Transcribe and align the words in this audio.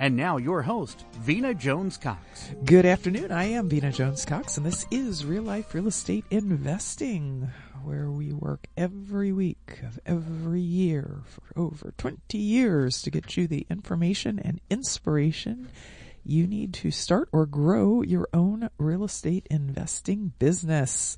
And 0.00 0.14
now 0.14 0.36
your 0.36 0.62
host, 0.62 1.04
Vena 1.14 1.52
Jones 1.54 1.96
Cox. 1.96 2.52
Good 2.64 2.86
afternoon. 2.86 3.32
I 3.32 3.46
am 3.46 3.68
Vena 3.68 3.90
Jones 3.90 4.24
Cox, 4.24 4.56
and 4.56 4.64
this 4.64 4.86
is 4.92 5.26
Real 5.26 5.42
Life 5.42 5.74
Real 5.74 5.88
Estate 5.88 6.24
Investing, 6.30 7.50
where 7.82 8.08
we 8.08 8.32
work 8.32 8.68
every 8.76 9.32
week 9.32 9.80
of 9.84 9.98
every 10.06 10.60
year 10.60 11.22
for 11.26 11.60
over 11.60 11.92
20 11.98 12.38
years 12.38 13.02
to 13.02 13.10
get 13.10 13.36
you 13.36 13.48
the 13.48 13.66
information 13.68 14.38
and 14.38 14.60
inspiration 14.70 15.68
you 16.24 16.46
need 16.46 16.74
to 16.74 16.92
start 16.92 17.28
or 17.32 17.44
grow 17.44 18.02
your 18.02 18.28
own 18.32 18.70
real 18.78 19.02
estate 19.02 19.48
investing 19.50 20.32
business. 20.38 21.16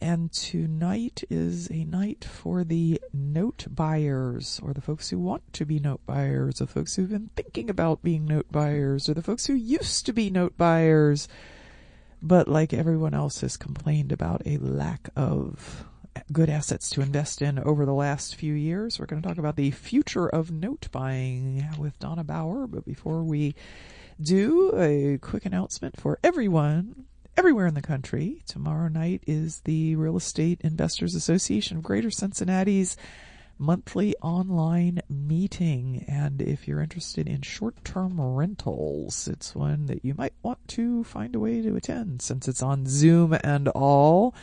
And 0.00 0.30
tonight 0.32 1.24
is 1.30 1.70
a 1.70 1.84
night 1.84 2.24
for 2.24 2.64
the 2.64 3.00
note 3.12 3.66
buyers, 3.70 4.60
or 4.62 4.72
the 4.72 4.80
folks 4.80 5.10
who 5.10 5.18
want 5.18 5.52
to 5.54 5.64
be 5.64 5.78
note 5.78 6.00
buyers, 6.06 6.58
the 6.58 6.66
folks 6.66 6.96
who've 6.96 7.10
been 7.10 7.30
thinking 7.34 7.70
about 7.70 8.02
being 8.02 8.26
note 8.26 8.50
buyers, 8.50 9.08
or 9.08 9.14
the 9.14 9.22
folks 9.22 9.46
who 9.46 9.54
used 9.54 10.06
to 10.06 10.12
be 10.12 10.30
note 10.30 10.56
buyers, 10.56 11.28
but 12.22 12.48
like 12.48 12.72
everyone 12.72 13.14
else 13.14 13.40
has 13.40 13.56
complained 13.56 14.12
about 14.12 14.42
a 14.46 14.58
lack 14.58 15.08
of 15.16 15.86
good 16.32 16.48
assets 16.48 16.90
to 16.90 17.00
invest 17.00 17.42
in 17.42 17.58
over 17.58 17.84
the 17.84 17.94
last 17.94 18.34
few 18.34 18.54
years. 18.54 18.98
We're 18.98 19.06
going 19.06 19.22
to 19.22 19.28
talk 19.28 19.38
about 19.38 19.56
the 19.56 19.70
future 19.70 20.28
of 20.28 20.50
note 20.50 20.88
buying 20.92 21.66
with 21.78 21.98
Donna 21.98 22.24
Bauer. 22.24 22.66
But 22.66 22.84
before 22.84 23.22
we 23.22 23.54
do, 24.20 24.72
a 24.76 25.18
quick 25.18 25.44
announcement 25.46 26.00
for 26.00 26.18
everyone 26.24 27.04
everywhere 27.36 27.66
in 27.66 27.74
the 27.74 27.82
country. 27.82 28.42
Tomorrow 28.46 28.88
night 28.88 29.22
is 29.26 29.60
the 29.60 29.94
Real 29.96 30.16
Estate 30.16 30.60
Investors 30.62 31.14
Association 31.14 31.76
of 31.76 31.82
Greater 31.82 32.10
Cincinnati's 32.10 32.96
monthly 33.58 34.16
online 34.22 35.00
meeting. 35.08 36.04
And 36.08 36.40
if 36.40 36.66
you're 36.66 36.80
interested 36.80 37.28
in 37.28 37.42
short 37.42 37.84
term 37.84 38.18
rentals, 38.20 39.28
it's 39.28 39.54
one 39.54 39.86
that 39.86 40.04
you 40.04 40.14
might 40.14 40.32
want 40.42 40.66
to 40.68 41.04
find 41.04 41.34
a 41.34 41.40
way 41.40 41.60
to 41.60 41.76
attend 41.76 42.22
since 42.22 42.48
it's 42.48 42.62
on 42.62 42.86
Zoom 42.86 43.36
and 43.44 43.68
all. 43.68 44.34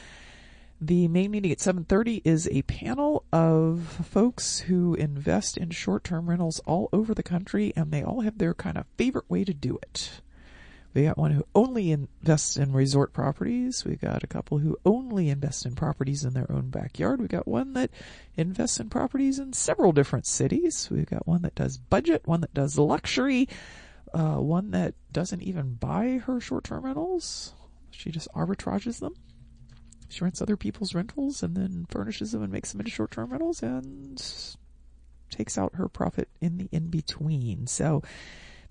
The 0.80 1.08
main 1.08 1.32
meeting 1.32 1.52
at 1.52 1.62
7:30 1.62 2.22
is 2.24 2.48
a 2.52 2.62
panel 2.64 3.24
of 3.32 4.06
folks 4.12 4.60
who 4.60 4.94
invest 4.96 5.58
in 5.58 5.72
short-term 5.72 6.30
rentals 6.30 6.60
all 6.66 6.90
over 6.94 7.14
the 7.14 7.24
country 7.24 7.74
and 7.76 7.92
they 7.92 8.04
all 8.04 8.22
have 8.22 8.38
their 8.38 8.54
kind 8.54 8.78
of 8.78 8.86
favorite 8.98 9.30
way 9.30 9.44
to 9.46 9.54
do 9.54 9.80
it. 9.82 10.22
We 10.94 11.04
got 11.04 11.18
one 11.18 11.32
who 11.32 11.46
only 11.56 11.92
invests 11.92 12.56
in 12.56 12.72
resort 12.72 13.14
properties. 13.14 13.84
We 13.84 13.96
got 13.96 14.24
a 14.24 14.28
couple 14.28 14.60
who 14.60 14.78
only 14.86 15.30
invest 15.30 15.66
in 15.66 15.74
properties 15.74 16.24
in 16.24 16.34
their 16.34 16.52
own 16.52 16.70
backyard. 16.70 17.20
We 17.20 17.28
got 17.28 17.48
one 17.48 17.74
that 17.74 17.90
invests 18.36 18.80
in 18.80 18.90
properties 18.90 19.40
in 19.40 19.54
several 19.54 19.92
different 19.92 20.28
cities. 20.28 20.90
We've 20.92 21.10
got 21.10 21.28
one 21.28 21.42
that 21.42 21.56
does 21.56 21.78
budget, 21.78 22.28
one 22.28 22.42
that 22.42 22.54
does 22.54 22.78
luxury, 22.78 23.50
uh, 24.14 24.36
one 24.36 24.72
that 24.72 24.94
doesn't 25.12 25.42
even 25.42 25.74
buy 25.74 26.22
her 26.26 26.40
short-term 26.40 26.86
rentals. 26.86 27.56
She 27.90 28.12
just 28.12 28.28
arbitrages 28.36 29.00
them. 29.00 29.16
She 30.10 30.24
rents 30.24 30.44
other 30.44 30.58
people's 30.58 30.94
rentals 30.94 31.42
and 31.42 31.56
then 31.56 31.88
furnishes 31.90 32.34
them 32.34 32.44
and 32.44 32.52
makes 32.52 32.72
them 32.72 32.82
into 32.82 32.92
short-term 32.92 33.32
rentals 33.32 33.64
and 33.64 34.24
takes 35.32 35.58
out 35.58 35.74
her 35.74 35.90
profit 35.90 36.30
in 36.40 36.58
the 36.58 36.70
in-between. 36.72 37.66
So 37.66 38.04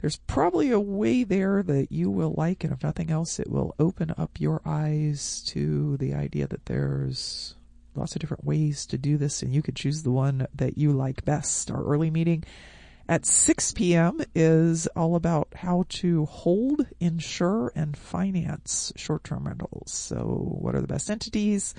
there's 0.03 0.17
probably 0.17 0.73
a 0.73 0.81
way 0.81 1.23
there 1.23 1.63
that 1.63 1.93
you 1.93 2.11
will 2.11 2.35
like, 2.37 2.65
and 2.65 2.73
if 2.73 2.83
nothing 2.83 3.11
else, 3.11 3.39
it 3.39 3.49
will 3.49 3.75
open 3.79 4.13
up 4.19 4.33
your 4.41 4.61
eyes 4.67 5.41
to 5.47 5.97
the 5.99 6.13
idea 6.13 6.49
that 6.49 6.67
there's 6.67 7.55
lots 7.95 8.17
of 8.17 8.21
different 8.21 8.45
ways 8.45 8.85
to 8.87 8.99
do 8.99 9.17
this, 9.17 9.43
and 9.43 9.55
you 9.55 9.63
could 9.63 9.77
choose 9.77 10.03
the 10.03 10.11
one 10.11 10.49
that 10.53 10.77
you 10.77 10.93
like 10.93 11.25
best. 11.25 11.71
Our 11.71 11.85
early 11.85 12.11
meeting 12.11 12.43
at 13.09 13.25
6 13.25 13.73
p.m. 13.75 14.21
is 14.35 14.89
all 14.89 15.15
about 15.15 15.49
how 15.55 15.85
to 15.91 16.27
hold, 16.27 16.85
insure, 16.99 17.71
and 17.77 17.97
finance 17.97 18.93
short-term 18.97 19.47
rentals. 19.47 19.93
So, 19.93 20.57
what 20.61 20.75
are 20.75 20.81
the 20.81 20.89
best 20.89 21.11
entities? 21.11 21.77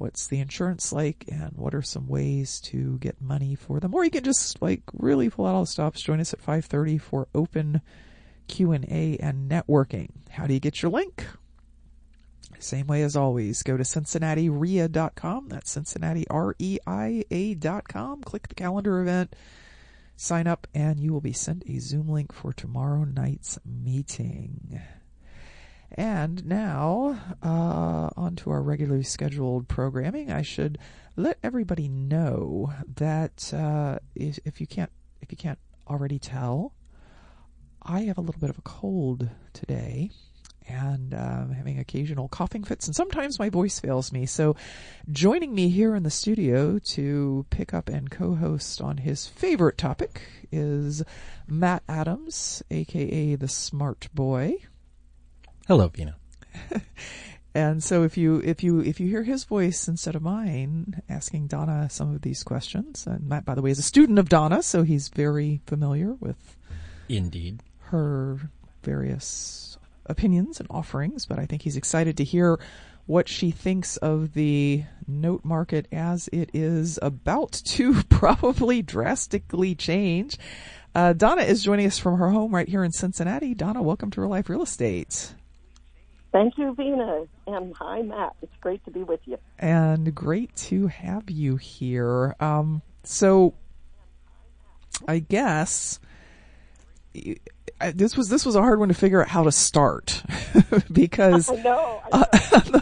What's 0.00 0.26
the 0.26 0.40
insurance 0.40 0.94
like 0.94 1.26
and 1.30 1.52
what 1.56 1.74
are 1.74 1.82
some 1.82 2.08
ways 2.08 2.58
to 2.62 2.96
get 3.00 3.20
money 3.20 3.54
for 3.54 3.80
them? 3.80 3.94
Or 3.94 4.02
you 4.02 4.10
can 4.10 4.24
just 4.24 4.62
like 4.62 4.80
really 4.94 5.28
pull 5.28 5.44
out 5.44 5.54
all 5.54 5.64
the 5.64 5.66
stops. 5.66 6.00
Join 6.00 6.20
us 6.20 6.32
at 6.32 6.42
5.30 6.42 6.98
for 6.98 7.28
open 7.34 7.82
q&a 8.48 9.18
and 9.18 9.50
networking. 9.50 10.08
How 10.30 10.46
do 10.46 10.54
you 10.54 10.60
get 10.60 10.80
your 10.80 10.90
link? 10.90 11.26
Same 12.58 12.86
way 12.86 13.02
as 13.02 13.14
always. 13.14 13.62
Go 13.62 13.76
to 13.76 13.82
cincinnatireia.com 13.82 15.50
that's 15.50 15.70
cincinnati 15.70 16.26
r-e-i-a.com 16.30 18.22
click 18.22 18.48
the 18.48 18.54
calendar 18.54 19.02
event. 19.02 19.36
Sign 20.16 20.46
up 20.46 20.66
and 20.74 20.98
you 20.98 21.12
will 21.12 21.20
be 21.20 21.34
sent 21.34 21.62
a 21.68 21.78
zoom 21.78 22.08
link 22.08 22.32
for 22.32 22.54
tomorrow 22.54 23.04
night's 23.04 23.58
meeting 23.66 24.80
and 25.92 26.46
now, 26.46 27.18
uh, 27.42 28.10
on 28.16 28.36
to 28.36 28.50
our 28.50 28.62
regularly 28.62 29.02
scheduled 29.02 29.68
programming. 29.68 30.30
I 30.30 30.42
should 30.42 30.78
let 31.16 31.38
everybody 31.42 31.88
know 31.88 32.72
that 32.96 33.52
uh, 33.52 33.98
if, 34.14 34.38
if 34.44 34.60
you 34.60 34.66
can't 34.66 34.90
if 35.20 35.30
you 35.30 35.36
can't 35.36 35.58
already 35.88 36.18
tell, 36.18 36.72
I 37.82 38.02
have 38.02 38.18
a 38.18 38.20
little 38.20 38.40
bit 38.40 38.50
of 38.50 38.58
a 38.58 38.62
cold 38.62 39.28
today 39.52 40.10
and 40.68 41.14
uh, 41.14 41.48
having 41.48 41.78
occasional 41.78 42.28
coughing 42.28 42.62
fits, 42.62 42.86
and 42.86 42.94
sometimes 42.94 43.38
my 43.38 43.48
voice 43.48 43.80
fails 43.80 44.12
me. 44.12 44.26
So, 44.26 44.54
joining 45.10 45.54
me 45.54 45.68
here 45.68 45.94
in 45.94 46.04
the 46.04 46.10
studio 46.10 46.78
to 46.90 47.46
pick 47.50 47.74
up 47.74 47.88
and 47.88 48.10
co 48.10 48.36
host 48.36 48.80
on 48.80 48.98
his 48.98 49.26
favorite 49.26 49.78
topic 49.78 50.22
is 50.52 51.02
Matt 51.48 51.82
Adams, 51.88 52.62
aka 52.70 53.34
the 53.34 53.48
Smart 53.48 54.08
Boy. 54.14 54.58
Hello, 55.70 55.86
Vena. 55.86 56.16
and 57.54 57.80
so 57.80 58.02
if 58.02 58.16
you 58.16 58.42
if 58.44 58.64
you 58.64 58.80
if 58.80 58.98
you 58.98 59.06
hear 59.06 59.22
his 59.22 59.44
voice 59.44 59.86
instead 59.86 60.16
of 60.16 60.22
mine 60.22 61.00
asking 61.08 61.46
Donna 61.46 61.88
some 61.88 62.12
of 62.12 62.22
these 62.22 62.42
questions, 62.42 63.06
and 63.06 63.28
Matt, 63.28 63.44
by 63.44 63.54
the 63.54 63.62
way, 63.62 63.70
is 63.70 63.78
a 63.78 63.82
student 63.82 64.18
of 64.18 64.28
Donna, 64.28 64.64
so 64.64 64.82
he's 64.82 65.10
very 65.10 65.60
familiar 65.68 66.14
with 66.14 66.56
indeed 67.08 67.62
her 67.82 68.50
various 68.82 69.78
opinions 70.06 70.58
and 70.58 70.66
offerings. 70.70 71.24
But 71.24 71.38
I 71.38 71.46
think 71.46 71.62
he's 71.62 71.76
excited 71.76 72.16
to 72.16 72.24
hear 72.24 72.58
what 73.06 73.28
she 73.28 73.52
thinks 73.52 73.96
of 73.98 74.34
the 74.34 74.82
note 75.06 75.44
market 75.44 75.86
as 75.92 76.28
it 76.32 76.50
is 76.52 76.98
about 77.00 77.52
to 77.52 78.02
probably 78.08 78.82
drastically 78.82 79.76
change. 79.76 80.36
Uh, 80.96 81.12
Donna 81.12 81.42
is 81.42 81.62
joining 81.62 81.86
us 81.86 81.96
from 81.96 82.18
her 82.18 82.30
home 82.30 82.52
right 82.52 82.68
here 82.68 82.82
in 82.82 82.90
Cincinnati. 82.90 83.54
Donna, 83.54 83.80
welcome 83.80 84.10
to 84.10 84.20
Real 84.20 84.30
Life 84.30 84.48
Real 84.48 84.62
Estate. 84.62 85.32
Thank 86.32 86.58
you, 86.58 86.74
Vena. 86.74 87.26
And 87.46 87.74
hi, 87.74 88.02
Matt. 88.02 88.34
It's 88.42 88.56
great 88.60 88.84
to 88.84 88.90
be 88.90 89.02
with 89.02 89.20
you. 89.24 89.38
And 89.58 90.14
great 90.14 90.54
to 90.56 90.86
have 90.86 91.28
you 91.28 91.56
here. 91.56 92.36
Um, 92.38 92.82
so, 93.02 93.54
I 95.08 95.18
guess 95.18 95.98
this 97.94 98.16
was 98.16 98.28
this 98.28 98.46
was 98.46 98.54
a 98.54 98.60
hard 98.60 98.78
one 98.78 98.88
to 98.88 98.94
figure 98.94 99.20
out 99.20 99.28
how 99.28 99.44
to 99.44 99.52
start 99.52 100.22
because 100.92 101.50
I 101.50 101.56
know, 101.56 102.02
I 102.12 102.18
know. 102.18 102.26
Uh, 102.72 102.80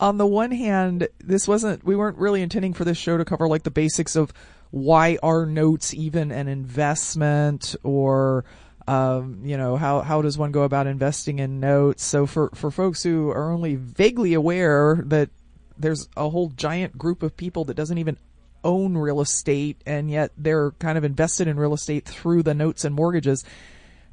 on 0.00 0.16
the 0.16 0.26
one 0.26 0.50
hand, 0.50 1.08
this 1.22 1.46
wasn't 1.46 1.84
we 1.84 1.94
weren't 1.94 2.16
really 2.16 2.42
intending 2.42 2.72
for 2.72 2.84
this 2.84 2.96
show 2.96 3.18
to 3.18 3.24
cover 3.24 3.46
like 3.46 3.64
the 3.64 3.70
basics 3.70 4.16
of 4.16 4.32
why 4.70 5.18
are 5.22 5.44
notes 5.44 5.92
even 5.92 6.32
an 6.32 6.48
investment 6.48 7.76
or 7.82 8.44
Um, 8.90 9.42
you 9.44 9.56
know, 9.56 9.76
how, 9.76 10.00
how 10.00 10.20
does 10.20 10.36
one 10.36 10.50
go 10.50 10.62
about 10.62 10.88
investing 10.88 11.38
in 11.38 11.60
notes? 11.60 12.02
So 12.02 12.26
for, 12.26 12.50
for 12.56 12.72
folks 12.72 13.04
who 13.04 13.30
are 13.30 13.52
only 13.52 13.76
vaguely 13.76 14.34
aware 14.34 15.00
that 15.06 15.30
there's 15.78 16.08
a 16.16 16.28
whole 16.28 16.48
giant 16.48 16.98
group 16.98 17.22
of 17.22 17.36
people 17.36 17.64
that 17.66 17.74
doesn't 17.74 17.98
even 17.98 18.18
own 18.64 18.98
real 18.98 19.20
estate 19.20 19.80
and 19.86 20.10
yet 20.10 20.32
they're 20.36 20.72
kind 20.72 20.98
of 20.98 21.04
invested 21.04 21.46
in 21.46 21.56
real 21.56 21.72
estate 21.72 22.04
through 22.04 22.42
the 22.42 22.52
notes 22.52 22.84
and 22.84 22.92
mortgages. 22.92 23.44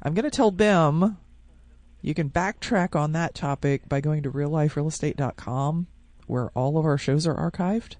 I'm 0.00 0.14
going 0.14 0.22
to 0.22 0.30
tell 0.30 0.52
them 0.52 1.18
you 2.00 2.14
can 2.14 2.30
backtrack 2.30 2.94
on 2.94 3.10
that 3.12 3.34
topic 3.34 3.88
by 3.88 4.00
going 4.00 4.22
to 4.22 4.30
realliferealestate.com 4.30 5.88
where 6.28 6.50
all 6.50 6.78
of 6.78 6.84
our 6.84 6.98
shows 6.98 7.26
are 7.26 7.50
archived 7.50 7.96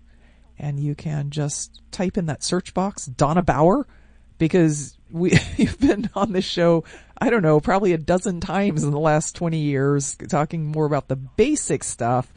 and 0.56 0.78
you 0.78 0.94
can 0.94 1.30
just 1.30 1.82
type 1.90 2.16
in 2.16 2.26
that 2.26 2.44
search 2.44 2.72
box 2.72 3.06
Donna 3.06 3.42
Bauer 3.42 3.88
because 4.38 4.96
we 5.10 5.32
you've 5.56 5.78
been 5.78 6.10
on 6.14 6.32
this 6.32 6.44
show 6.44 6.84
I 7.20 7.30
don't 7.30 7.42
know 7.42 7.60
probably 7.60 7.92
a 7.92 7.98
dozen 7.98 8.40
times 8.40 8.84
in 8.84 8.90
the 8.90 8.98
last 8.98 9.34
20 9.36 9.58
years 9.58 10.16
talking 10.28 10.66
more 10.66 10.86
about 10.86 11.08
the 11.08 11.16
basic 11.16 11.82
stuff. 11.84 12.32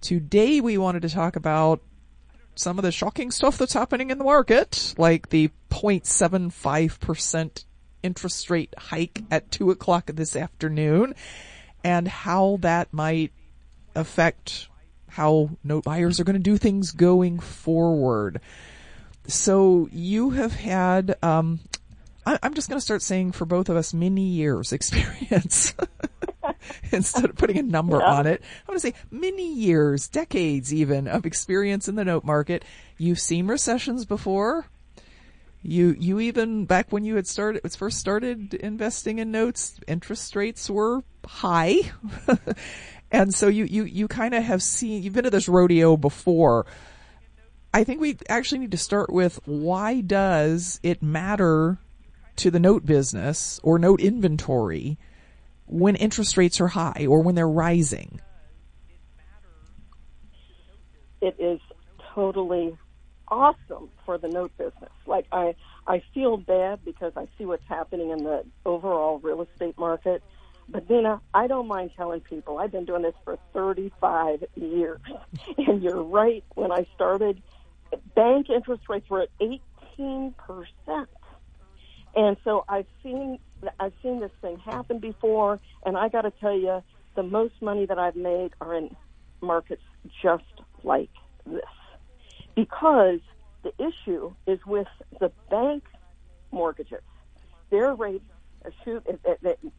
Today 0.00 0.60
we 0.60 0.78
wanted 0.78 1.02
to 1.02 1.08
talk 1.08 1.36
about 1.36 1.80
some 2.54 2.78
of 2.78 2.84
the 2.84 2.92
shocking 2.92 3.30
stuff 3.30 3.58
that's 3.58 3.72
happening 3.72 4.10
in 4.10 4.18
the 4.18 4.24
market, 4.24 4.94
like 4.98 5.30
the 5.30 5.50
0.75% 5.70 7.64
interest 8.02 8.50
rate 8.50 8.74
hike 8.76 9.22
at 9.30 9.50
2 9.50 9.70
o'clock 9.70 10.06
this 10.06 10.36
afternoon, 10.36 11.14
and 11.82 12.06
how 12.06 12.58
that 12.60 12.92
might 12.92 13.32
affect 13.94 14.68
how 15.08 15.50
note 15.62 15.84
buyers 15.84 16.20
are 16.20 16.24
going 16.24 16.34
to 16.34 16.40
do 16.40 16.56
things 16.56 16.92
going 16.92 17.38
forward. 17.38 18.40
So 19.26 19.88
you 19.92 20.30
have 20.30 20.52
had, 20.52 21.16
um, 21.22 21.60
I, 22.26 22.38
am 22.42 22.54
just 22.54 22.68
going 22.68 22.78
to 22.78 22.84
start 22.84 23.02
saying 23.02 23.32
for 23.32 23.44
both 23.44 23.68
of 23.68 23.76
us 23.76 23.94
many 23.94 24.22
years 24.22 24.72
experience. 24.72 25.74
instead 26.92 27.24
of 27.24 27.36
putting 27.36 27.58
a 27.58 27.62
number 27.62 27.98
yeah. 27.98 28.12
on 28.12 28.26
it. 28.26 28.42
I 28.66 28.70
want 28.70 28.80
to 28.80 28.88
say 28.88 28.94
many 29.10 29.52
years, 29.52 30.08
decades 30.08 30.72
even 30.72 31.08
of 31.08 31.26
experience 31.26 31.88
in 31.88 31.94
the 31.94 32.04
note 32.04 32.24
market. 32.24 32.64
You've 32.98 33.20
seen 33.20 33.46
recessions 33.46 34.04
before. 34.04 34.66
You 35.62 35.94
you 35.98 36.18
even 36.18 36.64
back 36.64 36.90
when 36.90 37.04
you 37.04 37.14
had 37.14 37.26
started 37.26 37.62
first 37.76 37.98
started 37.98 38.54
investing 38.54 39.20
in 39.20 39.30
notes, 39.30 39.78
interest 39.86 40.34
rates 40.34 40.68
were 40.68 41.04
high. 41.24 41.76
and 43.12 43.32
so 43.32 43.46
you 43.46 43.64
you 43.64 43.84
you 43.84 44.08
kind 44.08 44.34
of 44.34 44.42
have 44.42 44.62
seen 44.62 45.04
you've 45.04 45.14
been 45.14 45.24
to 45.24 45.30
this 45.30 45.48
rodeo 45.48 45.96
before. 45.96 46.66
I 47.74 47.84
think 47.84 48.00
we 48.00 48.18
actually 48.28 48.58
need 48.58 48.72
to 48.72 48.78
start 48.78 49.10
with 49.10 49.40
why 49.46 50.02
does 50.02 50.78
it 50.82 51.02
matter 51.02 51.78
to 52.36 52.50
the 52.50 52.60
note 52.60 52.84
business 52.84 53.60
or 53.62 53.78
note 53.78 54.00
inventory 54.00 54.98
when 55.66 55.96
interest 55.96 56.36
rates 56.36 56.60
are 56.60 56.68
high 56.68 57.06
or 57.08 57.22
when 57.22 57.34
they're 57.34 57.48
rising? 57.48 58.20
It 61.22 61.36
is 61.38 61.60
totally 62.14 62.76
awesome 63.28 63.88
for 64.04 64.18
the 64.18 64.28
note 64.28 64.52
business. 64.58 64.90
Like 65.06 65.26
I, 65.32 65.54
I 65.86 66.02
feel 66.12 66.36
bad 66.36 66.84
because 66.84 67.12
I 67.16 67.26
see 67.38 67.46
what's 67.46 67.66
happening 67.68 68.10
in 68.10 68.24
the 68.24 68.44
overall 68.66 69.18
real 69.20 69.40
estate 69.42 69.78
market. 69.78 70.22
But 70.68 70.86
Dina, 70.88 71.20
I 71.32 71.46
don't 71.46 71.68
mind 71.68 71.92
telling 71.96 72.20
people 72.20 72.58
I've 72.58 72.72
been 72.72 72.84
doing 72.84 73.02
this 73.02 73.14
for 73.24 73.38
35 73.54 74.44
years. 74.56 75.00
and 75.58 75.82
you're 75.82 76.02
right. 76.02 76.44
When 76.54 76.70
I 76.70 76.86
started, 76.94 77.42
bank 78.14 78.50
interest 78.50 78.82
rates 78.88 79.08
were 79.08 79.22
at 79.22 79.28
18 79.40 80.34
percent. 80.38 81.08
And 82.14 82.36
so 82.44 82.64
I've 82.68 82.86
seen 83.02 83.38
I've 83.80 83.94
seen 84.02 84.20
this 84.20 84.32
thing 84.40 84.58
happen 84.58 84.98
before, 84.98 85.60
and 85.84 85.96
I 85.96 86.08
got 86.08 86.22
to 86.22 86.30
tell 86.30 86.56
you, 86.56 86.82
the 87.14 87.22
most 87.22 87.54
money 87.60 87.86
that 87.86 87.98
I've 87.98 88.16
made 88.16 88.52
are 88.60 88.74
in 88.74 88.94
markets 89.40 89.82
just 90.22 90.44
like 90.82 91.10
this, 91.46 91.60
because 92.54 93.20
the 93.62 93.72
issue 93.78 94.34
is 94.46 94.58
with 94.66 94.88
the 95.20 95.30
bank 95.50 95.84
mortgages. 96.50 97.02
Their 97.70 97.94
rates 97.94 98.24
shoot 98.84 99.04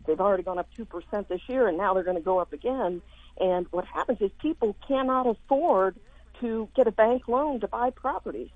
they've 0.08 0.20
already 0.20 0.44
gone 0.44 0.60
up 0.60 0.70
two 0.76 0.86
percent 0.86 1.30
this 1.30 1.42
year, 1.48 1.68
and 1.68 1.78
now 1.78 1.94
they're 1.94 2.04
going 2.04 2.18
to 2.18 2.24
go 2.24 2.40
up 2.40 2.54
again. 2.54 3.02
And 3.40 3.68
what 3.72 3.86
happens 3.86 4.20
is 4.22 4.32
people 4.42 4.76
cannot 4.88 5.28
afford 5.28 5.96
to 6.44 6.68
get 6.76 6.88
a 6.88 6.92
bank 6.92 7.28
loan 7.28 7.62
to 7.62 7.68
buy 7.68 7.90
properties, 7.90 8.50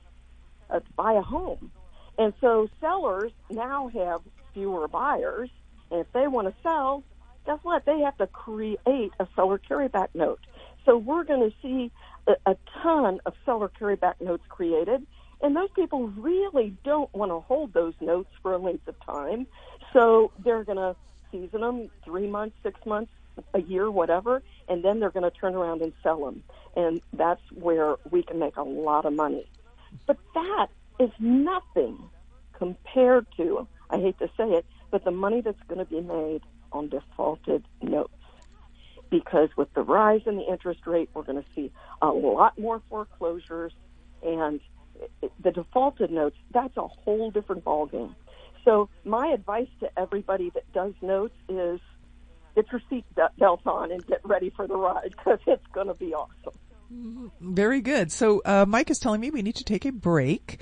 uh, 0.69 0.79
to 0.79 0.93
buy 0.95 1.13
a 1.13 1.21
home. 1.21 1.71
And 2.17 2.33
so 2.41 2.67
sellers 2.81 3.31
now 3.49 3.87
have 3.87 4.21
fewer 4.53 4.87
buyers, 4.87 5.49
and 5.89 6.01
if 6.01 6.11
they 6.11 6.27
want 6.27 6.47
to 6.47 6.53
sell, 6.61 7.03
guess 7.45 7.59
what? 7.63 7.85
They 7.85 7.99
have 8.01 8.17
to 8.17 8.27
create 8.27 9.13
a 9.19 9.27
seller 9.35 9.59
carryback 9.69 10.09
note. 10.13 10.41
So 10.85 10.97
we're 10.97 11.23
going 11.23 11.49
to 11.49 11.55
see 11.61 11.91
a, 12.27 12.51
a 12.51 12.57
ton 12.83 13.21
of 13.25 13.33
seller 13.45 13.71
carryback 13.79 14.15
notes 14.19 14.43
created, 14.49 15.07
and 15.41 15.55
those 15.55 15.69
people 15.75 16.09
really 16.17 16.75
don't 16.83 17.13
want 17.13 17.31
to 17.31 17.39
hold 17.39 17.73
those 17.73 17.93
notes 18.01 18.29
for 18.41 18.53
a 18.53 18.57
length 18.57 18.87
of 18.87 18.95
time. 19.05 19.47
So 19.93 20.31
they're 20.43 20.65
going 20.65 20.77
to 20.77 20.95
season 21.31 21.61
them 21.61 21.89
three 22.03 22.27
months, 22.27 22.55
six 22.63 22.79
months, 22.85 23.11
a 23.53 23.61
year, 23.61 23.89
whatever, 23.89 24.41
and 24.67 24.83
then 24.83 24.99
they're 24.99 25.11
going 25.11 25.29
to 25.29 25.37
turn 25.37 25.55
around 25.55 25.81
and 25.81 25.93
sell 26.03 26.23
them. 26.25 26.43
And 26.75 27.01
that's 27.13 27.41
where 27.53 27.95
we 28.11 28.23
can 28.23 28.39
make 28.39 28.57
a 28.57 28.63
lot 28.63 29.05
of 29.05 29.13
money. 29.13 29.49
But 30.05 30.17
that 30.33 30.67
is 30.99 31.09
nothing 31.19 31.97
compared 32.53 33.25
to, 33.37 33.67
I 33.89 33.97
hate 33.97 34.19
to 34.19 34.27
say 34.37 34.49
it, 34.51 34.65
but 34.91 35.03
the 35.03 35.11
money 35.11 35.41
that's 35.41 35.61
going 35.67 35.79
to 35.79 35.85
be 35.85 36.01
made 36.01 36.41
on 36.71 36.89
defaulted 36.89 37.65
notes. 37.81 38.13
Because 39.09 39.49
with 39.55 39.73
the 39.73 39.83
rise 39.83 40.21
in 40.25 40.35
the 40.35 40.43
interest 40.43 40.85
rate, 40.85 41.09
we're 41.13 41.23
going 41.23 41.41
to 41.41 41.49
see 41.55 41.71
a 42.01 42.07
lot 42.07 42.59
more 42.59 42.81
foreclosures, 42.89 43.71
and 44.21 44.59
the 45.41 45.51
defaulted 45.51 46.11
notes, 46.11 46.35
that's 46.51 46.75
a 46.75 46.87
whole 46.87 47.31
different 47.31 47.63
ballgame. 47.63 48.13
So 48.65 48.89
my 49.05 49.27
advice 49.27 49.69
to 49.79 49.89
everybody 49.97 50.49
that 50.49 50.71
does 50.73 50.93
notes 51.01 51.35
is 51.47 51.79
get 52.57 52.71
your 52.71 52.81
seat 52.89 53.05
belt 53.37 53.61
on 53.65 53.91
and 53.91 54.05
get 54.07 54.19
ready 54.23 54.49
for 54.49 54.67
the 54.67 54.75
ride 54.75 55.13
because 55.15 55.39
it's 55.45 55.65
going 55.73 55.87
to 55.87 55.93
be 55.93 56.13
awesome. 56.13 57.29
Very 57.39 57.81
good. 57.81 58.11
So 58.11 58.41
uh, 58.45 58.65
Mike 58.67 58.89
is 58.89 58.99
telling 58.99 59.21
me 59.21 59.29
we 59.29 59.43
need 59.43 59.57
to 59.57 59.63
take 59.63 59.85
a 59.85 59.91
break. 59.91 60.59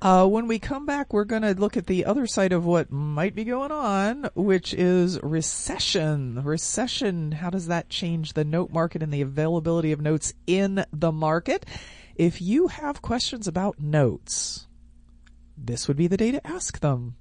Uh, 0.00 0.26
when 0.26 0.46
we 0.46 0.58
come 0.58 0.86
back, 0.86 1.12
we're 1.12 1.24
going 1.24 1.42
to 1.42 1.54
look 1.54 1.76
at 1.76 1.86
the 1.86 2.04
other 2.04 2.26
side 2.26 2.52
of 2.52 2.64
what 2.64 2.90
might 2.90 3.34
be 3.34 3.44
going 3.44 3.72
on, 3.72 4.28
which 4.34 4.72
is 4.74 5.20
recession. 5.22 6.42
Recession, 6.42 7.32
how 7.32 7.50
does 7.50 7.66
that 7.66 7.88
change 7.88 8.32
the 8.32 8.44
note 8.44 8.70
market 8.72 9.02
and 9.02 9.12
the 9.12 9.22
availability 9.22 9.92
of 9.92 10.00
notes 10.00 10.32
in 10.46 10.84
the 10.92 11.12
market? 11.12 11.66
If 12.14 12.40
you 12.40 12.68
have 12.68 13.02
questions 13.02 13.48
about 13.48 13.80
notes, 13.80 14.66
this 15.56 15.88
would 15.88 15.96
be 15.96 16.06
the 16.06 16.16
day 16.16 16.30
to 16.30 16.46
ask 16.46 16.80
them. 16.80 17.16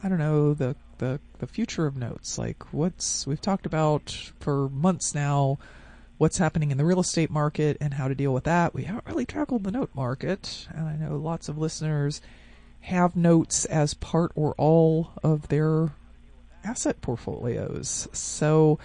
I 0.02 0.10
don't 0.10 0.18
know 0.18 0.56
the 0.56 0.76
the 0.98 1.20
the 1.38 1.48
future 1.48 1.86
of 1.86 1.96
notes. 1.96 2.40
Like 2.40 2.74
what's 2.74 3.28
we've 3.28 3.40
talked 3.40 3.68
about 3.68 4.32
for 4.40 4.68
months 4.70 5.14
now, 5.14 5.60
what's 6.18 6.38
happening 6.38 6.72
in 6.72 6.78
the 6.78 6.86
real 6.86 7.00
estate 7.00 7.30
market 7.30 7.78
and 7.80 7.94
how 7.94 8.08
to 8.08 8.16
deal 8.16 8.34
with 8.34 8.46
that. 8.46 8.74
We 8.74 8.84
haven't 8.84 9.06
really 9.06 9.26
tackled 9.26 9.64
the 9.64 9.72
note 9.72 9.92
market, 9.94 10.68
and 10.74 10.88
I 10.88 10.96
know 10.96 11.18
lots 11.18 11.50
of 11.50 11.58
listeners 11.58 12.22
have 12.82 13.16
notes 13.16 13.66
as 13.66 13.94
part 13.94 14.32
or 14.36 14.56
all 14.58 15.12
of 15.24 15.48
their 15.50 15.92
asset 16.64 17.02
portfolios. 17.02 18.08
So, 18.14 18.80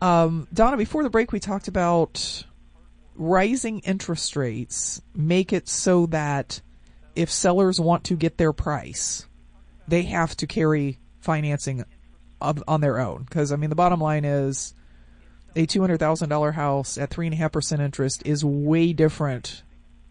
um, 0.00 0.48
Donna, 0.52 0.76
before 0.76 1.02
the 1.02 1.10
break, 1.10 1.32
we 1.32 1.40
talked 1.40 1.68
about 1.68 2.44
rising 3.16 3.78
interest 3.80 4.34
rates 4.34 5.00
make 5.14 5.52
it 5.52 5.68
so 5.68 6.06
that 6.06 6.60
if 7.14 7.30
sellers 7.30 7.80
want 7.80 8.04
to 8.04 8.16
get 8.16 8.38
their 8.38 8.52
price, 8.52 9.26
they 9.86 10.02
have 10.02 10.36
to 10.36 10.46
carry 10.46 10.98
financing 11.20 11.84
on 12.40 12.80
their 12.80 12.98
own. 12.98 13.22
Because 13.22 13.52
I 13.52 13.56
mean, 13.56 13.70
the 13.70 13.76
bottom 13.76 14.00
line 14.00 14.24
is, 14.24 14.74
a 15.56 15.66
two 15.66 15.80
hundred 15.80 15.98
thousand 15.98 16.28
dollar 16.28 16.52
house 16.52 16.98
at 16.98 17.10
three 17.10 17.26
and 17.26 17.34
a 17.34 17.36
half 17.36 17.52
percent 17.52 17.80
interest 17.82 18.22
is 18.26 18.44
way 18.44 18.92
different 18.92 19.62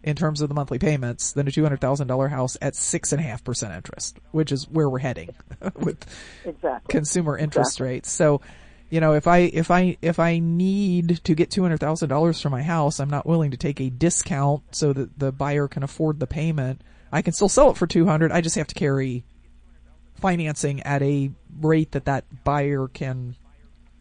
in 0.02 0.14
terms 0.16 0.40
of 0.42 0.48
the 0.48 0.54
monthly 0.54 0.78
payments 0.78 1.32
than 1.32 1.48
a 1.48 1.50
two 1.50 1.62
hundred 1.62 1.80
thousand 1.80 2.06
dollar 2.08 2.28
house 2.28 2.56
at 2.60 2.74
six 2.76 3.12
and 3.12 3.20
a 3.20 3.24
half 3.24 3.42
percent 3.44 3.72
interest, 3.74 4.18
which 4.32 4.52
is 4.52 4.68
where 4.68 4.88
we're 4.88 4.98
heading 4.98 5.30
with 5.76 6.04
exactly. 6.44 6.92
consumer 6.92 7.36
interest 7.38 7.76
Exactly. 7.76 7.86
rates. 7.88 8.10
So, 8.10 8.40
you 8.90 9.00
know, 9.00 9.14
if 9.14 9.26
I 9.26 9.38
if 9.38 9.70
I 9.70 9.96
if 10.02 10.18
I 10.18 10.38
need 10.38 11.20
to 11.24 11.34
get 11.34 11.50
two 11.50 11.62
hundred 11.62 11.80
thousand 11.80 12.08
dollars 12.10 12.40
for 12.40 12.50
my 12.50 12.62
house, 12.62 13.00
I'm 13.00 13.10
not 13.10 13.26
willing 13.26 13.50
to 13.52 13.56
take 13.56 13.80
a 13.80 13.90
discount 13.90 14.62
so 14.74 14.92
that 14.92 15.18
the 15.18 15.32
buyer 15.32 15.68
can 15.68 15.82
afford 15.82 16.20
the 16.20 16.26
payment. 16.26 16.82
I 17.10 17.22
can 17.22 17.32
still 17.32 17.48
sell 17.48 17.70
it 17.70 17.76
for 17.76 17.86
two 17.86 18.06
hundred. 18.06 18.30
I 18.32 18.40
just 18.40 18.56
have 18.56 18.66
to 18.68 18.74
carry 18.74 19.24
financing 20.16 20.80
at 20.82 21.02
a 21.02 21.30
rate 21.60 21.92
that 21.92 22.04
that 22.06 22.24
buyer 22.44 22.88
can 22.88 23.36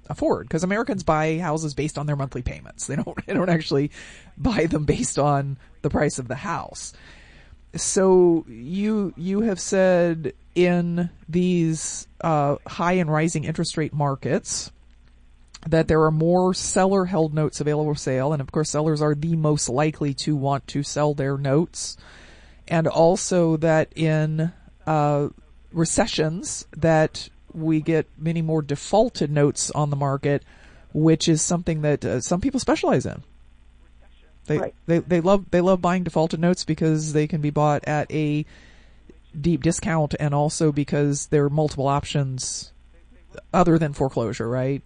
afford 0.10 0.48
because 0.48 0.64
Americans 0.64 1.04
buy 1.04 1.38
houses 1.40 1.74
based 1.74 1.98
on 1.98 2.06
their 2.06 2.16
monthly 2.16 2.42
payments. 2.42 2.88
They 2.88 2.96
don't 2.96 3.18
they 3.26 3.34
don't 3.34 3.50
actually 3.50 3.92
buy 4.38 4.66
them 4.66 4.86
based 4.86 5.20
on 5.20 5.58
the 5.82 5.90
price 5.90 6.20
of 6.20 6.28
the 6.28 6.36
house. 6.36 6.94
So 7.76 8.46
you 8.48 9.14
you 9.18 9.42
have 9.42 9.60
said 9.60 10.34
in 10.56 11.10
these 11.28 12.08
uh, 12.22 12.58
high 12.68 12.94
and 12.94 13.12
rising 13.12 13.44
interest 13.44 13.78
rate 13.78 13.94
markets 13.94 14.72
that 15.68 15.88
there 15.88 16.04
are 16.04 16.12
more 16.12 16.54
seller 16.54 17.06
held 17.06 17.34
notes 17.34 17.62
available 17.62 17.94
for 17.94 17.98
sale, 17.98 18.34
and 18.34 18.42
of 18.42 18.52
course 18.52 18.70
sellers 18.70 19.02
are 19.02 19.16
the 19.16 19.36
most 19.36 19.70
likely 19.70 20.14
to 20.14 20.36
want 20.36 20.68
to 20.68 20.84
sell 20.84 21.14
their 21.14 21.38
notes, 21.38 21.98
and 22.68 22.86
also 22.86 23.58
that 23.58 23.92
in 23.96 24.52
uh, 24.86 25.30
recessions 25.72 26.68
that 26.78 27.30
we 27.54 27.82
get 27.82 28.08
many 28.18 28.42
more 28.42 28.62
defaulted 28.62 29.32
notes 29.32 29.72
on 29.72 29.90
the 29.90 29.96
market, 29.96 30.44
which 30.94 31.28
is 31.28 31.42
something 31.42 31.82
that 31.82 32.04
uh, 32.06 32.22
some 32.22 32.42
people 32.42 32.60
specialize 32.60 33.06
in. 33.06 33.24
They, 34.46 34.58
Right. 34.58 34.76
they 34.88 35.00
they 35.00 35.22
love 35.22 35.50
they 35.52 35.62
love 35.62 35.82
buying 35.82 36.04
defaulted 36.04 36.40
notes 36.40 36.66
because 36.66 37.14
they 37.14 37.28
can 37.28 37.40
be 37.40 37.50
bought 37.50 37.86
at 37.86 38.12
a 38.12 38.46
deep 39.40 39.64
discount 39.64 40.16
and 40.20 40.34
also 40.36 40.72
because 40.72 41.28
there 41.28 41.46
are 41.46 41.50
multiple 41.50 41.88
options 41.88 42.74
other 43.54 43.80
than 43.80 43.94
foreclosure, 43.94 44.50
right? 44.50 44.82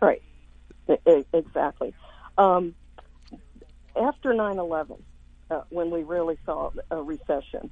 Right. 0.00 0.22
Exactly. 1.32 1.94
Um, 2.36 2.74
after 3.96 4.34
9/11, 4.34 5.00
uh, 5.50 5.62
when 5.70 5.90
we 5.90 6.02
really 6.02 6.38
saw 6.44 6.70
a 6.90 7.02
recession, 7.02 7.70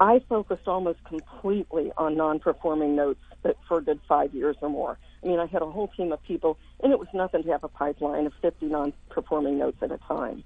I 0.00 0.20
focused 0.28 0.66
almost 0.66 1.02
completely 1.04 1.92
on 1.96 2.16
non-performing 2.16 2.96
notes 2.96 3.20
for 3.68 3.78
a 3.78 3.82
good 3.82 4.00
five 4.08 4.34
years 4.34 4.56
or 4.60 4.68
more. 4.68 4.98
I 5.22 5.26
mean, 5.26 5.38
I 5.38 5.46
had 5.46 5.62
a 5.62 5.70
whole 5.70 5.88
team 5.88 6.12
of 6.12 6.22
people, 6.22 6.58
and 6.82 6.92
it 6.92 6.98
was 6.98 7.08
nothing 7.14 7.42
to 7.44 7.50
have 7.50 7.64
a 7.64 7.68
pipeline 7.68 8.26
of 8.26 8.32
50 8.42 8.66
non-performing 8.66 9.58
notes 9.58 9.78
at 9.82 9.92
a 9.92 9.98
time. 9.98 10.42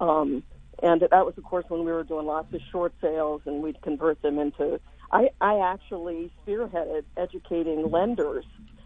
Um, 0.00 0.42
and 0.82 1.00
that 1.02 1.26
was, 1.26 1.34
of 1.36 1.44
course, 1.44 1.64
when 1.68 1.84
we 1.84 1.92
were 1.92 2.04
doing 2.04 2.26
lots 2.26 2.52
of 2.52 2.60
short 2.72 2.94
sales, 3.00 3.42
and 3.44 3.62
we'd 3.62 3.80
convert 3.82 4.20
them 4.22 4.38
into. 4.38 4.80
I, 5.12 5.30
I 5.40 5.60
actually 5.60 6.32
spearheaded 6.46 7.04
educating 7.16 7.90
lenders 7.90 8.44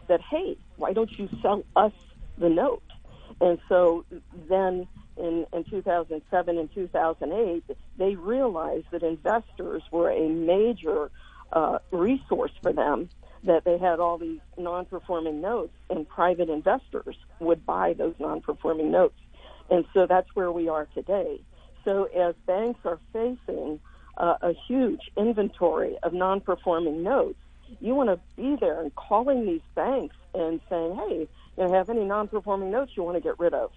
that, 0.09 0.21
hey, 0.21 0.57
why 0.77 0.93
don't 0.93 1.11
you 1.19 1.29
sell 1.41 1.65
us 1.77 1.93
the 2.37 2.49
note? 2.49 2.83
And 3.41 3.59
so 3.69 4.05
then 4.49 4.89
in, 5.17 5.47
in 5.53 5.65
2007 5.65 6.59
and 6.59 6.75
2008, 6.75 7.65
they 7.99 8.15
realized 8.15 8.87
that 8.93 9.03
investors 9.03 9.83
were 9.91 10.11
a 10.11 10.29
major 10.29 11.11
uh, 11.53 11.79
resource 11.91 12.53
for 12.63 12.73
them, 12.73 13.09
that 13.45 13.65
they 13.65 13.79
had 13.79 14.01
all 14.01 14.19
these 14.19 14.41
non 14.57 14.85
performing 14.85 15.41
notes, 15.41 15.75
and 15.91 16.09
private 16.09 16.49
investors 16.49 17.17
would 17.41 17.65
buy 17.67 17.93
those 17.93 18.15
non 18.19 18.41
performing 18.41 18.91
notes. 18.91 19.19
And 19.71 19.85
so 19.93 20.07
that's 20.07 20.29
where 20.35 20.51
we 20.51 20.69
are 20.69 20.87
today. 20.95 21.41
So 21.85 22.05
as 22.05 22.35
banks 22.47 22.81
are 22.85 22.99
facing 23.13 23.81
uh, 24.17 24.35
a 24.43 24.53
huge 24.67 25.11
inventory 25.17 25.97
of 26.03 26.13
non 26.13 26.41
performing 26.41 27.03
notes, 27.03 27.39
you 27.81 27.95
want 27.95 28.09
to 28.09 28.19
be 28.37 28.57
there 28.59 28.81
and 28.81 28.95
calling 28.95 29.47
these 29.47 29.61
banks 29.75 30.17
and 30.35 30.61
saying, 30.71 30.97
hey, 30.97 31.29
you 31.57 31.73
have 31.73 31.91
any 31.91 32.05
non-performing 32.05 32.71
notes 32.71 32.93
you 32.95 33.03
want 33.03 33.17
to 33.17 33.21
get 33.21 33.39
rid 33.39 33.55
of, 33.55 33.71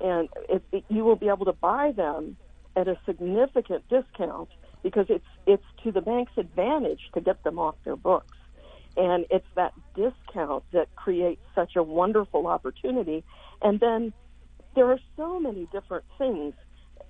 and 0.00 0.28
it, 0.48 0.62
it, 0.72 0.84
you 0.88 1.04
will 1.04 1.16
be 1.16 1.28
able 1.28 1.46
to 1.46 1.52
buy 1.52 1.92
them 1.92 2.36
at 2.76 2.88
a 2.88 2.98
significant 3.06 3.88
discount 3.88 4.48
because 4.82 5.06
it's 5.08 5.26
it's 5.46 5.64
to 5.84 5.92
the 5.92 6.00
bank's 6.00 6.32
advantage 6.36 7.00
to 7.14 7.20
get 7.20 7.42
them 7.44 7.58
off 7.58 7.74
their 7.84 7.96
books, 7.96 8.36
and 8.96 9.26
it's 9.30 9.46
that 9.54 9.72
discount 9.94 10.64
that 10.72 10.94
creates 10.96 11.42
such 11.54 11.76
a 11.76 11.82
wonderful 11.82 12.46
opportunity. 12.46 13.24
And 13.60 13.78
then 13.80 14.12
there 14.74 14.90
are 14.90 14.98
so 15.16 15.38
many 15.38 15.68
different 15.72 16.04
things, 16.18 16.54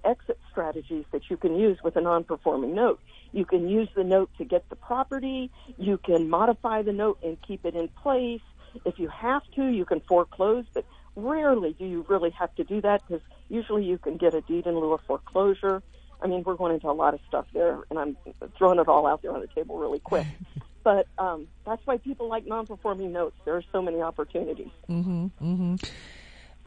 exit 0.05 0.39
strategies 0.51 1.05
that 1.13 1.31
you 1.31 1.37
can 1.37 1.57
use 1.57 1.79
with 1.83 1.97
a 1.97 2.01
non-performing 2.01 2.75
note. 2.75 3.01
You 3.33 3.45
can 3.45 3.69
use 3.69 3.89
the 3.95 4.05
note 4.05 4.31
to 4.39 4.45
get 4.45 4.69
the 4.69 4.77
property. 4.77 5.51
You 5.79 5.97
can 5.97 6.29
modify 6.29 6.83
the 6.83 6.93
note 6.93 7.19
and 7.23 7.41
keep 7.41 7.65
it 7.65 7.75
in 7.75 7.89
place. 7.89 8.43
If 8.85 8.99
you 8.99 9.09
have 9.09 9.43
to, 9.55 9.67
you 9.67 9.85
can 9.85 10.01
foreclose, 10.01 10.65
but 10.75 10.85
rarely 11.17 11.75
do 11.79 11.85
you 11.85 12.05
really 12.09 12.31
have 12.31 12.55
to 12.57 12.65
do 12.65 12.81
that 12.81 13.03
because 13.07 13.23
usually 13.49 13.85
you 13.85 13.99
can 13.99 14.17
get 14.17 14.35
a 14.35 14.41
deed 14.43 14.67
in 14.67 14.75
lieu 14.79 14.93
of 14.93 15.01
foreclosure. 15.07 15.83
I 16.23 16.27
mean, 16.27 16.43
we're 16.45 16.55
going 16.55 16.75
into 16.75 16.89
a 16.89 16.93
lot 16.93 17.15
of 17.15 17.21
stuff 17.29 17.47
there, 17.53 17.81
and 17.91 17.99
I'm 17.99 18.17
throwing 18.57 18.79
it 18.79 18.89
all 18.89 19.07
out 19.07 19.23
there 19.23 19.33
on 19.33 19.41
the 19.41 19.49
table 19.49 19.79
really 19.79 19.99
quick. 19.99 20.27
but 20.85 21.07
um, 21.19 21.49
that's 21.67 21.85
why 21.85 21.99
people 21.99 22.29
like 22.29 22.47
non-performing 22.47 23.13
notes. 23.13 23.37
There 23.45 23.57
are 23.57 23.65
so 23.73 23.83
many 23.83 24.01
opportunities. 24.01 24.71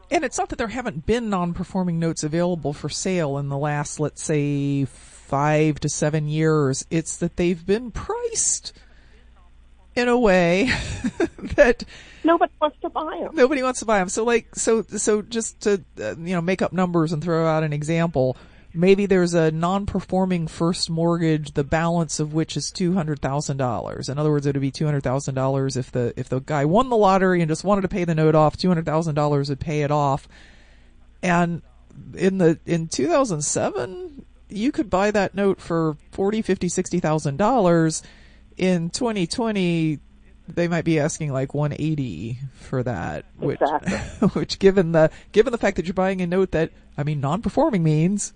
And 0.08 0.24
it's 0.24 0.38
not 0.38 0.50
that 0.50 0.56
there 0.56 0.68
haven't 0.68 1.06
been 1.06 1.30
non-performing 1.30 1.98
notes 1.98 2.22
available 2.22 2.72
for 2.72 2.88
sale 2.88 3.38
in 3.38 3.48
the 3.48 3.58
last, 3.58 3.98
let's 3.98 4.22
say, 4.22 4.84
five 4.84 5.80
to 5.80 5.88
seven 5.88 6.28
years. 6.28 6.86
It's 6.90 7.16
that 7.16 7.36
they've 7.36 7.64
been 7.64 7.90
priced 7.90 8.72
in 9.96 10.08
a 10.08 10.18
way 10.18 10.64
that 11.56 11.84
Nobody 12.22 12.52
wants 12.60 12.76
to 12.82 12.90
buy 12.90 13.20
them. 13.22 13.34
nobody 13.34 13.62
wants 13.62 13.80
to 13.80 13.86
buy 13.86 13.98
them. 13.98 14.08
So 14.08 14.24
like, 14.24 14.54
so, 14.54 14.82
so 14.82 15.22
just 15.22 15.60
to, 15.62 15.82
uh, 16.00 16.16
you 16.18 16.34
know, 16.34 16.40
make 16.40 16.60
up 16.60 16.72
numbers 16.72 17.12
and 17.12 17.22
throw 17.22 17.46
out 17.46 17.62
an 17.62 17.72
example, 17.72 18.36
maybe 18.74 19.06
there's 19.06 19.32
a 19.32 19.50
non-performing 19.52 20.48
first 20.48 20.90
mortgage, 20.90 21.52
the 21.54 21.64
balance 21.64 22.18
of 22.20 22.34
which 22.34 22.56
is 22.56 22.72
$200,000. 22.72 24.08
In 24.08 24.18
other 24.18 24.30
words, 24.30 24.46
it 24.46 24.54
would 24.54 24.60
be 24.60 24.72
$200,000 24.72 25.76
if 25.76 25.92
the, 25.92 26.12
if 26.16 26.28
the 26.28 26.40
guy 26.40 26.64
won 26.64 26.88
the 26.90 26.96
lottery 26.96 27.40
and 27.40 27.48
just 27.48 27.64
wanted 27.64 27.82
to 27.82 27.88
pay 27.88 28.04
the 28.04 28.14
note 28.14 28.34
off, 28.34 28.56
$200,000 28.56 29.48
would 29.48 29.60
pay 29.60 29.82
it 29.82 29.90
off. 29.90 30.28
And 31.22 31.62
in 32.14 32.38
the, 32.38 32.58
in 32.66 32.88
2007, 32.88 34.26
you 34.48 34.72
could 34.72 34.90
buy 34.90 35.10
that 35.12 35.34
note 35.34 35.60
for 35.60 35.96
40, 36.12 36.42
50, 36.42 36.68
60,000 36.68 37.36
dollars. 37.36 38.02
In 38.56 38.90
2020, 38.90 39.98
they 40.48 40.68
might 40.68 40.84
be 40.84 40.98
asking 40.98 41.32
like 41.32 41.54
180 41.54 42.38
for 42.60 42.82
that, 42.82 43.24
which, 43.36 43.60
Exactly. 43.60 44.28
which 44.40 44.58
given 44.58 44.92
the, 44.92 45.10
given 45.32 45.52
the 45.52 45.58
fact 45.58 45.76
that 45.76 45.86
you're 45.86 45.94
buying 45.94 46.20
a 46.20 46.26
note 46.26 46.52
that, 46.52 46.70
I 46.96 47.02
mean, 47.02 47.20
non-performing 47.20 47.82
means 47.82 48.32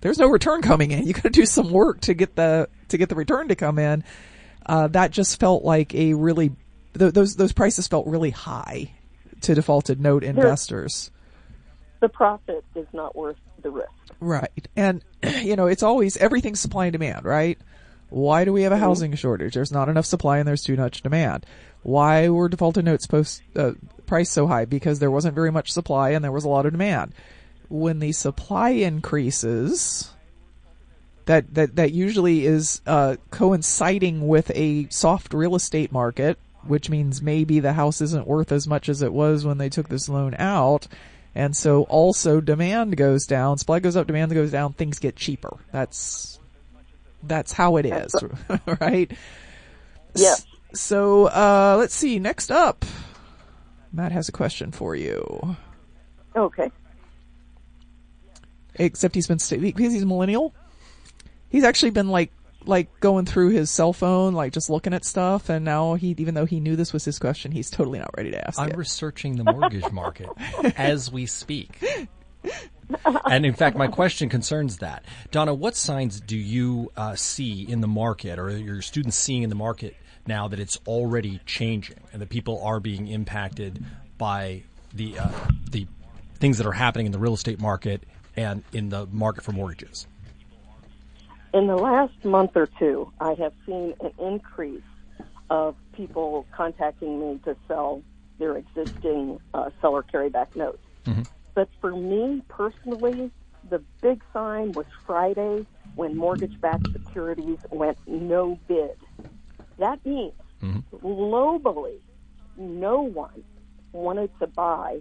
there's 0.00 0.18
no 0.18 0.28
return 0.28 0.62
coming 0.62 0.90
in. 0.90 1.06
You 1.06 1.12
gotta 1.12 1.30
do 1.30 1.46
some 1.46 1.70
work 1.70 2.00
to 2.02 2.14
get 2.14 2.36
the, 2.36 2.68
to 2.88 2.98
get 2.98 3.08
the 3.08 3.14
return 3.14 3.48
to 3.48 3.56
come 3.56 3.78
in. 3.78 4.04
Uh, 4.64 4.88
that 4.88 5.10
just 5.10 5.38
felt 5.40 5.64
like 5.64 5.94
a 5.94 6.14
really, 6.14 6.50
th- 6.98 7.12
those, 7.12 7.36
those 7.36 7.52
prices 7.52 7.86
felt 7.86 8.06
really 8.06 8.30
high 8.30 8.92
to 9.42 9.54
defaulted 9.54 10.00
note 10.00 10.24
investors. 10.24 11.10
The 12.00 12.08
profit 12.08 12.64
is 12.74 12.86
not 12.92 13.16
worth 13.16 13.36
the 13.62 13.70
risk. 13.70 13.90
Right. 14.20 14.68
And, 14.76 15.04
you 15.42 15.56
know, 15.56 15.66
it's 15.66 15.82
always 15.82 16.16
everything's 16.16 16.60
supply 16.60 16.86
and 16.86 16.92
demand, 16.92 17.24
right? 17.24 17.58
Why 18.10 18.44
do 18.44 18.52
we 18.52 18.62
have 18.62 18.72
a 18.72 18.78
housing 18.78 19.14
shortage? 19.14 19.54
There's 19.54 19.72
not 19.72 19.88
enough 19.88 20.06
supply 20.06 20.38
and 20.38 20.48
there's 20.48 20.64
too 20.64 20.76
much 20.76 21.02
demand. 21.02 21.44
Why 21.82 22.28
were 22.28 22.48
defaulted 22.48 22.84
notes 22.84 23.06
post, 23.06 23.42
uh, 23.54 23.72
priced 24.06 24.32
so 24.32 24.46
high? 24.46 24.64
Because 24.64 24.98
there 24.98 25.10
wasn't 25.10 25.34
very 25.34 25.52
much 25.52 25.72
supply 25.72 26.10
and 26.10 26.24
there 26.24 26.32
was 26.32 26.44
a 26.44 26.48
lot 26.48 26.66
of 26.66 26.72
demand. 26.72 27.14
When 27.68 27.98
the 27.98 28.12
supply 28.12 28.70
increases, 28.70 30.10
that, 31.26 31.54
that, 31.54 31.76
that 31.76 31.92
usually 31.92 32.46
is, 32.46 32.80
uh, 32.86 33.16
coinciding 33.30 34.26
with 34.26 34.50
a 34.54 34.88
soft 34.88 35.34
real 35.34 35.54
estate 35.54 35.92
market, 35.92 36.38
which 36.66 36.88
means 36.88 37.20
maybe 37.20 37.60
the 37.60 37.74
house 37.74 38.00
isn't 38.00 38.26
worth 38.26 38.52
as 38.52 38.66
much 38.66 38.88
as 38.88 39.02
it 39.02 39.12
was 39.12 39.44
when 39.44 39.58
they 39.58 39.68
took 39.68 39.88
this 39.88 40.08
loan 40.08 40.34
out. 40.38 40.88
And 41.34 41.54
so 41.54 41.82
also 41.84 42.40
demand 42.40 42.96
goes 42.96 43.26
down, 43.26 43.58
supply 43.58 43.80
goes 43.80 43.96
up, 43.96 44.06
demand 44.06 44.32
goes 44.32 44.50
down, 44.50 44.72
things 44.72 44.98
get 44.98 45.14
cheaper. 45.14 45.58
That's, 45.70 46.37
that's 47.22 47.52
how 47.52 47.76
it 47.76 47.86
is, 47.86 48.14
right? 48.80 49.10
Yeah. 50.14 50.34
So, 50.74 51.26
uh, 51.26 51.76
let's 51.78 51.94
see, 51.94 52.18
next 52.18 52.50
up, 52.50 52.84
Matt 53.92 54.12
has 54.12 54.28
a 54.28 54.32
question 54.32 54.70
for 54.72 54.94
you. 54.94 55.56
Okay. 56.36 56.70
Except 58.74 59.14
he's 59.14 59.26
been, 59.26 59.38
sta- 59.38 59.58
because 59.58 59.92
he's 59.92 60.02
a 60.02 60.06
millennial, 60.06 60.54
he's 61.48 61.64
actually 61.64 61.90
been 61.90 62.08
like 62.08 62.32
like 62.66 63.00
going 63.00 63.24
through 63.24 63.48
his 63.50 63.70
cell 63.70 63.92
phone, 63.92 64.34
like 64.34 64.52
just 64.52 64.68
looking 64.68 64.92
at 64.92 65.04
stuff, 65.04 65.48
and 65.48 65.64
now 65.64 65.94
he, 65.94 66.14
even 66.18 66.34
though 66.34 66.44
he 66.44 66.60
knew 66.60 66.76
this 66.76 66.92
was 66.92 67.04
his 67.04 67.18
question, 67.18 67.50
he's 67.50 67.70
totally 67.70 67.98
not 67.98 68.10
ready 68.16 68.30
to 68.30 68.46
ask 68.46 68.58
I'm 68.60 68.70
it. 68.70 68.76
researching 68.76 69.36
the 69.36 69.44
mortgage 69.44 69.90
market 69.90 70.28
as 70.76 71.10
we 71.10 71.24
speak. 71.26 71.82
and 73.30 73.44
in 73.44 73.54
fact, 73.54 73.76
my 73.76 73.86
question 73.86 74.28
concerns 74.28 74.78
that. 74.78 75.04
Donna, 75.30 75.54
what 75.54 75.76
signs 75.76 76.20
do 76.20 76.36
you 76.36 76.90
uh, 76.96 77.14
see 77.14 77.62
in 77.68 77.80
the 77.80 77.88
market, 77.88 78.38
or 78.38 78.50
your 78.50 78.82
students 78.82 79.16
seeing 79.16 79.42
in 79.42 79.50
the 79.50 79.56
market 79.56 79.96
now 80.26 80.48
that 80.48 80.60
it's 80.60 80.78
already 80.86 81.40
changing 81.46 81.96
and 82.12 82.20
that 82.22 82.28
people 82.28 82.62
are 82.62 82.80
being 82.80 83.08
impacted 83.08 83.84
by 84.16 84.62
the 84.92 85.18
uh, 85.18 85.30
the 85.70 85.86
things 86.34 86.58
that 86.58 86.66
are 86.66 86.72
happening 86.72 87.06
in 87.06 87.12
the 87.12 87.18
real 87.18 87.34
estate 87.34 87.60
market 87.60 88.04
and 88.36 88.62
in 88.72 88.88
the 88.88 89.06
market 89.06 89.42
for 89.44 89.52
mortgages? 89.52 90.06
In 91.54 91.66
the 91.66 91.76
last 91.76 92.24
month 92.24 92.52
or 92.54 92.68
two, 92.78 93.10
I 93.20 93.34
have 93.34 93.52
seen 93.66 93.94
an 94.00 94.12
increase 94.18 94.82
of 95.50 95.76
people 95.92 96.46
contacting 96.52 97.18
me 97.18 97.40
to 97.44 97.56
sell 97.66 98.02
their 98.38 98.56
existing 98.56 99.40
uh, 99.54 99.70
seller 99.80 100.04
carryback 100.12 100.54
notes. 100.54 100.78
But 101.58 101.70
for 101.80 101.90
me 101.90 102.40
personally, 102.46 103.32
the 103.68 103.80
big 104.00 104.22
sign 104.32 104.70
was 104.70 104.86
Friday 105.04 105.66
when 105.96 106.16
mortgage 106.16 106.60
backed 106.60 106.86
securities 106.92 107.58
went 107.72 107.98
no 108.06 108.60
bid. 108.68 108.96
That 109.78 110.06
means 110.06 110.34
mm-hmm. 110.62 110.96
globally, 111.04 111.96
no 112.56 113.00
one 113.00 113.42
wanted 113.90 114.30
to 114.38 114.46
buy 114.46 115.00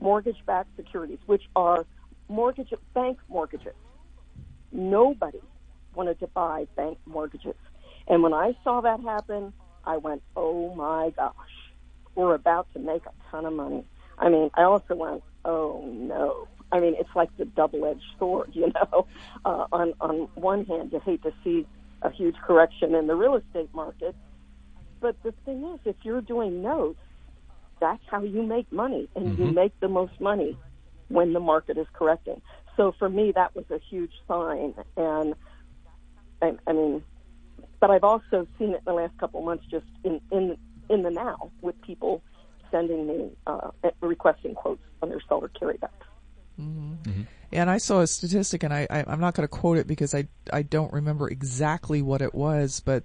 mortgage 0.00 0.36
backed 0.46 0.76
securities, 0.76 1.18
which 1.26 1.42
are 1.56 1.84
mortgage 2.28 2.72
bank 2.94 3.18
mortgages. 3.28 3.74
Nobody 4.70 5.42
wanted 5.96 6.20
to 6.20 6.28
buy 6.28 6.68
bank 6.76 6.98
mortgages. 7.04 7.56
And 8.06 8.22
when 8.22 8.32
I 8.32 8.56
saw 8.62 8.80
that 8.82 9.00
happen, 9.00 9.52
I 9.84 9.96
went, 9.96 10.22
oh 10.36 10.72
my 10.76 11.10
gosh, 11.16 11.34
we're 12.14 12.36
about 12.36 12.72
to 12.74 12.78
make 12.78 13.04
a 13.06 13.12
ton 13.28 13.44
of 13.44 13.54
money. 13.54 13.84
I 14.18 14.28
mean, 14.28 14.50
I 14.54 14.62
also 14.62 14.94
went, 14.94 15.24
oh 15.46 15.82
no. 15.86 16.48
I 16.72 16.80
mean, 16.80 16.96
it's 16.98 17.14
like 17.14 17.34
the 17.36 17.44
double-edged 17.44 18.02
sword, 18.18 18.50
you 18.52 18.72
know. 18.74 19.06
Uh, 19.44 19.66
on 19.72 19.94
on 20.00 20.28
one 20.34 20.64
hand, 20.66 20.92
you 20.92 21.00
hate 21.00 21.22
to 21.22 21.32
see 21.42 21.66
a 22.02 22.10
huge 22.10 22.36
correction 22.36 22.94
in 22.94 23.06
the 23.06 23.14
real 23.14 23.36
estate 23.36 23.72
market, 23.74 24.14
but 25.00 25.16
the 25.22 25.32
thing 25.44 25.64
is, 25.74 25.80
if 25.84 25.96
you're 26.02 26.20
doing 26.20 26.62
notes, 26.62 27.00
that's 27.80 28.02
how 28.10 28.22
you 28.22 28.42
make 28.42 28.70
money, 28.70 29.08
and 29.16 29.38
you 29.38 29.46
make 29.46 29.78
the 29.80 29.88
most 29.88 30.20
money 30.20 30.58
when 31.08 31.32
the 31.32 31.40
market 31.40 31.78
is 31.78 31.86
correcting. 31.92 32.40
So 32.76 32.92
for 32.98 33.08
me, 33.08 33.32
that 33.34 33.54
was 33.54 33.64
a 33.70 33.80
huge 33.90 34.12
sign, 34.28 34.74
and 34.96 35.34
I, 36.42 36.52
I 36.66 36.72
mean, 36.72 37.02
but 37.80 37.90
I've 37.90 38.04
also 38.04 38.46
seen 38.58 38.70
it 38.70 38.78
in 38.78 38.84
the 38.84 38.92
last 38.92 39.16
couple 39.18 39.40
of 39.40 39.46
months, 39.46 39.64
just 39.70 39.86
in 40.04 40.20
in 40.30 40.56
in 40.90 41.02
the 41.02 41.10
now, 41.10 41.50
with 41.62 41.80
people 41.82 42.22
sending 42.70 43.06
me 43.06 43.30
uh, 43.46 43.70
requesting 44.00 44.54
quotes 44.54 44.82
on 45.02 45.08
their 45.08 45.20
seller 45.28 45.50
carrybacks. 45.60 46.06
And 47.52 47.70
I 47.70 47.78
saw 47.78 48.00
a 48.00 48.06
statistic, 48.06 48.62
and 48.62 48.72
I, 48.72 48.86
I 48.90 49.04
I'm 49.06 49.20
not 49.20 49.34
going 49.34 49.44
to 49.44 49.48
quote 49.48 49.78
it 49.78 49.86
because 49.86 50.14
I 50.14 50.26
I 50.52 50.62
don't 50.62 50.92
remember 50.92 51.28
exactly 51.28 52.02
what 52.02 52.20
it 52.20 52.34
was, 52.34 52.80
but 52.80 53.04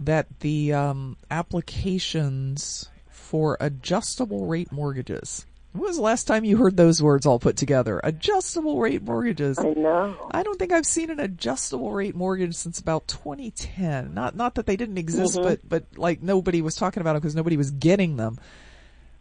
that 0.00 0.40
the 0.40 0.72
um, 0.72 1.16
applications 1.30 2.88
for 3.08 3.56
adjustable 3.60 4.46
rate 4.46 4.70
mortgages. 4.70 5.44
When 5.72 5.82
was 5.82 5.96
the 5.96 6.02
last 6.02 6.26
time 6.26 6.44
you 6.44 6.56
heard 6.56 6.76
those 6.76 7.02
words 7.02 7.26
all 7.26 7.38
put 7.38 7.56
together? 7.56 8.00
Adjustable 8.02 8.80
rate 8.80 9.02
mortgages. 9.02 9.58
I 9.58 9.74
know. 9.74 10.16
I 10.30 10.42
don't 10.42 10.58
think 10.58 10.72
I've 10.72 10.86
seen 10.86 11.10
an 11.10 11.20
adjustable 11.20 11.92
rate 11.92 12.16
mortgage 12.16 12.54
since 12.54 12.78
about 12.78 13.06
2010. 13.06 14.14
Not 14.14 14.34
not 14.34 14.54
that 14.54 14.66
they 14.66 14.76
didn't 14.76 14.98
exist, 14.98 15.36
but 15.36 15.68
but 15.68 15.84
like 15.96 16.22
nobody 16.22 16.62
was 16.62 16.74
talking 16.74 17.00
about 17.00 17.12
them 17.14 17.20
because 17.20 17.34
nobody 17.34 17.56
was 17.56 17.70
getting 17.70 18.16
them. 18.16 18.38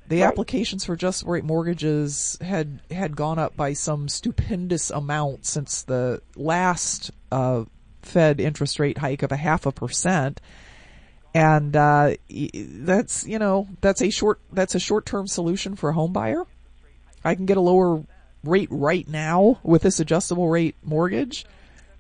The 0.08 0.22
Right. 0.22 0.28
applications 0.28 0.86
for 0.86 0.94
adjustable 0.94 1.34
rate 1.34 1.44
mortgages 1.44 2.38
had 2.42 2.80
had 2.92 3.16
gone 3.16 3.40
up 3.40 3.58
by 3.58 3.74
some 3.74 4.08
stupendous 4.08 4.90
amount 4.90 5.46
since 5.46 5.82
the 5.84 6.22
last 6.36 7.12
uh, 7.32 7.66
Fed 8.02 8.40
interest 8.40 8.80
rate 8.80 9.00
hike 9.00 9.22
of 9.22 9.32
a 9.34 9.38
half 9.38 9.66
a 9.66 9.72
percent. 9.72 10.40
And 11.36 11.76
uh, 11.76 12.16
that's 12.30 13.28
you 13.28 13.38
know 13.38 13.68
that's 13.82 14.02
a 14.02 14.10
short 14.10 14.40
that's 14.52 14.76
a 14.76 14.80
short 14.80 15.06
term 15.06 15.28
solution 15.28 15.76
for 15.76 15.90
a 15.90 15.94
home 15.94 16.14
buyer. 16.14 16.46
I 17.24 17.36
can 17.36 17.46
get 17.46 17.58
a 17.58 17.62
lower 17.62 18.04
rate 18.44 18.70
right 18.72 19.08
now 19.08 19.60
with 19.62 19.82
this 19.82 20.00
adjustable 20.00 20.48
rate 20.48 20.76
mortgage, 20.84 21.46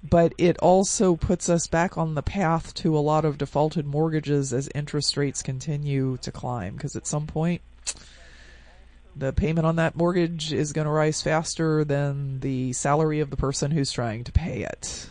but 0.01 0.33
it 0.37 0.57
also 0.59 1.17
puts 1.17 1.49
us 1.49 1.67
back 1.67 1.97
on 1.97 2.15
the 2.15 2.23
path 2.23 2.73
to 2.75 2.97
a 2.97 2.99
lot 2.99 3.25
of 3.25 3.37
defaulted 3.37 3.85
mortgages 3.85 4.53
as 4.53 4.69
interest 4.73 5.17
rates 5.17 5.43
continue 5.43 6.17
to 6.21 6.31
climb. 6.31 6.75
Because 6.75 6.95
at 6.95 7.05
some 7.05 7.27
point, 7.27 7.61
the 9.17 9.33
payment 9.33 9.65
on 9.65 9.77
that 9.77 9.95
mortgage 9.95 10.53
is 10.53 10.73
going 10.73 10.85
to 10.85 10.91
rise 10.91 11.21
faster 11.21 11.83
than 11.83 12.39
the 12.39 12.73
salary 12.73 13.19
of 13.19 13.29
the 13.29 13.37
person 13.37 13.71
who's 13.71 13.91
trying 13.91 14.23
to 14.25 14.31
pay 14.31 14.63
it. 14.63 15.09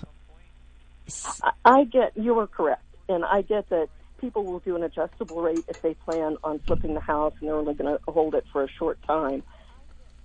I, 1.65 1.85
get 1.85 2.17
you 2.17 2.39
are 2.39 2.47
correct, 2.47 2.83
and 3.09 3.25
I 3.25 3.43
get 3.43 3.69
that 3.71 3.89
people 4.19 4.45
will 4.45 4.61
do 4.61 4.77
an 4.77 4.83
adjustable 4.83 5.41
rate 5.41 5.65
if 5.69 5.83
they 5.83 5.95
plan 5.95 6.37
on 6.43 6.59
flipping 6.61 6.95
the 6.95 7.01
house 7.01 7.35
and 7.41 7.49
they're 7.49 7.57
only 7.57 7.75
going 7.75 7.97
to 7.97 8.11
hold 8.11 8.35
it 8.35 8.45
for 8.53 8.65
a 8.65 8.69
short 8.69 9.01
time. 9.03 9.43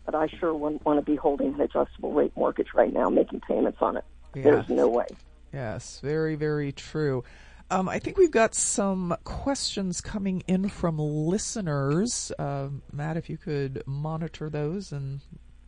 But 0.06 0.16
I 0.16 0.28
sure 0.28 0.54
wouldn't 0.54 0.84
want 0.84 0.98
to 1.00 1.06
be 1.06 1.16
holding 1.16 1.54
an 1.54 1.62
adjustable 1.62 2.14
rate 2.14 2.32
mortgage 2.36 2.74
right 2.74 2.92
now, 2.92 3.10
making 3.10 3.42
payments 3.42 3.78
on 3.82 3.98
it. 3.98 4.06
There's 4.34 4.68
no 4.70 4.88
way. 4.88 5.08
Yes, 5.54 6.00
very, 6.02 6.36
very 6.36 6.72
true. 6.72 7.24
Um, 7.72 7.88
I 7.88 8.00
think 8.00 8.18
we've 8.18 8.30
got 8.30 8.54
some 8.54 9.16
questions 9.24 10.02
coming 10.02 10.44
in 10.46 10.68
from 10.68 11.00
listeners. 11.00 12.34
Um 12.38 12.82
Matt, 12.92 13.16
if 13.16 13.30
you 13.30 13.38
could 13.38 13.82
monitor 13.86 14.50
those 14.50 14.92
and 14.92 15.22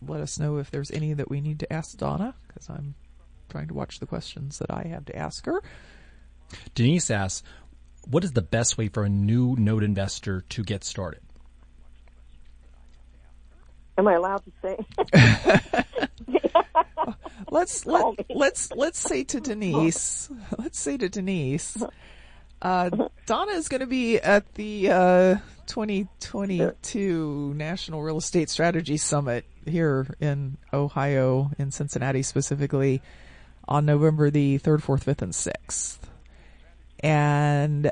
let 0.05 0.19
us 0.19 0.37
know 0.37 0.57
if 0.57 0.69
there's 0.69 0.91
any 0.91 1.13
that 1.13 1.29
we 1.29 1.39
need 1.39 1.59
to 1.61 1.71
ask 1.71 1.97
Donna, 1.97 2.35
because 2.45 2.69
I'm 2.69 2.95
trying 3.47 3.69
to 3.69 3.73
watch 3.73 3.99
the 3.99 4.05
questions 4.05 4.59
that 4.59 4.69
I 4.69 4.83
have 4.89 5.05
to 5.05 5.15
ask 5.15 5.45
her. 5.45 5.63
Denise 6.75 7.09
asks, 7.09 7.41
what 8.05 8.25
is 8.25 8.33
the 8.33 8.41
best 8.41 8.77
way 8.77 8.89
for 8.89 9.03
a 9.03 9.09
new 9.09 9.55
note 9.57 9.81
investor 9.81 10.41
to 10.49 10.63
get 10.63 10.83
started? 10.83 11.21
Am 13.97 14.09
I 14.09 14.15
allowed 14.15 14.43
to 14.43 14.51
say? 14.61 14.77
Let's 17.49 17.85
let, 17.87 18.29
let's 18.29 18.71
let's 18.71 18.99
say 18.99 19.23
to 19.25 19.39
Denise. 19.39 20.29
Let's 20.57 20.79
say 20.79 20.97
to 20.97 21.09
Denise. 21.09 21.81
Uh, 22.61 22.89
Donna 23.25 23.51
is 23.51 23.67
going 23.67 23.81
to 23.81 23.87
be 23.87 24.19
at 24.19 24.53
the 24.55 24.89
uh, 24.89 25.35
2022 25.67 27.53
National 27.55 28.01
Real 28.01 28.17
Estate 28.17 28.49
Strategy 28.49 28.95
Summit 28.95 29.43
here 29.65 30.07
in 30.21 30.57
Ohio, 30.71 31.51
in 31.57 31.71
Cincinnati 31.71 32.23
specifically, 32.23 33.01
on 33.67 33.85
November 33.85 34.29
the 34.29 34.59
3rd, 34.59 34.81
4th, 34.81 35.03
5th, 35.03 35.21
and 35.21 35.33
6th. 35.33 35.97
And 37.01 37.91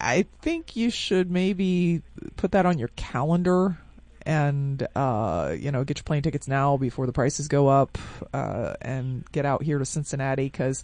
I 0.00 0.26
think 0.40 0.74
you 0.74 0.90
should 0.90 1.30
maybe 1.30 2.02
put 2.36 2.50
that 2.52 2.66
on 2.66 2.78
your 2.80 2.90
calendar 2.96 3.78
and 4.26 4.86
uh, 4.94 5.54
you 5.58 5.70
know 5.70 5.84
get 5.84 5.98
your 5.98 6.04
plane 6.04 6.22
tickets 6.22 6.48
now 6.48 6.76
before 6.76 7.06
the 7.06 7.12
prices 7.12 7.48
go 7.48 7.68
up 7.68 7.98
uh, 8.32 8.74
and 8.80 9.24
get 9.32 9.44
out 9.44 9.62
here 9.62 9.78
to 9.78 9.84
Cincinnati 9.84 10.44
because 10.44 10.82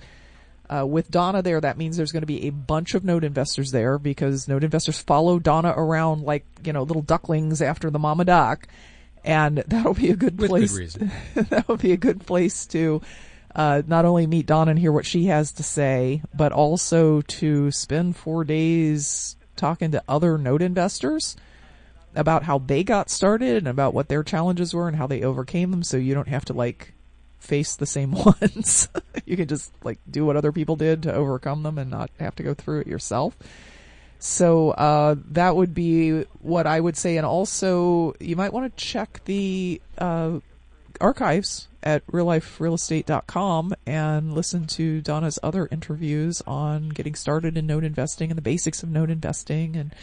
uh, 0.70 0.86
with 0.86 1.10
Donna 1.10 1.42
there 1.42 1.60
that 1.60 1.78
means 1.78 1.96
there's 1.96 2.12
going 2.12 2.22
to 2.22 2.26
be 2.26 2.46
a 2.46 2.50
bunch 2.50 2.94
of 2.94 3.04
note 3.04 3.24
investors 3.24 3.70
there 3.70 3.98
because 3.98 4.48
note 4.48 4.64
investors 4.64 4.98
follow 4.98 5.38
Donna 5.38 5.72
around 5.76 6.22
like 6.22 6.44
you 6.64 6.72
know 6.72 6.82
little 6.82 7.02
ducklings 7.02 7.62
after 7.62 7.90
the 7.90 7.98
mama 7.98 8.24
duck 8.24 8.66
and 9.24 9.58
that'll 9.66 9.94
be 9.94 10.10
a 10.10 10.16
good 10.16 10.38
With 10.38 10.50
good 10.50 10.50
place 10.50 10.76
reason. 10.76 11.10
that 11.34 11.68
would 11.68 11.80
be 11.80 11.92
a 11.92 11.96
good 11.96 12.26
place 12.26 12.66
to 12.66 13.02
uh, 13.54 13.82
not 13.86 14.04
only 14.04 14.26
meet 14.26 14.46
Donna 14.46 14.70
and 14.70 14.78
hear 14.78 14.92
what 14.92 15.06
she 15.06 15.26
has 15.26 15.52
to 15.52 15.62
say, 15.62 16.22
but 16.34 16.52
also 16.52 17.22
to 17.22 17.70
spend 17.70 18.16
four 18.16 18.44
days 18.44 19.36
talking 19.56 19.90
to 19.90 20.02
other 20.08 20.38
note 20.38 20.62
investors 20.62 21.36
about 22.18 22.42
how 22.42 22.58
they 22.58 22.82
got 22.82 23.08
started 23.08 23.56
and 23.56 23.68
about 23.68 23.94
what 23.94 24.08
their 24.08 24.24
challenges 24.24 24.74
were 24.74 24.88
and 24.88 24.96
how 24.96 25.06
they 25.06 25.22
overcame 25.22 25.70
them 25.70 25.84
so 25.84 25.96
you 25.96 26.14
don't 26.14 26.28
have 26.28 26.44
to 26.44 26.52
like 26.52 26.92
face 27.38 27.76
the 27.76 27.86
same 27.86 28.10
ones. 28.42 28.88
you 29.24 29.36
can 29.36 29.46
just 29.46 29.72
like 29.84 30.00
do 30.10 30.26
what 30.26 30.36
other 30.36 30.50
people 30.50 30.74
did 30.74 31.04
to 31.04 31.14
overcome 31.14 31.62
them 31.62 31.78
and 31.78 31.90
not 31.90 32.10
have 32.18 32.34
to 32.34 32.42
go 32.42 32.54
through 32.54 32.80
it 32.80 32.86
yourself. 32.88 33.36
So 34.18 34.72
uh, 34.72 35.14
that 35.30 35.54
would 35.54 35.74
be 35.74 36.24
what 36.40 36.66
I 36.66 36.80
would 36.80 36.96
say, 36.96 37.18
and 37.18 37.24
also 37.24 38.14
you 38.18 38.34
might 38.34 38.52
want 38.52 38.76
to 38.76 38.84
check 38.84 39.20
the 39.24 39.80
uh, 39.96 40.40
archives 41.00 41.68
at 41.84 42.04
realliferealestate.com 42.08 43.74
and 43.86 44.34
listen 44.34 44.66
to 44.66 45.00
Donna's 45.02 45.38
other 45.40 45.68
interviews 45.70 46.42
on 46.48 46.88
getting 46.88 47.14
started 47.14 47.56
in 47.56 47.68
note 47.68 47.84
investing 47.84 48.32
and 48.32 48.36
the 48.36 48.42
basics 48.42 48.82
of 48.82 48.90
note 48.90 49.08
investing 49.08 49.76
and 49.76 49.94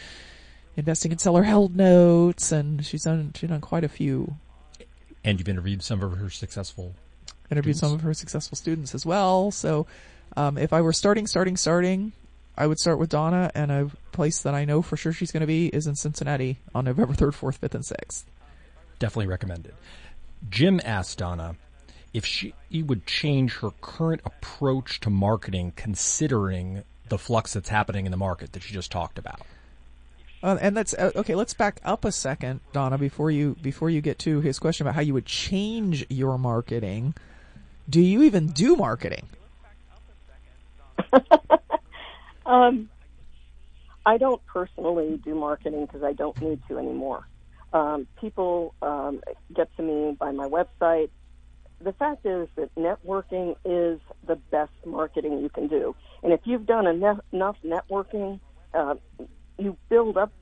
investing 0.76 1.12
in 1.12 1.18
seller 1.18 1.42
held 1.44 1.76
notes. 1.76 2.52
And 2.52 2.84
she's 2.84 3.02
done 3.04 3.32
she's 3.34 3.48
done 3.50 3.60
quite 3.60 3.84
a 3.84 3.88
few 3.88 4.36
And 5.24 5.38
you've 5.38 5.48
interviewed 5.48 5.82
some 5.82 6.02
of 6.02 6.18
her 6.18 6.30
successful 6.30 6.94
interviewed 7.50 7.76
Students. 7.76 7.80
some 7.80 7.94
of 7.94 8.00
her 8.02 8.14
successful 8.14 8.56
students 8.56 8.94
as 8.94 9.04
well. 9.06 9.50
So 9.50 9.86
Um, 10.36 10.58
if 10.58 10.72
I 10.72 10.80
were 10.82 10.92
starting, 10.92 11.26
starting, 11.26 11.56
starting, 11.56 12.12
I 12.58 12.66
would 12.66 12.78
start 12.78 12.98
with 12.98 13.08
Donna, 13.08 13.50
and 13.54 13.70
a 13.70 13.90
place 14.12 14.42
that 14.42 14.54
I 14.54 14.64
know 14.64 14.82
for 14.82 14.96
sure 14.96 15.12
she's 15.12 15.30
going 15.30 15.40
to 15.42 15.46
be 15.46 15.68
is 15.68 15.86
in 15.86 15.94
Cincinnati 15.94 16.58
on 16.74 16.84
November 16.84 17.14
3rd, 17.14 17.32
4th, 17.32 17.58
5th, 17.60 17.74
and 17.74 17.84
6th. 17.84 18.24
Definitely 18.98 19.28
recommended. 19.28 19.74
Jim 20.50 20.80
asked 20.84 21.18
Donna 21.18 21.56
if 22.12 22.26
she 22.26 22.52
would 22.72 23.06
change 23.06 23.58
her 23.58 23.70
current 23.80 24.20
approach 24.24 25.00
to 25.00 25.10
marketing 25.10 25.72
considering 25.76 26.82
the 27.08 27.18
flux 27.18 27.52
that's 27.54 27.68
happening 27.68 28.04
in 28.04 28.10
the 28.10 28.18
market 28.18 28.52
that 28.52 28.62
she 28.62 28.74
just 28.74 28.90
talked 28.90 29.18
about. 29.18 29.40
Uh, 30.42 30.58
and 30.60 30.76
that's 30.76 30.94
uh, 30.94 31.12
okay. 31.16 31.34
Let's 31.34 31.54
back 31.54 31.80
up 31.84 32.04
a 32.04 32.12
second, 32.12 32.60
Donna, 32.72 32.98
before 32.98 33.30
you 33.30 33.56
before 33.62 33.90
you 33.90 34.00
get 34.00 34.18
to 34.20 34.40
his 34.40 34.58
question 34.58 34.86
about 34.86 34.94
how 34.94 35.00
you 35.00 35.14
would 35.14 35.26
change 35.26 36.06
your 36.08 36.38
marketing. 36.38 37.14
Do 37.88 38.00
you 38.00 38.22
even 38.22 38.48
do 38.48 38.76
marketing? 38.76 39.28
um, 42.46 42.88
I 44.04 44.18
don't 44.18 44.44
personally 44.46 45.20
do 45.24 45.34
marketing 45.34 45.86
because 45.86 46.02
I 46.02 46.12
don't 46.12 46.40
need 46.40 46.60
to 46.68 46.78
anymore. 46.78 47.26
Um, 47.72 48.06
people 48.20 48.74
um, 48.82 49.20
get 49.54 49.74
to 49.76 49.82
me 49.82 50.16
by 50.18 50.30
my 50.32 50.48
website. 50.48 51.10
The 51.80 51.92
fact 51.92 52.24
is 52.24 52.48
that 52.56 52.74
networking 52.74 53.56
is 53.64 54.00
the 54.26 54.36
best 54.36 54.72
marketing 54.84 55.40
you 55.40 55.48
can 55.50 55.66
do. 55.66 55.94
And 56.22 56.32
if 56.32 56.40
you've 56.44 56.66
done 56.66 56.86
enough, 56.86 57.18
networking, 57.32 58.40
uh, 58.72 58.94
you 59.58 59.76
build 59.88 60.16
up 60.16 60.32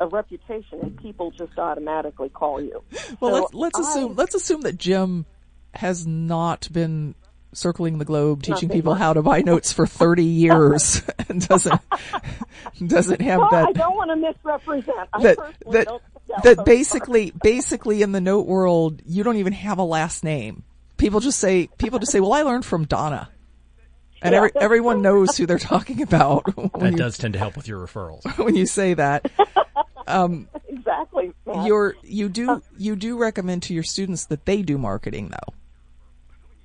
a 0.00 0.06
reputation, 0.06 0.78
and 0.82 0.96
people 0.96 1.30
just 1.32 1.58
automatically 1.58 2.28
call 2.28 2.60
you. 2.62 2.82
Well, 3.20 3.30
So 3.34 3.40
let's 3.42 3.54
let's 3.54 3.78
I- 3.78 3.82
assume 3.82 4.14
let's 4.14 4.34
assume 4.34 4.60
that 4.62 4.76
Jim 4.78 5.26
has 5.74 6.06
not 6.06 6.68
been 6.72 7.14
circling 7.52 7.98
the 7.98 8.04
globe 8.04 8.42
teaching 8.42 8.68
people 8.68 8.92
much. 8.92 9.00
how 9.00 9.12
to 9.14 9.22
buy 9.22 9.40
notes 9.40 9.72
for 9.72 9.86
30 9.86 10.22
years 10.44 11.02
and 11.28 11.46
doesn't 11.48 11.80
doesn't 12.86 13.20
have 13.22 13.38
Well, 13.38 13.54
I 13.54 13.72
don't 13.72 13.96
want 13.96 14.10
to 14.10 14.16
misrepresent. 14.16 15.08
I 15.12 15.22
that 15.22 15.36
that 15.70 16.00
that 16.44 16.64
basically 16.64 17.30
basically 17.42 18.02
in 18.02 18.12
the 18.12 18.20
note 18.20 18.46
world 18.46 19.02
you 19.06 19.22
don't 19.24 19.36
even 19.36 19.52
have 19.54 19.78
a 19.78 19.82
last 19.84 20.22
name. 20.24 20.62
People 20.96 21.20
just 21.20 21.38
say 21.38 21.68
people 21.78 21.98
just 21.98 22.12
say, 22.12 22.20
"Well, 22.20 22.32
I 22.32 22.42
learned 22.42 22.64
from 22.64 22.84
Donna." 22.84 23.30
And 24.22 24.32
Yeah, 24.32 24.38
every, 24.38 24.50
everyone 24.56 25.02
knows 25.02 25.36
who 25.36 25.46
they're 25.46 25.58
talking 25.58 26.02
about 26.02 26.44
That 26.78 26.92
you, 26.92 26.98
does 26.98 27.18
tend 27.18 27.34
to 27.34 27.38
help 27.38 27.56
with 27.56 27.68
your 27.68 27.80
referrals. 27.80 28.22
when 28.44 28.56
you 28.56 28.66
say 28.66 28.94
that. 28.94 29.30
exactly. 30.68 31.32
Matt. 31.46 31.66
You're 31.66 31.94
you 32.02 32.28
do 32.28 32.62
you 32.76 32.96
do 32.96 33.18
recommend 33.18 33.62
to 33.64 33.74
your 33.74 33.82
students 33.82 34.26
that 34.26 34.46
they 34.46 34.62
do 34.62 34.78
marketing 34.78 35.30
though. 35.30 35.54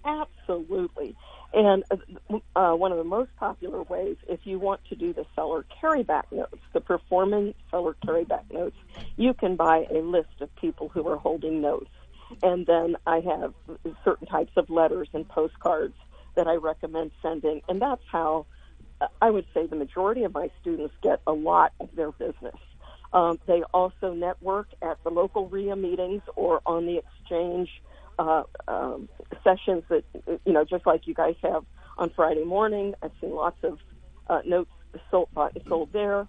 Absolutely. 0.05 1.15
And 1.53 1.83
uh, 1.91 2.39
uh, 2.55 2.75
one 2.75 2.91
of 2.91 2.97
the 2.97 3.03
most 3.03 3.29
popular 3.37 3.83
ways, 3.83 4.17
if 4.27 4.39
you 4.43 4.57
want 4.57 4.81
to 4.89 4.95
do 4.95 5.13
the 5.13 5.25
seller 5.35 5.65
carryback 5.81 6.23
notes, 6.31 6.57
the 6.73 6.81
performing 6.81 7.53
seller 7.69 7.95
carryback 8.03 8.51
notes, 8.51 8.75
you 9.17 9.35
can 9.35 9.55
buy 9.55 9.85
a 9.91 9.99
list 9.99 10.41
of 10.41 10.53
people 10.55 10.89
who 10.89 11.07
are 11.07 11.17
holding 11.17 11.61
notes. 11.61 11.91
And 12.41 12.65
then 12.65 12.95
I 13.05 13.19
have 13.19 13.53
certain 14.03 14.25
types 14.25 14.53
of 14.55 14.69
letters 14.71 15.09
and 15.13 15.27
postcards 15.29 15.93
that 16.35 16.47
I 16.47 16.55
recommend 16.55 17.11
sending. 17.21 17.61
And 17.67 17.81
that's 17.81 18.01
how 18.11 18.45
uh, 19.01 19.07
I 19.21 19.29
would 19.29 19.45
say 19.53 19.67
the 19.67 19.75
majority 19.75 20.23
of 20.23 20.33
my 20.33 20.49
students 20.61 20.93
get 21.01 21.21
a 21.27 21.33
lot 21.33 21.73
of 21.79 21.89
their 21.95 22.11
business. 22.11 22.55
Um, 23.11 23.39
they 23.45 23.61
also 23.73 24.13
network 24.13 24.67
at 24.81 24.97
the 25.03 25.11
local 25.11 25.47
REIA 25.47 25.75
meetings 25.75 26.23
or 26.35 26.61
on 26.65 26.85
the 26.85 26.97
exchange 26.97 27.69
uh, 28.17 28.43
um, 28.67 29.07
sessions 29.43 29.83
that, 29.89 30.03
you 30.45 30.53
know, 30.53 30.65
just 30.65 30.85
like 30.85 31.07
you 31.07 31.13
guys 31.13 31.35
have 31.43 31.63
on 31.97 32.09
Friday 32.15 32.43
morning. 32.43 32.95
I've 33.01 33.11
seen 33.21 33.35
lots 33.35 33.57
of 33.63 33.79
uh, 34.27 34.41
notes 34.45 34.71
sold, 35.11 35.29
and 35.35 35.63
sold 35.67 35.93
there. 35.93 36.27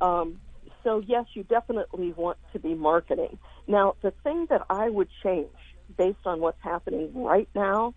Um, 0.00 0.40
so, 0.82 1.02
yes, 1.06 1.24
you 1.34 1.44
definitely 1.44 2.12
want 2.12 2.38
to 2.52 2.58
be 2.58 2.74
marketing. 2.74 3.38
Now, 3.66 3.94
the 4.02 4.12
thing 4.22 4.46
that 4.50 4.62
I 4.68 4.88
would 4.88 5.08
change 5.22 5.48
based 5.96 6.18
on 6.24 6.40
what's 6.40 6.60
happening 6.62 7.10
right 7.14 7.48
now, 7.54 7.94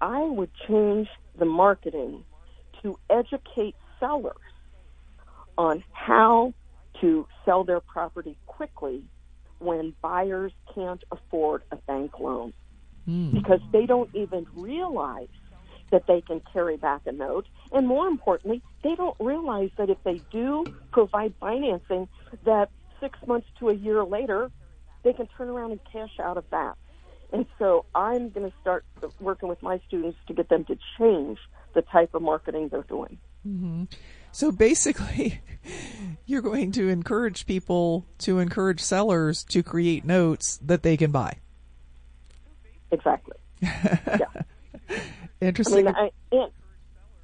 I 0.00 0.22
would 0.22 0.50
change 0.66 1.08
the 1.38 1.44
marketing 1.44 2.24
to 2.82 2.98
educate 3.10 3.74
sellers 3.98 4.36
on 5.56 5.82
how 5.92 6.54
to 7.00 7.26
sell 7.44 7.64
their 7.64 7.80
property 7.80 8.36
quickly 8.46 9.02
when 9.58 9.94
buyers 10.00 10.52
can't 10.74 11.02
afford 11.10 11.62
a 11.72 11.76
bank 11.76 12.18
loan 12.20 12.52
hmm. 13.04 13.32
because 13.32 13.60
they 13.72 13.86
don't 13.86 14.10
even 14.14 14.46
realize 14.54 15.28
that 15.90 16.06
they 16.06 16.20
can 16.20 16.40
carry 16.52 16.76
back 16.76 17.02
a 17.06 17.12
note. 17.12 17.46
And 17.72 17.86
more 17.86 18.06
importantly, 18.06 18.62
they 18.84 18.94
don't 18.94 19.16
realize 19.18 19.70
that 19.78 19.90
if 19.90 19.98
they 20.04 20.20
do 20.30 20.64
provide 20.92 21.34
financing, 21.40 22.08
that 22.44 22.70
six 23.00 23.18
months 23.26 23.48
to 23.58 23.70
a 23.70 23.74
year 23.74 24.04
later, 24.04 24.50
they 25.02 25.12
can 25.12 25.28
turn 25.36 25.48
around 25.48 25.72
and 25.72 25.80
cash 25.90 26.20
out 26.20 26.36
of 26.36 26.44
that. 26.50 26.76
And 27.32 27.46
so 27.58 27.84
I'm 27.94 28.30
going 28.30 28.50
to 28.50 28.56
start 28.60 28.84
working 29.20 29.48
with 29.48 29.62
my 29.62 29.80
students 29.86 30.18
to 30.28 30.34
get 30.34 30.48
them 30.48 30.64
to 30.64 30.78
change 30.98 31.38
the 31.74 31.82
type 31.82 32.14
of 32.14 32.22
marketing 32.22 32.68
they're 32.68 32.82
doing. 32.82 33.18
Mm-hmm. 33.46 33.84
So 34.32 34.50
basically, 34.50 35.40
you're 36.26 36.42
going 36.42 36.72
to 36.72 36.88
encourage 36.88 37.46
people 37.46 38.06
to 38.18 38.38
encourage 38.38 38.80
sellers 38.80 39.44
to 39.44 39.62
create 39.62 40.04
notes 40.04 40.58
that 40.64 40.82
they 40.82 40.96
can 40.96 41.10
buy. 41.10 41.38
Exactly. 42.90 43.36
Yeah. 44.18 44.42
I 45.40 45.44
Interesting. 45.44 45.84
mean, 45.84 45.94
I, 45.94 46.10
it, 46.32 46.52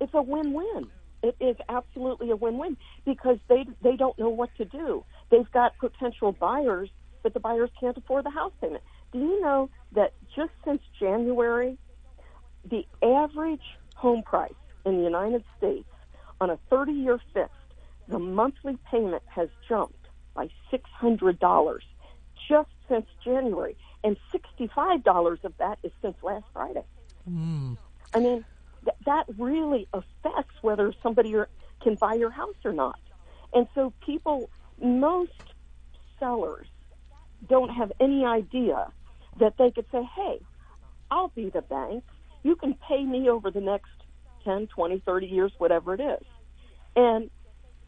it's 0.01 0.13
a 0.15 0.23
win-win. 0.23 0.87
It 1.23 1.37
is 1.41 1.57
absolutely 1.69 2.31
a 2.31 2.37
win-win 2.37 2.77
because 3.07 3.39
they 3.49 3.65
they 3.83 3.97
don't 3.97 4.19
know 4.19 4.29
what 4.29 4.51
to 4.59 4.67
do. 4.67 5.05
They've 5.31 5.51
got 5.51 5.73
potential 5.79 6.33
buyers, 6.33 6.91
but 7.23 7.33
the 7.33 7.41
buyers 7.41 7.71
can't 7.81 7.97
afford 7.97 8.27
the 8.27 8.31
house 8.31 8.53
payment. 8.61 8.83
Do 9.15 9.21
you 9.21 9.41
know 9.41 9.71
that 9.93 10.13
just 10.35 10.51
since 10.65 10.83
January, 10.99 11.79
the 12.69 12.85
average 13.01 13.63
home 13.95 14.25
price 14.25 14.53
in 14.85 14.99
the 14.99 15.05
United 15.05 15.45
States 15.57 15.89
on 16.41 16.51
a 16.51 16.59
30-year 16.71 17.21
fixed, 17.33 17.55
the 18.09 18.19
monthly 18.19 18.77
payment 18.91 19.23
has 19.27 19.49
jumped 19.69 20.09
by 20.35 20.49
$600 20.73 21.79
just 22.49 22.69
since 22.89 23.07
January, 23.25 23.77
and 24.03 24.17
$65 24.59 25.45
of 25.45 25.57
that 25.59 25.79
is 25.85 25.93
since 26.03 26.17
last 26.25 26.45
Friday. 26.53 26.85
Hmm. 27.25 27.75
I 28.13 28.19
mean, 28.19 28.45
th- 28.85 28.97
that 29.07 29.27
really 29.39 29.87
affects 29.93 30.55
whether 30.61 30.93
somebody 31.05 31.37
are, 31.37 31.49
can 31.81 31.95
buy 31.95 32.15
your 32.15 32.31
house 32.31 32.57
or 32.65 32.73
not. 32.73 32.99
And 33.53 33.69
so 33.77 33.93
people, 34.05 34.51
most 34.83 35.31
sellers 36.19 36.67
don't 37.49 37.71
have 37.71 37.93
any 38.01 38.25
idea 38.25 38.93
that 39.41 39.55
they 39.59 39.71
could 39.71 39.87
say, 39.93 40.03
hey, 40.17 40.41
I'll 41.11 41.33
be 41.35 41.51
the 41.51 41.63
bank. 41.63 42.05
You 42.43 42.57
can 42.57 42.75
pay 42.89 43.05
me 43.05 43.29
over 43.29 43.51
the 43.51 43.61
next 43.61 43.91
10, 44.45 44.69
20, 44.69 45.03
30 45.07 45.27
years, 45.27 45.53
whatever 45.59 45.95
it 45.95 46.01
is. 46.01 46.27
And 46.97 47.31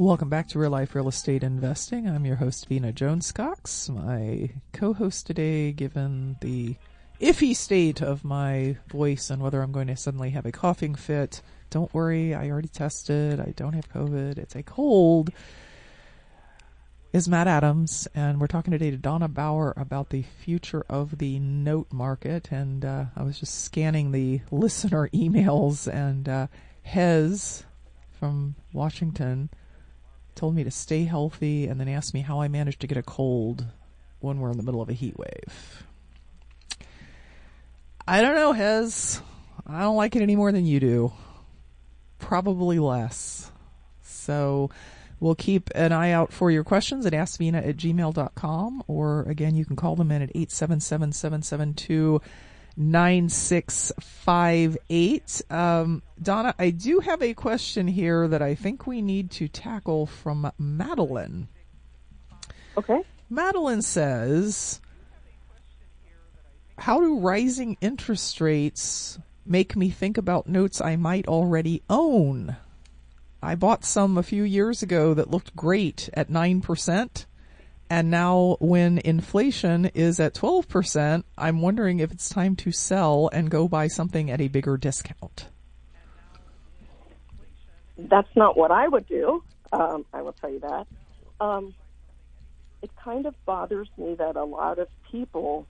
Welcome 0.00 0.28
back 0.28 0.46
to 0.50 0.60
Real 0.60 0.70
Life 0.70 0.94
Real 0.94 1.08
Estate 1.08 1.42
Investing. 1.42 2.08
I'm 2.08 2.24
your 2.24 2.36
host, 2.36 2.68
Vena 2.68 2.92
Jones 2.92 3.32
Cox. 3.32 3.88
My 3.88 4.48
co-host 4.72 5.26
today, 5.26 5.72
given 5.72 6.36
the 6.40 6.76
iffy 7.20 7.56
state 7.56 8.00
of 8.00 8.22
my 8.22 8.76
voice 8.88 9.28
and 9.28 9.42
whether 9.42 9.60
I'm 9.60 9.72
going 9.72 9.88
to 9.88 9.96
suddenly 9.96 10.30
have 10.30 10.46
a 10.46 10.52
coughing 10.52 10.94
fit, 10.94 11.42
don't 11.70 11.92
worry, 11.92 12.32
I 12.32 12.48
already 12.48 12.68
tested. 12.68 13.40
I 13.40 13.52
don't 13.56 13.72
have 13.72 13.92
COVID. 13.92 14.38
It's 14.38 14.54
a 14.54 14.62
cold 14.62 15.32
is 17.12 17.28
Matt 17.28 17.48
Adams, 17.48 18.06
and 18.14 18.40
we're 18.40 18.46
talking 18.46 18.70
today 18.70 18.92
to 18.92 18.96
Donna 18.96 19.26
Bauer 19.26 19.74
about 19.76 20.10
the 20.10 20.22
future 20.22 20.84
of 20.88 21.18
the 21.18 21.40
note 21.40 21.92
market. 21.92 22.52
And 22.52 22.84
uh, 22.84 23.06
I 23.16 23.24
was 23.24 23.40
just 23.40 23.64
scanning 23.64 24.12
the 24.12 24.42
listener 24.52 25.08
emails, 25.12 25.92
and 25.92 26.28
uh, 26.28 26.46
Hez 26.84 27.64
from 28.12 28.54
Washington 28.72 29.50
told 30.38 30.54
me 30.54 30.64
to 30.64 30.70
stay 30.70 31.04
healthy, 31.04 31.66
and 31.66 31.78
then 31.78 31.88
asked 31.88 32.14
me 32.14 32.20
how 32.20 32.40
I 32.40 32.48
managed 32.48 32.80
to 32.80 32.86
get 32.86 32.96
a 32.96 33.02
cold 33.02 33.66
when 34.20 34.40
we're 34.40 34.50
in 34.50 34.56
the 34.56 34.62
middle 34.62 34.80
of 34.80 34.88
a 34.88 34.94
heat 34.94 35.16
wave. 35.18 35.84
I 38.06 38.22
don't 38.22 38.34
know, 38.34 38.52
Hez. 38.52 39.20
I 39.66 39.80
don't 39.80 39.96
like 39.96 40.16
it 40.16 40.22
any 40.22 40.36
more 40.36 40.52
than 40.52 40.64
you 40.64 40.80
do. 40.80 41.12
Probably 42.18 42.78
less. 42.78 43.52
So 44.02 44.70
We'll 45.20 45.34
keep 45.34 45.70
an 45.74 45.92
eye 45.92 46.12
out 46.12 46.32
for 46.32 46.50
your 46.50 46.62
questions 46.62 47.04
at 47.04 47.12
askvena 47.12 47.66
at 47.66 47.76
gmail.com, 47.76 48.84
or 48.86 49.22
again, 49.22 49.56
you 49.56 49.64
can 49.64 49.74
call 49.74 49.96
them 49.96 50.12
in 50.12 50.22
at 50.22 50.30
877 50.30 51.12
772 51.12 52.20
9658. 52.78 55.42
Um, 55.50 56.02
Donna, 56.22 56.54
I 56.58 56.70
do 56.70 57.00
have 57.00 57.20
a 57.20 57.34
question 57.34 57.86
here 57.88 58.26
that 58.28 58.40
I 58.40 58.54
think 58.54 58.86
we 58.86 59.02
need 59.02 59.30
to 59.32 59.48
tackle 59.48 60.06
from 60.06 60.50
Madeline. 60.58 61.48
Okay. 62.76 63.02
Madeline 63.28 63.82
says, 63.82 64.80
How 66.78 67.00
do 67.00 67.18
rising 67.18 67.76
interest 67.80 68.40
rates 68.40 69.18
make 69.44 69.74
me 69.74 69.90
think 69.90 70.16
about 70.16 70.46
notes 70.46 70.80
I 70.80 70.94
might 70.94 71.26
already 71.26 71.82
own? 71.90 72.56
I 73.42 73.56
bought 73.56 73.84
some 73.84 74.16
a 74.16 74.22
few 74.22 74.44
years 74.44 74.84
ago 74.84 75.14
that 75.14 75.30
looked 75.30 75.56
great 75.56 76.08
at 76.14 76.30
9%. 76.30 77.26
And 77.90 78.10
now 78.10 78.56
when 78.60 78.98
inflation 78.98 79.86
is 79.86 80.20
at 80.20 80.34
12%, 80.34 81.24
I'm 81.38 81.60
wondering 81.60 82.00
if 82.00 82.12
it's 82.12 82.28
time 82.28 82.54
to 82.56 82.72
sell 82.72 83.30
and 83.32 83.50
go 83.50 83.66
buy 83.66 83.88
something 83.88 84.30
at 84.30 84.40
a 84.40 84.48
bigger 84.48 84.76
discount. 84.76 85.48
That's 87.96 88.28
not 88.36 88.56
what 88.56 88.70
I 88.70 88.86
would 88.86 89.06
do. 89.06 89.42
Um, 89.72 90.04
I 90.12 90.22
will 90.22 90.32
tell 90.32 90.50
you 90.50 90.60
that. 90.60 90.86
Um, 91.40 91.74
it 92.82 92.90
kind 93.02 93.26
of 93.26 93.34
bothers 93.44 93.88
me 93.96 94.14
that 94.14 94.36
a 94.36 94.44
lot 94.44 94.78
of 94.78 94.88
people 95.10 95.66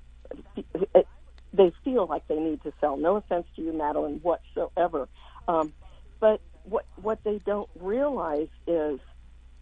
they 1.53 1.73
feel 1.85 2.07
like 2.07 2.27
they 2.29 2.39
need 2.39 2.63
to 2.63 2.73
sell. 2.81 2.97
No 2.97 3.17
offense 3.17 3.47
to 3.57 3.63
you, 3.63 3.73
Madeline, 3.73 4.21
whatsoever. 4.23 5.09
Um, 5.47 5.73
but 6.21 6.41
what 6.65 6.85
what 6.97 7.23
they 7.25 7.39
don't 7.47 7.71
realize 7.81 8.49
is 8.67 9.01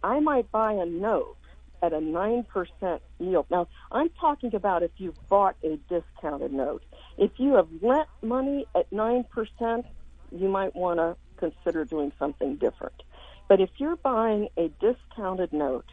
I 0.03 0.19
might 0.19 0.51
buy 0.51 0.73
a 0.73 0.85
note 0.85 1.37
at 1.81 1.93
a 1.93 2.01
nine 2.01 2.43
percent 2.43 3.01
yield. 3.19 3.45
Now 3.49 3.67
I'm 3.91 4.09
talking 4.19 4.53
about 4.55 4.83
if 4.83 4.91
you've 4.97 5.17
bought 5.29 5.55
a 5.63 5.79
discounted 5.89 6.53
note. 6.53 6.83
If 7.17 7.31
you 7.37 7.55
have 7.55 7.67
lent 7.81 8.07
money 8.21 8.65
at 8.75 8.91
nine 8.91 9.25
percent, 9.29 9.85
you 10.31 10.49
might 10.49 10.75
want 10.75 10.99
to 10.99 11.15
consider 11.37 11.85
doing 11.85 12.11
something 12.19 12.55
different. 12.55 13.03
But 13.47 13.61
if 13.61 13.69
you're 13.77 13.95
buying 13.95 14.49
a 14.57 14.69
discounted 14.81 15.53
note, 15.53 15.85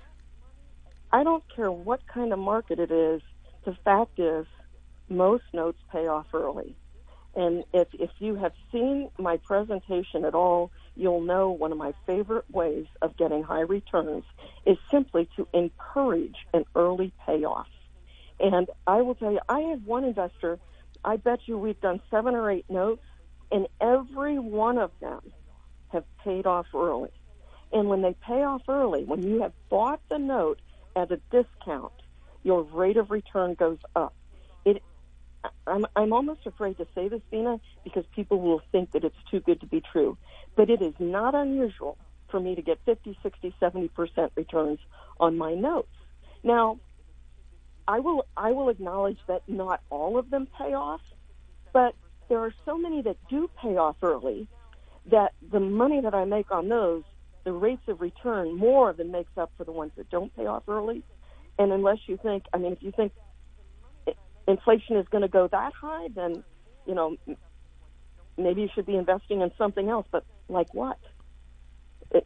I 1.13 1.23
don't 1.23 1.45
care 1.55 1.71
what 1.71 2.01
kind 2.07 2.33
of 2.33 2.39
market 2.39 2.81
it 2.81 2.91
is. 2.91 3.23
The 3.65 3.77
fact 3.85 4.19
is, 4.19 4.47
most 5.09 5.45
notes 5.53 5.79
pay 5.93 6.09
off 6.09 6.27
early. 6.35 6.75
And 7.37 7.65
if, 7.73 7.89
if 7.95 8.11
you 8.19 8.35
have 8.37 8.53
seen 8.73 9.11
my 9.19 9.37
presentation 9.37 10.25
at 10.25 10.35
all, 10.35 10.71
you'll 10.97 11.21
know 11.21 11.51
one 11.51 11.73
of 11.73 11.79
my 11.79 11.93
favorite 12.07 12.45
ways 12.51 12.87
of 13.03 13.17
getting 13.17 13.43
high 13.43 13.61
returns 13.61 14.25
is 14.65 14.77
simply 14.91 15.29
to 15.37 15.49
encourage 15.53 16.37
an 16.53 16.65
early 16.75 17.13
payoff. 17.27 17.67
And 18.41 18.69
I 18.87 19.03
will 19.03 19.15
tell 19.15 19.33
you, 19.33 19.41
I 19.49 19.61
have 19.61 19.85
one 19.85 20.05
investor, 20.05 20.59
I 21.05 21.17
bet 21.17 21.41
you 21.47 21.59
we've 21.59 21.81
done 21.81 22.01
seven 22.11 22.35
or 22.35 22.51
eight 22.51 22.67
notes, 22.69 23.05
and 23.53 23.67
every 23.81 24.39
one 24.39 24.79
of 24.79 24.91
them 25.01 25.21
have 25.89 26.05
paid 26.23 26.47
off 26.47 26.67
early. 26.75 27.11
And 27.73 27.89
when 27.89 28.03
they 28.03 28.15
pay 28.27 28.43
off 28.43 28.63
early, 28.69 29.05
when 29.05 29.23
you 29.23 29.43
have 29.43 29.53
bought 29.69 30.01
the 30.09 30.19
note 30.19 30.61
at 30.97 31.11
a 31.11 31.21
discount, 31.31 31.93
your 32.43 32.63
rate 32.63 32.97
of 32.97 33.11
return 33.11 33.55
goes 33.55 33.79
up. 33.97 34.15
I'm, 35.67 35.87
I'm 35.97 36.13
almost 36.13 36.47
afraid 36.47 36.79
to 36.79 36.87
say 36.95 37.09
this, 37.09 37.21
Vena, 37.31 37.61
because 37.83 38.05
people 38.15 38.41
will 38.41 38.63
think 38.73 38.93
that 38.93 39.05
it's 39.05 39.17
too 39.31 39.41
good 39.41 39.61
to 39.61 39.67
be 39.67 39.81
true. 39.81 40.17
But 40.57 40.71
it 40.71 40.83
is 40.83 40.95
not 40.99 41.35
unusual 41.35 41.99
for 42.29 42.41
me 42.41 42.55
to 42.55 42.63
get 42.63 42.79
50, 42.85 43.19
60, 43.23 43.55
70% 43.61 44.31
returns 44.37 44.79
on 45.21 45.37
my 45.39 45.55
notes. 45.55 45.89
Now, 46.43 46.79
I 47.87 48.01
will, 48.01 48.27
I 48.37 48.53
will 48.53 48.69
acknowledge 48.69 49.19
that 49.27 49.43
not 49.47 49.81
all 49.91 50.19
of 50.19 50.31
them 50.31 50.49
pay 50.59 50.75
off, 50.75 51.01
but 51.73 51.95
there 52.29 52.39
are 52.39 52.55
so 52.65 52.79
many 52.79 53.03
that 53.03 53.17
do 53.29 53.51
pay 53.61 53.77
off 53.77 53.97
early 54.03 54.49
that 55.11 55.33
the 55.53 55.61
money 55.61 56.01
that 56.01 56.15
I 56.15 56.25
make 56.25 56.51
on 56.51 56.69
those, 56.69 57.03
the 57.45 57.53
rates 57.53 57.83
of 57.89 58.01
return 58.01 58.57
more 58.57 58.93
than 58.93 59.11
makes 59.11 59.37
up 59.37 59.53
for 59.59 59.65
the 59.65 59.73
ones 59.73 59.93
that 59.97 60.09
don't 60.09 60.35
pay 60.35 60.47
off 60.47 60.63
early. 60.67 61.03
And 61.59 61.73
unless 61.73 61.99
you 62.07 62.17
think, 62.17 62.45
I 62.53 62.59
mean, 62.59 62.73
if 62.73 62.83
you 62.83 62.91
think 62.91 63.13
inflation 64.47 64.97
is 64.97 65.07
going 65.09 65.23
to 65.23 65.29
go 65.29 65.49
that 65.49 65.73
high, 65.73 66.09
then 66.15 66.45
you 66.87 66.95
know 66.95 67.17
maybe 68.37 68.63
you 68.63 68.69
should 68.75 68.87
be 68.87 68.97
investing 68.97 69.41
in 69.41 69.51
something 69.57 69.89
else. 69.89 70.07
But 70.11 70.25
like 70.49 70.73
what? 70.75 70.99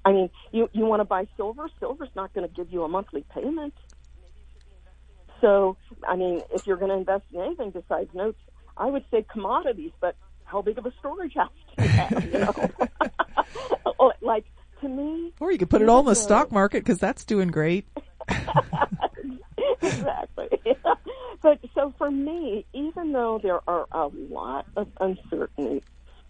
I 0.04 0.12
mean, 0.12 0.30
you 0.52 0.68
you 0.72 0.84
want 0.84 1.00
to 1.00 1.04
buy 1.04 1.26
silver? 1.36 1.68
Silver's 1.80 2.10
not 2.14 2.32
going 2.34 2.48
to 2.48 2.54
give 2.54 2.72
you 2.72 2.84
a 2.84 2.88
monthly 2.88 3.24
payment. 3.34 3.74
So, 5.40 5.76
I 6.06 6.16
mean, 6.16 6.42
if 6.52 6.66
you're 6.66 6.76
going 6.76 6.90
to 6.90 6.96
invest 6.96 7.24
in 7.32 7.40
anything 7.40 7.70
besides 7.70 8.12
notes, 8.12 8.40
I 8.76 8.86
would 8.86 9.04
say 9.10 9.24
commodities. 9.30 9.92
But 10.00 10.16
how 10.44 10.62
big 10.62 10.78
of 10.78 10.86
a 10.86 10.92
storage 10.98 11.34
house 11.34 11.52
do 11.76 11.84
you 11.84 11.88
have? 11.90 12.24
You 12.24 12.38
know, 12.40 14.12
like 14.20 14.44
to 14.80 14.88
me. 14.88 15.32
Or 15.40 15.52
you 15.52 15.58
could 15.58 15.70
put 15.70 15.82
it 15.82 15.88
all 15.88 16.00
in 16.00 16.06
the 16.06 16.14
stock 16.14 16.52
market 16.52 16.80
because 16.80 16.98
that's 16.98 17.24
doing 17.24 17.48
great. 17.48 17.86
exactly. 19.82 20.48
but 21.42 21.58
so 21.74 21.94
for 21.98 22.10
me, 22.10 22.66
even 22.72 23.12
though 23.12 23.40
there 23.42 23.60
are 23.68 23.86
a 23.92 24.08
lot 24.30 24.66
of 24.76 24.88
uncertainty, 25.00 25.84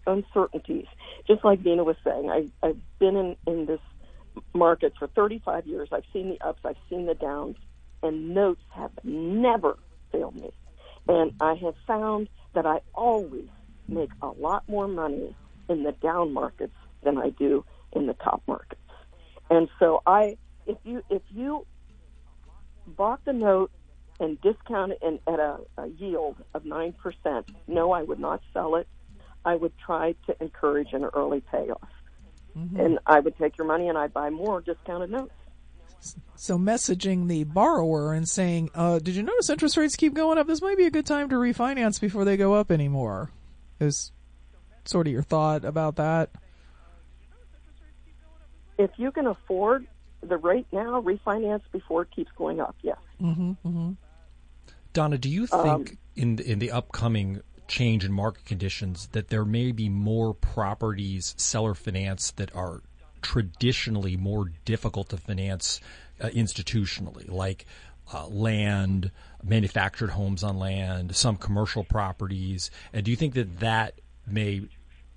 uncertainties, 0.05 0.85
just 1.27 1.43
like 1.43 1.59
Vena 1.61 1.83
was 1.83 1.95
saying, 2.05 2.29
I, 2.29 2.67
I've 2.67 2.77
been 2.99 3.15
in, 3.15 3.35
in 3.47 3.65
this 3.65 3.79
market 4.53 4.93
for 4.97 5.07
35 5.07 5.67
years. 5.67 5.89
I've 5.91 6.03
seen 6.13 6.29
the 6.29 6.47
ups, 6.47 6.61
I've 6.65 6.75
seen 6.89 7.05
the 7.05 7.15
downs, 7.15 7.57
and 8.03 8.33
notes 8.33 8.61
have 8.75 8.91
never 9.03 9.77
failed 10.11 10.35
me. 10.35 10.51
And 11.07 11.31
I 11.39 11.55
have 11.55 11.75
found 11.87 12.29
that 12.53 12.65
I 12.65 12.79
always 12.93 13.49
make 13.87 14.11
a 14.21 14.27
lot 14.27 14.63
more 14.67 14.87
money 14.87 15.35
in 15.67 15.83
the 15.83 15.93
down 16.03 16.33
markets 16.33 16.75
than 17.03 17.17
I 17.17 17.29
do 17.29 17.65
in 17.93 18.05
the 18.05 18.13
top 18.13 18.43
markets. 18.47 18.81
And 19.49 19.69
so 19.79 20.01
I, 20.05 20.37
if 20.67 20.77
you, 20.83 21.01
if 21.09 21.23
you 21.29 21.65
bought 22.85 23.21
the 23.25 23.33
note 23.33 23.71
and 24.19 24.39
discount 24.41 24.91
it 24.93 24.99
in, 25.01 25.19
at 25.31 25.39
a, 25.39 25.59
a 25.77 25.87
yield 25.87 26.37
of 26.53 26.63
9%, 26.63 26.93
no, 27.67 27.91
I 27.91 28.03
would 28.03 28.19
not 28.19 28.41
sell 28.53 28.75
it. 28.75 28.87
I 29.45 29.55
would 29.55 29.73
try 29.77 30.15
to 30.27 30.35
encourage 30.41 30.93
an 30.93 31.05
early 31.05 31.41
payoff. 31.51 31.87
Mm-hmm. 32.57 32.79
And 32.79 32.99
I 33.05 33.19
would 33.19 33.37
take 33.37 33.57
your 33.57 33.67
money 33.67 33.87
and 33.87 33.97
I'd 33.97 34.13
buy 34.13 34.29
more 34.29 34.61
discounted 34.61 35.09
notes. 35.09 35.33
So 36.35 36.57
messaging 36.57 37.27
the 37.27 37.43
borrower 37.43 38.13
and 38.13 38.27
saying, 38.27 38.69
uh, 38.73 38.99
"Did 38.99 39.15
you 39.15 39.23
notice 39.23 39.49
interest 39.49 39.75
rates 39.75 39.97
keep 39.97 40.13
going 40.13 40.37
up? 40.37 40.47
This 40.47 40.61
might 40.61 40.77
be 40.77 40.85
a 40.85 40.91
good 40.91 41.05
time 41.05 41.27
to 41.29 41.35
refinance 41.35 41.99
before 41.99 42.23
they 42.23 42.37
go 42.37 42.53
up 42.53 42.71
anymore." 42.71 43.31
Is 43.81 44.13
sort 44.85 45.07
of 45.07 45.13
your 45.13 45.23
thought 45.23 45.65
about 45.65 45.97
that? 45.97 46.29
If 48.77 48.91
you 48.95 49.11
can 49.11 49.27
afford 49.27 49.87
the 50.21 50.37
rate 50.37 50.67
now, 50.71 51.01
refinance 51.01 51.61
before 51.71 52.03
it 52.03 52.11
keeps 52.15 52.31
going 52.37 52.61
up. 52.61 52.75
Yes. 52.81 52.97
Mm-hmm. 53.21 53.51
mm-hmm. 53.67 53.91
Donna, 54.99 55.17
do 55.17 55.29
you 55.29 55.47
think 55.47 55.65
um, 55.65 55.97
in 56.17 56.35
the, 56.35 56.51
in 56.51 56.59
the 56.59 56.71
upcoming 56.71 57.39
change 57.69 58.03
in 58.03 58.11
market 58.11 58.43
conditions 58.43 59.07
that 59.13 59.29
there 59.29 59.45
may 59.45 59.71
be 59.71 59.87
more 59.87 60.33
properties 60.33 61.33
seller 61.37 61.73
finance 61.73 62.31
that 62.31 62.53
are 62.53 62.81
traditionally 63.21 64.17
more 64.17 64.51
difficult 64.65 65.07
to 65.07 65.15
finance 65.15 65.79
uh, 66.19 66.27
institutionally, 66.27 67.31
like 67.31 67.65
uh, 68.13 68.27
land, 68.27 69.09
manufactured 69.41 70.09
homes 70.09 70.43
on 70.43 70.59
land, 70.59 71.15
some 71.15 71.37
commercial 71.37 71.85
properties? 71.85 72.69
And 72.91 73.05
do 73.05 73.11
you 73.11 73.15
think 73.15 73.35
that 73.35 73.61
that 73.61 74.01
may 74.27 74.63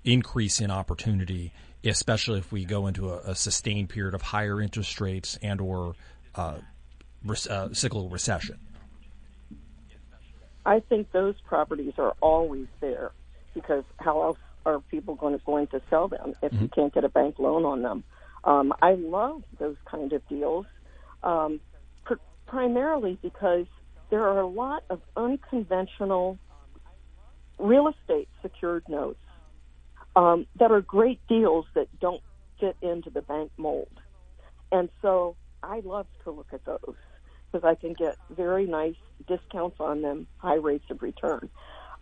increase 0.05 0.61
in 0.61 0.71
opportunity, 0.71 1.51
especially 1.83 2.39
if 2.39 2.53
we 2.53 2.63
go 2.63 2.87
into 2.87 3.09
a, 3.09 3.31
a 3.31 3.35
sustained 3.35 3.89
period 3.89 4.13
of 4.13 4.21
higher 4.21 4.61
interest 4.61 5.01
rates 5.01 5.37
and 5.41 5.59
or 5.59 5.95
uh, 6.35 6.59
uh 7.49 7.67
cyclical 7.73 8.07
recession? 8.07 8.59
I 10.65 10.79
think 10.79 11.11
those 11.11 11.35
properties 11.45 11.93
are 11.97 12.13
always 12.21 12.67
there 12.79 13.11
because 13.53 13.83
how 13.97 14.21
else 14.21 14.37
are 14.65 14.79
people 14.79 15.15
going 15.15 15.37
to 15.37 15.45
going 15.45 15.67
to 15.67 15.81
sell 15.89 16.07
them 16.07 16.33
if 16.41 16.51
mm-hmm. 16.51 16.63
you 16.63 16.69
can't 16.69 16.93
get 16.93 17.03
a 17.03 17.09
bank 17.09 17.37
loan 17.37 17.65
on 17.65 17.81
them? 17.81 18.03
Um, 18.43 18.73
I 18.81 18.93
love 18.93 19.43
those 19.59 19.77
kind 19.85 20.11
of 20.13 20.27
deals, 20.27 20.65
um, 21.21 21.59
pr- 22.05 22.15
primarily 22.45 23.17
because 23.21 23.65
there 24.09 24.21
are 24.21 24.39
a 24.39 24.47
lot 24.47 24.83
of 24.89 25.01
unconventional 25.15 26.37
real 27.57 27.87
estate 27.87 28.27
secured 28.41 28.83
notes 28.89 29.19
um, 30.15 30.45
that 30.59 30.71
are 30.71 30.81
great 30.81 31.19
deals 31.27 31.65
that 31.73 31.87
don't 31.99 32.21
fit 32.59 32.75
into 32.81 33.09
the 33.09 33.21
bank 33.21 33.51
mold, 33.57 33.99
and 34.71 34.89
so 35.01 35.35
I 35.61 35.81
love 35.83 36.07
to 36.25 36.31
look 36.31 36.47
at 36.51 36.65
those 36.65 36.95
because 37.53 37.67
I 37.67 37.75
can 37.75 37.93
get 37.93 38.17
very 38.31 38.65
nice 38.65 38.95
discounts 39.27 39.77
on 39.79 40.01
them, 40.01 40.27
high 40.37 40.55
rates 40.55 40.85
of 40.89 41.01
return. 41.01 41.49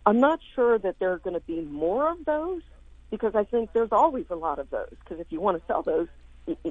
I'm 0.06 0.18
not 0.18 0.40
sure 0.54 0.78
that 0.78 0.98
there 0.98 1.12
are 1.12 1.18
going 1.18 1.34
to 1.34 1.40
be 1.40 1.60
more 1.60 2.10
of 2.10 2.24
those 2.24 2.62
because 3.10 3.34
I 3.34 3.44
think 3.44 3.72
there's 3.72 3.92
always 3.92 4.24
a 4.30 4.34
lot 4.34 4.58
of 4.58 4.70
those. 4.70 4.94
Because 4.98 5.20
if 5.20 5.26
you 5.30 5.40
want 5.40 5.58
to 5.58 5.66
sell 5.66 5.82
those, 5.82 6.08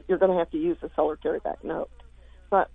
you're 0.08 0.18
going 0.18 0.32
to 0.32 0.38
have 0.38 0.50
to 0.52 0.58
use 0.58 0.78
a 0.82 0.90
seller 0.96 1.18
carryback 1.24 1.64
note. 1.64 1.92
But 2.50 2.70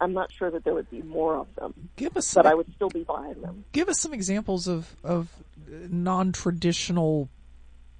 I'm 0.00 0.14
not 0.14 0.32
sure 0.32 0.50
that 0.50 0.64
there 0.64 0.74
would 0.74 0.90
be 0.90 1.02
more 1.02 1.36
of 1.36 1.54
them. 1.54 1.90
Give 1.96 2.16
us, 2.16 2.34
but 2.34 2.46
I 2.46 2.54
would 2.54 2.72
still 2.74 2.88
be 2.88 3.04
buying 3.04 3.40
them. 3.42 3.64
Give 3.72 3.88
us 3.88 4.00
some 4.00 4.14
examples 4.14 4.66
of 4.66 4.96
of 5.04 5.28
uh, 5.68 5.76
non-traditional 5.90 7.28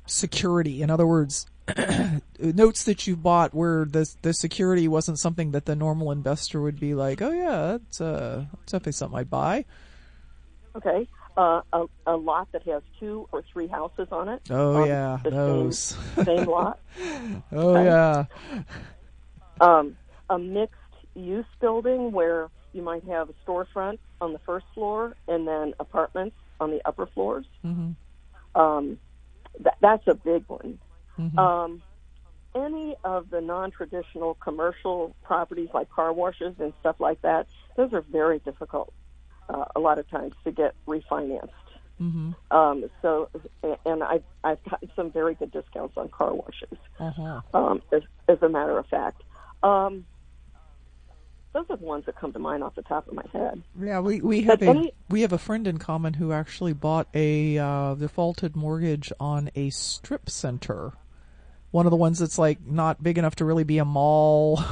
security. 0.06 0.82
In 0.82 0.90
other 0.90 1.06
words, 1.06 1.46
notes 2.38 2.84
that 2.84 3.06
you 3.06 3.16
bought 3.16 3.54
where 3.54 3.84
the 3.84 4.12
the 4.22 4.32
security 4.32 4.88
wasn't 4.88 5.18
something 5.18 5.52
that 5.52 5.66
the 5.66 5.76
normal 5.76 6.10
investor 6.10 6.60
would 6.60 6.80
be 6.80 6.94
like, 6.94 7.22
oh 7.22 7.30
yeah, 7.30 7.72
that's 7.72 8.00
uh, 8.00 8.44
that's 8.52 8.72
definitely 8.72 8.92
something 8.92 9.18
I'd 9.18 9.30
buy. 9.30 9.64
Okay, 10.74 11.06
uh, 11.36 11.60
a, 11.72 11.84
a 12.06 12.16
lot 12.16 12.48
that 12.52 12.62
has 12.64 12.82
two 12.98 13.28
or 13.32 13.44
three 13.52 13.68
houses 13.68 14.08
on 14.10 14.28
it. 14.28 14.42
Oh 14.50 14.84
yeah, 14.84 15.18
those 15.22 15.78
same, 15.78 16.24
same 16.24 16.44
lot. 16.46 16.80
oh 17.52 17.76
okay. 17.76 17.84
yeah. 17.84 18.24
Um, 19.60 19.96
a 20.28 20.38
mixed 20.38 20.76
use 21.14 21.46
building 21.60 22.10
where 22.10 22.48
you 22.72 22.82
might 22.82 23.04
have 23.04 23.28
a 23.28 23.34
storefront 23.46 23.98
on 24.20 24.32
the 24.32 24.38
first 24.40 24.66
floor 24.74 25.14
and 25.28 25.46
then 25.46 25.74
apartments 25.78 26.36
on 26.58 26.70
the 26.70 26.80
upper 26.86 27.06
floors. 27.06 27.44
Mm-hmm. 27.64 28.60
Um, 28.60 28.98
that, 29.60 29.76
that's 29.80 30.06
a 30.06 30.14
big 30.14 30.44
one. 30.48 30.78
Mm-hmm. 31.18 31.38
Um, 31.38 31.82
any 32.54 32.96
of 33.04 33.30
the 33.30 33.40
non-traditional 33.40 34.34
commercial 34.34 35.14
properties 35.22 35.68
like 35.72 35.90
car 35.90 36.12
washes 36.12 36.54
and 36.58 36.72
stuff 36.80 36.96
like 36.98 37.22
that, 37.22 37.46
those 37.76 37.92
are 37.92 38.02
very 38.02 38.38
difficult 38.40 38.92
uh, 39.48 39.64
a 39.74 39.80
lot 39.80 39.98
of 39.98 40.08
times 40.10 40.34
to 40.44 40.52
get 40.52 40.74
refinanced. 40.86 41.50
Mm-hmm. 42.00 42.32
Um, 42.50 42.90
so, 43.00 43.28
and 43.86 44.02
I've, 44.02 44.24
I've 44.42 44.62
gotten 44.64 44.90
some 44.96 45.10
very 45.10 45.34
good 45.34 45.52
discounts 45.52 45.96
on 45.96 46.08
car 46.08 46.34
washes, 46.34 46.78
uh-huh. 46.98 47.40
um, 47.54 47.82
as, 47.92 48.02
as 48.28 48.38
a 48.42 48.48
matter 48.48 48.78
of 48.78 48.86
fact. 48.86 49.22
Um, 49.62 50.04
those 51.52 51.66
are 51.68 51.76
the 51.76 51.84
ones 51.84 52.06
that 52.06 52.16
come 52.16 52.32
to 52.32 52.38
mind 52.38 52.64
off 52.64 52.74
the 52.74 52.82
top 52.82 53.06
of 53.08 53.14
my 53.14 53.24
head. 53.32 53.62
Yeah, 53.80 54.00
we 54.00 54.20
we 54.20 54.42
have 54.42 54.60
but 54.60 54.68
a 54.68 54.70
any, 54.70 54.94
we 55.10 55.20
have 55.20 55.32
a 55.32 55.38
friend 55.38 55.66
in 55.66 55.78
common 55.78 56.14
who 56.14 56.32
actually 56.32 56.72
bought 56.72 57.08
a 57.14 57.58
uh, 57.58 57.94
defaulted 57.94 58.56
mortgage 58.56 59.12
on 59.20 59.50
a 59.54 59.70
strip 59.70 60.30
center. 60.30 60.92
One 61.70 61.86
of 61.86 61.90
the 61.90 61.96
ones 61.96 62.18
that's 62.18 62.38
like 62.38 62.64
not 62.66 63.02
big 63.02 63.18
enough 63.18 63.36
to 63.36 63.44
really 63.44 63.64
be 63.64 63.78
a 63.78 63.84
mall, 63.84 64.62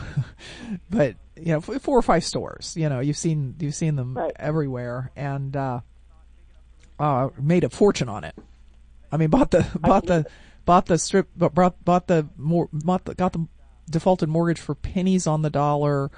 but 0.91 1.17
you 1.37 1.53
know, 1.53 1.61
four 1.61 1.99
or 1.99 2.03
five 2.03 2.25
stores. 2.25 2.75
You 2.77 2.89
know, 2.89 3.01
you've 3.01 3.17
seen 3.17 3.57
you've 3.59 3.75
seen 3.75 3.97
them 3.97 4.17
right. 4.17 4.33
everywhere, 4.37 5.11
and 5.17 5.55
uh, 5.57 5.81
uh, 6.99 7.29
made 7.39 7.65
a 7.65 7.71
fortune 7.71 8.09
on 8.09 8.25
it. 8.25 8.37
I 9.13 9.19
mean, 9.19 9.29
bought 9.29 9.51
the 9.51 9.67
bought 9.81 10.07
the 10.07 10.27
bought 10.65 10.87
the 10.87 10.97
strip 10.99 11.29
bought 11.37 11.85
bought 11.85 12.07
the 12.07 12.29
more 12.39 12.69
bought 12.73 13.05
the, 13.05 13.15
got 13.15 13.35
the 13.35 13.47
defaulted 13.91 14.29
mortgage 14.29 14.61
for 14.61 14.75
pennies 14.75 15.27
on 15.27 15.43
the 15.43 15.51
dollar 15.51 16.11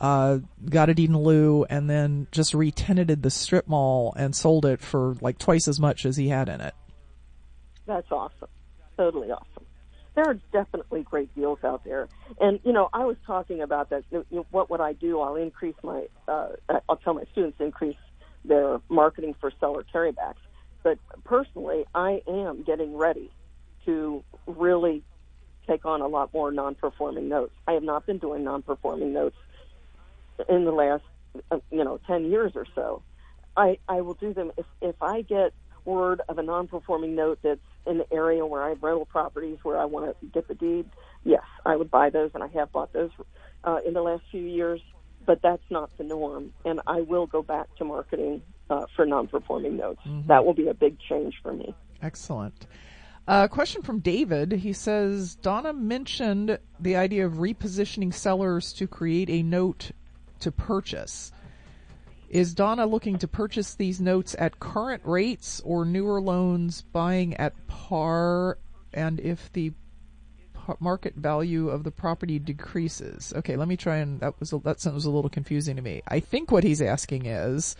uh, 0.00 0.38
got 0.68 0.88
it 0.88 0.98
in 0.98 1.16
lieu, 1.16 1.64
and 1.70 1.88
then 1.88 2.26
just 2.30 2.54
re-tenanted 2.54 3.22
the 3.22 3.30
strip 3.30 3.66
mall 3.68 4.14
and 4.16 4.34
sold 4.34 4.64
it 4.66 4.80
for 4.80 5.16
like 5.20 5.38
twice 5.38 5.68
as 5.68 5.80
much 5.80 6.04
as 6.04 6.16
he 6.16 6.28
had 6.28 6.48
in 6.48 6.60
it. 6.60 6.74
That's 7.86 8.10
awesome. 8.10 8.48
Totally 8.96 9.30
awesome. 9.30 9.64
There 10.14 10.24
are 10.24 10.38
definitely 10.50 11.02
great 11.02 11.34
deals 11.34 11.58
out 11.62 11.84
there. 11.84 12.08
And, 12.40 12.58
you 12.64 12.72
know, 12.72 12.88
I 12.94 13.04
was 13.04 13.16
talking 13.26 13.60
about 13.60 13.90
that. 13.90 14.04
You 14.10 14.24
know, 14.30 14.46
what 14.50 14.70
would 14.70 14.80
I 14.80 14.94
do? 14.94 15.20
I'll 15.20 15.36
increase 15.36 15.76
my, 15.82 16.06
uh, 16.26 16.48
I'll 16.88 16.96
tell 16.96 17.12
my 17.12 17.24
students 17.32 17.58
increase 17.60 17.98
their 18.44 18.80
marketing 18.88 19.34
for 19.38 19.52
seller 19.60 19.84
carrybacks. 19.94 20.36
But 20.82 20.98
personally, 21.24 21.84
I 21.94 22.22
am 22.26 22.62
getting 22.62 22.96
ready 22.96 23.30
to 23.84 24.24
really 24.46 25.02
take 25.66 25.84
on 25.84 26.00
a 26.00 26.06
lot 26.06 26.32
more 26.32 26.50
non-performing 26.50 27.28
notes. 27.28 27.52
I 27.68 27.72
have 27.72 27.82
not 27.82 28.06
been 28.06 28.18
doing 28.18 28.42
non-performing 28.42 29.12
notes 29.12 29.36
in 30.48 30.64
the 30.64 30.72
last 30.72 31.02
uh, 31.50 31.58
you 31.70 31.84
know 31.84 31.98
10 32.06 32.30
years 32.30 32.52
or 32.54 32.66
so 32.74 33.02
i 33.56 33.78
i 33.88 34.00
will 34.00 34.14
do 34.14 34.32
them 34.32 34.50
if 34.56 34.66
if 34.80 35.02
i 35.02 35.22
get 35.22 35.52
word 35.84 36.20
of 36.28 36.38
a 36.38 36.42
non-performing 36.42 37.14
note 37.14 37.38
that's 37.42 37.60
in 37.86 37.98
the 37.98 38.12
area 38.12 38.44
where 38.44 38.62
i 38.62 38.70
have 38.70 38.82
rental 38.82 39.06
properties 39.06 39.58
where 39.62 39.78
i 39.78 39.84
want 39.84 40.18
to 40.20 40.26
get 40.26 40.46
the 40.48 40.54
deed 40.54 40.88
yes 41.24 41.42
i 41.64 41.76
would 41.76 41.90
buy 41.90 42.10
those 42.10 42.30
and 42.34 42.42
i 42.42 42.48
have 42.48 42.70
bought 42.72 42.92
those 42.92 43.10
uh, 43.64 43.78
in 43.86 43.94
the 43.94 44.02
last 44.02 44.22
few 44.30 44.42
years 44.42 44.80
but 45.26 45.40
that's 45.42 45.62
not 45.70 45.90
the 45.98 46.04
norm 46.04 46.52
and 46.64 46.80
i 46.86 47.00
will 47.00 47.26
go 47.26 47.42
back 47.42 47.66
to 47.76 47.84
marketing 47.84 48.42
uh, 48.68 48.86
for 48.96 49.06
non-performing 49.06 49.76
notes 49.76 50.00
mm-hmm. 50.06 50.26
that 50.26 50.44
will 50.44 50.54
be 50.54 50.68
a 50.68 50.74
big 50.74 50.98
change 51.08 51.34
for 51.42 51.52
me 51.52 51.74
excellent 52.02 52.66
a 53.28 53.32
uh, 53.32 53.48
question 53.48 53.82
from 53.82 53.98
David. 53.98 54.52
He 54.52 54.72
says 54.72 55.34
Donna 55.34 55.72
mentioned 55.72 56.60
the 56.78 56.94
idea 56.94 57.26
of 57.26 57.34
repositioning 57.34 58.14
sellers 58.14 58.72
to 58.74 58.86
create 58.86 59.28
a 59.28 59.42
note 59.42 59.90
to 60.40 60.52
purchase. 60.52 61.32
Is 62.28 62.54
Donna 62.54 62.86
looking 62.86 63.18
to 63.18 63.28
purchase 63.28 63.74
these 63.74 64.00
notes 64.00 64.34
at 64.38 64.58
current 64.58 65.02
rates 65.04 65.60
or 65.64 65.84
newer 65.84 66.20
loans 66.20 66.82
buying 66.82 67.34
at 67.34 67.66
par? 67.68 68.58
And 68.92 69.20
if 69.20 69.52
the 69.52 69.72
market 70.80 71.14
value 71.14 71.68
of 71.68 71.84
the 71.84 71.92
property 71.92 72.40
decreases, 72.40 73.32
okay, 73.36 73.56
let 73.56 73.68
me 73.68 73.76
try 73.76 73.98
and 73.98 74.18
that 74.20 74.38
was 74.40 74.52
a, 74.52 74.58
that 74.58 74.80
sentence 74.80 75.04
was 75.04 75.04
a 75.04 75.10
little 75.10 75.30
confusing 75.30 75.76
to 75.76 75.82
me. 75.82 76.02
I 76.08 76.18
think 76.18 76.50
what 76.50 76.64
he's 76.64 76.82
asking 76.82 77.26
is 77.26 77.76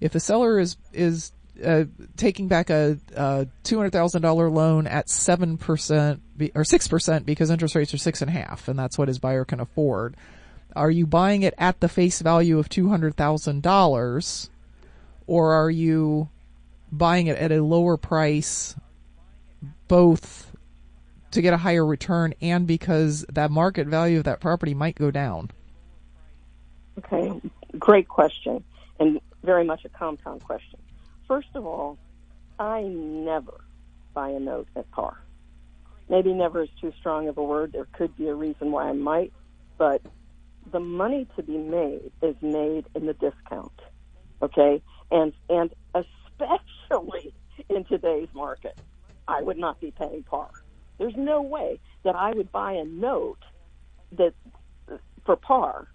if 0.00 0.12
the 0.12 0.20
seller 0.20 0.60
is 0.60 0.76
is 0.92 1.32
uh, 1.64 1.84
taking 2.16 2.48
back 2.48 2.70
a, 2.70 2.98
a 3.16 3.48
two 3.64 3.76
hundred 3.76 3.90
thousand 3.90 4.22
dollar 4.22 4.48
loan 4.48 4.86
at 4.86 5.10
seven 5.10 5.58
percent 5.58 6.22
or 6.54 6.64
six 6.64 6.86
percent 6.86 7.26
because 7.26 7.50
interest 7.50 7.74
rates 7.74 7.92
are 7.92 7.98
six 7.98 8.22
and 8.22 8.30
a 8.30 8.32
half, 8.32 8.68
and 8.68 8.78
that's 8.78 8.96
what 8.96 9.08
his 9.08 9.18
buyer 9.18 9.44
can 9.44 9.58
afford 9.58 10.16
are 10.74 10.90
you 10.90 11.06
buying 11.06 11.42
it 11.42 11.54
at 11.58 11.80
the 11.80 11.88
face 11.88 12.20
value 12.20 12.58
of 12.58 12.68
$200,000 12.68 14.48
or 15.26 15.52
are 15.52 15.70
you 15.70 16.28
buying 16.90 17.26
it 17.26 17.38
at 17.38 17.52
a 17.52 17.62
lower 17.62 17.96
price 17.96 18.74
both 19.88 20.52
to 21.30 21.40
get 21.40 21.54
a 21.54 21.58
higher 21.58 21.84
return 21.84 22.34
and 22.40 22.66
because 22.66 23.24
that 23.30 23.50
market 23.50 23.86
value 23.86 24.18
of 24.18 24.24
that 24.24 24.40
property 24.40 24.74
might 24.74 24.94
go 24.94 25.10
down? 25.10 25.50
Okay, 26.98 27.40
great 27.78 28.08
question 28.08 28.62
and 29.00 29.20
very 29.42 29.64
much 29.64 29.84
a 29.84 29.88
compound 29.88 30.42
question. 30.44 30.78
First 31.26 31.48
of 31.54 31.66
all, 31.66 31.98
I 32.58 32.82
never 32.82 33.64
buy 34.14 34.30
a 34.30 34.38
note 34.38 34.68
at 34.76 34.90
par. 34.90 35.18
Maybe 36.08 36.34
never 36.34 36.62
is 36.62 36.68
too 36.80 36.92
strong 37.00 37.28
of 37.28 37.38
a 37.38 37.42
word. 37.42 37.72
There 37.72 37.86
could 37.92 38.16
be 38.16 38.28
a 38.28 38.34
reason 38.34 38.70
why 38.70 38.88
I 38.88 38.92
might, 38.92 39.32
but 39.78 40.02
the 40.70 40.80
money 40.80 41.26
to 41.36 41.42
be 41.42 41.58
made 41.58 42.10
is 42.22 42.36
made 42.40 42.86
in 42.94 43.06
the 43.06 43.14
discount. 43.14 43.72
Okay? 44.40 44.82
And 45.10 45.32
and 45.48 45.74
especially 45.94 47.34
in 47.68 47.84
today's 47.84 48.28
market, 48.34 48.78
I 49.28 49.42
would 49.42 49.58
not 49.58 49.80
be 49.80 49.90
paying 49.90 50.22
par. 50.22 50.50
There's 50.98 51.16
no 51.16 51.42
way 51.42 51.80
that 52.04 52.14
I 52.14 52.32
would 52.32 52.52
buy 52.52 52.72
a 52.72 52.84
note 52.84 53.42
that 54.12 54.34
for 55.24 55.36
par 55.36 55.88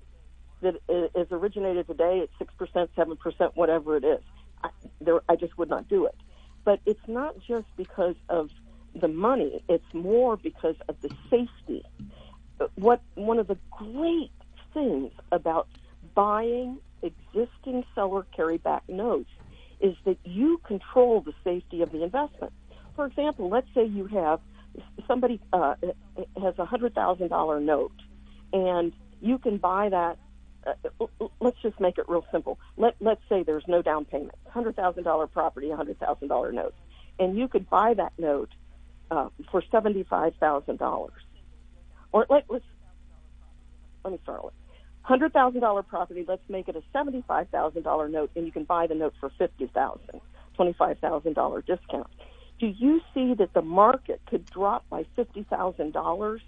that 0.61 0.75
is 1.15 1.27
originated 1.31 1.87
today 1.87 2.21
at 2.21 2.29
six 2.39 2.53
percent, 2.55 2.89
seven 2.95 3.17
percent, 3.17 3.55
whatever 3.55 3.95
it 3.97 4.03
is. 4.03 4.21
I, 4.63 4.69
there, 4.99 5.21
I 5.29 5.35
just 5.35 5.57
would 5.57 5.69
not 5.69 5.87
do 5.87 6.05
it. 6.05 6.15
But 6.63 6.79
it's 6.85 7.07
not 7.07 7.35
just 7.47 7.67
because 7.77 8.15
of 8.29 8.49
the 8.95 9.07
money; 9.07 9.63
it's 9.69 9.93
more 9.93 10.35
because 10.37 10.75
of 10.89 10.99
the 11.01 11.09
safety. 11.29 11.83
What 12.75 13.01
one 13.13 13.37
of 13.37 13.47
the 13.47 13.57
great 13.71 14.31
things 14.73 15.11
about 15.31 15.67
buying 16.15 16.79
existing 17.01 17.85
seller 17.93 18.25
carryback 18.37 18.81
notes 18.87 19.29
is 19.79 19.95
that 20.05 20.17
you 20.23 20.59
control 20.65 21.21
the 21.21 21.33
safety 21.43 21.81
of 21.81 21.91
the 21.91 22.03
investment. 22.03 22.53
For 22.95 23.05
example, 23.05 23.49
let's 23.49 23.67
say 23.75 23.85
you 23.85 24.07
have 24.07 24.39
somebody 25.07 25.39
uh, 25.53 25.75
has 26.41 26.57
a 26.57 26.65
hundred 26.65 26.95
thousand 26.95 27.29
dollar 27.29 27.59
note, 27.59 27.93
and 28.53 28.91
you 29.21 29.37
can 29.37 29.57
buy 29.57 29.89
that. 29.89 30.17
Uh, 30.65 31.07
let's 31.39 31.57
just 31.61 31.79
make 31.79 31.97
it 31.97 32.05
real 32.07 32.25
simple. 32.31 32.59
Let 32.75 32.95
let's 32.99 33.21
say 33.29 33.43
there's 33.43 33.67
no 33.67 33.81
down 33.81 34.05
payment, 34.05 34.35
hundred 34.49 34.75
thousand 34.75 35.03
dollar 35.03 35.27
property, 35.27 35.69
hundred 35.69 35.99
thousand 35.99 36.27
dollar 36.27 36.51
note, 36.51 36.73
and 37.19 37.37
you 37.37 37.47
could 37.47 37.69
buy 37.69 37.93
that 37.93 38.13
note 38.17 38.49
uh, 39.11 39.29
for 39.51 39.63
seventy 39.71 40.03
five 40.03 40.33
thousand 40.39 40.79
dollars. 40.79 41.21
Or 42.11 42.25
let, 42.29 42.45
let's 42.49 42.65
let 44.07 44.13
me 44.13 44.19
start 44.23 44.45
with 44.45 44.53
hundred 45.01 45.33
thousand 45.33 45.59
dollar 45.59 45.83
property. 45.83 46.23
Let's 46.25 46.47
make 46.47 46.69
it 46.69 46.75
a 46.77 46.83
seventy 46.93 47.23
five 47.27 47.49
thousand 47.49 47.83
dollar 47.83 48.07
note, 48.07 48.31
and 48.35 48.45
you 48.45 48.53
can 48.53 48.63
buy 48.63 48.87
the 48.87 48.95
note 48.95 49.13
for 49.19 49.29
fifty 49.37 49.67
thousand, 49.67 50.21
twenty 50.55 50.73
five 50.73 50.99
thousand 50.99 51.33
dollar 51.33 51.61
discount. 51.61 52.07
Do 52.59 52.67
you 52.67 53.01
see 53.13 53.33
that 53.33 53.53
the 53.53 53.61
market 53.61 54.21
could 54.27 54.45
drop 54.45 54.89
by 54.89 55.05
fifty 55.17 55.43
thousand 55.43 55.91
dollars, 55.91 56.41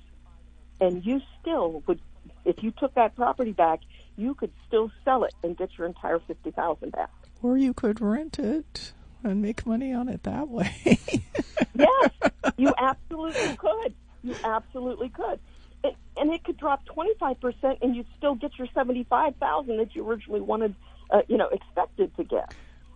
and 0.79 1.05
you 1.05 1.21
still 1.41 1.83
would, 1.85 1.99
if 2.45 2.63
you 2.63 2.71
took 2.71 2.95
that 2.95 3.13
property 3.15 3.51
back, 3.51 3.81
you 4.15 4.33
could 4.35 4.51
still 4.65 4.89
sell 5.03 5.25
it 5.25 5.33
and 5.43 5.57
get 5.57 5.77
your 5.77 5.85
entire 5.85 6.19
fifty 6.19 6.51
thousand 6.51 6.93
back. 6.93 7.11
Or 7.43 7.57
you 7.57 7.73
could 7.73 7.99
rent 7.99 8.39
it 8.39 8.93
and 9.21 9.41
make 9.41 9.65
money 9.65 9.91
on 9.91 10.07
it 10.07 10.23
that 10.23 10.47
way. 10.47 10.73
yes, 11.75 12.11
you 12.55 12.73
absolutely 12.77 13.57
could. 13.57 13.93
You 14.23 14.35
absolutely 14.45 15.09
could 15.09 15.39
and 15.83 16.31
it 16.31 16.43
could 16.43 16.57
drop 16.57 16.85
25% 16.85 17.77
and 17.81 17.95
you'd 17.95 18.07
still 18.17 18.35
get 18.35 18.57
your 18.57 18.67
75,000 18.73 19.77
that 19.77 19.95
you 19.95 20.07
originally 20.07 20.41
wanted, 20.41 20.75
uh, 21.11 21.21
you 21.27 21.37
know, 21.37 21.47
expected 21.47 22.15
to 22.17 22.23
get. 22.23 22.53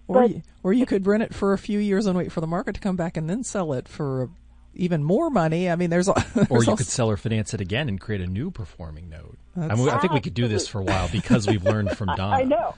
Or 0.07 0.21
but, 0.21 0.29
you, 0.29 0.41
or 0.63 0.73
you 0.73 0.85
could 0.85 1.07
rent 1.07 1.23
it 1.23 1.33
for 1.33 1.53
a 1.53 1.57
few 1.57 1.79
years 1.79 2.05
and 2.05 2.17
wait 2.17 2.31
for 2.31 2.41
the 2.41 2.47
market 2.47 2.75
to 2.75 2.81
come 2.81 2.95
back 2.95 3.15
and 3.15 3.29
then 3.29 3.43
sell 3.43 3.73
it 3.73 3.87
for 3.87 4.29
even 4.73 5.03
more 5.03 5.29
money. 5.29 5.69
I 5.69 5.75
mean, 5.75 5.89
there's, 5.89 6.07
there's 6.33 6.49
or 6.49 6.63
you 6.63 6.71
also, 6.71 6.75
could 6.75 6.87
sell 6.87 7.09
or 7.09 7.17
finance 7.17 7.53
it 7.53 7.61
again 7.61 7.87
and 7.87 7.99
create 7.99 8.21
a 8.21 8.27
new 8.27 8.51
performing 8.51 9.09
note. 9.09 9.37
I, 9.55 9.75
mean, 9.75 9.89
I, 9.89 9.99
think 9.99 10.13
we 10.13 10.19
could 10.19 10.33
do 10.33 10.47
this 10.47 10.67
for 10.67 10.79
a 10.79 10.83
while 10.83 11.07
because 11.11 11.47
we've 11.47 11.63
learned 11.63 11.97
from 11.97 12.09
Donna. 12.15 12.35
I 12.35 12.43
know, 12.43 12.75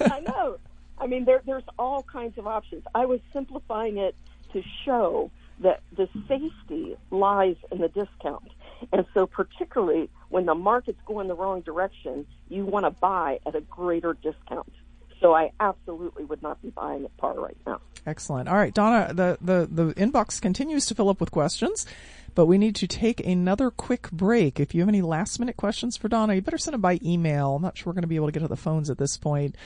I 0.00 0.20
know. 0.20 0.58
I 0.98 1.06
mean, 1.06 1.24
there, 1.24 1.40
there's 1.46 1.64
all 1.78 2.02
kinds 2.02 2.36
of 2.36 2.46
options. 2.46 2.84
I 2.94 3.06
was 3.06 3.20
simplifying 3.32 3.96
it 3.96 4.14
to 4.52 4.62
show 4.84 5.30
that 5.60 5.80
the 5.96 6.08
safety 6.28 6.96
lies 7.10 7.56
in 7.70 7.78
the 7.78 7.88
discount. 7.88 8.50
And 8.92 9.06
so, 9.14 9.26
particularly 9.26 10.10
when 10.28 10.46
the 10.46 10.54
market's 10.54 11.00
going 11.06 11.28
the 11.28 11.34
wrong 11.34 11.60
direction, 11.60 12.26
you 12.48 12.64
want 12.64 12.84
to 12.86 12.90
buy 12.90 13.40
at 13.46 13.54
a 13.54 13.60
greater 13.60 14.14
discount. 14.14 14.72
So, 15.20 15.34
I 15.34 15.52
absolutely 15.60 16.24
would 16.24 16.42
not 16.42 16.60
be 16.62 16.70
buying 16.70 17.04
at 17.04 17.16
par 17.16 17.34
right 17.34 17.56
now. 17.66 17.80
Excellent. 18.06 18.48
All 18.48 18.56
right, 18.56 18.72
Donna, 18.72 19.12
the, 19.12 19.38
the, 19.40 19.68
the 19.70 19.94
inbox 19.94 20.40
continues 20.40 20.86
to 20.86 20.94
fill 20.94 21.08
up 21.08 21.20
with 21.20 21.30
questions, 21.30 21.86
but 22.34 22.46
we 22.46 22.58
need 22.58 22.74
to 22.76 22.86
take 22.86 23.24
another 23.26 23.70
quick 23.70 24.10
break. 24.10 24.58
If 24.58 24.74
you 24.74 24.80
have 24.80 24.88
any 24.88 25.02
last 25.02 25.38
minute 25.38 25.56
questions 25.56 25.96
for 25.96 26.08
Donna, 26.08 26.34
you 26.34 26.40
better 26.40 26.58
send 26.58 26.74
them 26.74 26.80
by 26.80 26.98
email. 27.04 27.56
I'm 27.56 27.62
not 27.62 27.76
sure 27.76 27.90
we're 27.90 27.94
going 27.94 28.02
to 28.02 28.08
be 28.08 28.16
able 28.16 28.28
to 28.28 28.32
get 28.32 28.40
to 28.40 28.48
the 28.48 28.56
phones 28.56 28.88
at 28.88 28.98
this 28.98 29.16
point. 29.16 29.56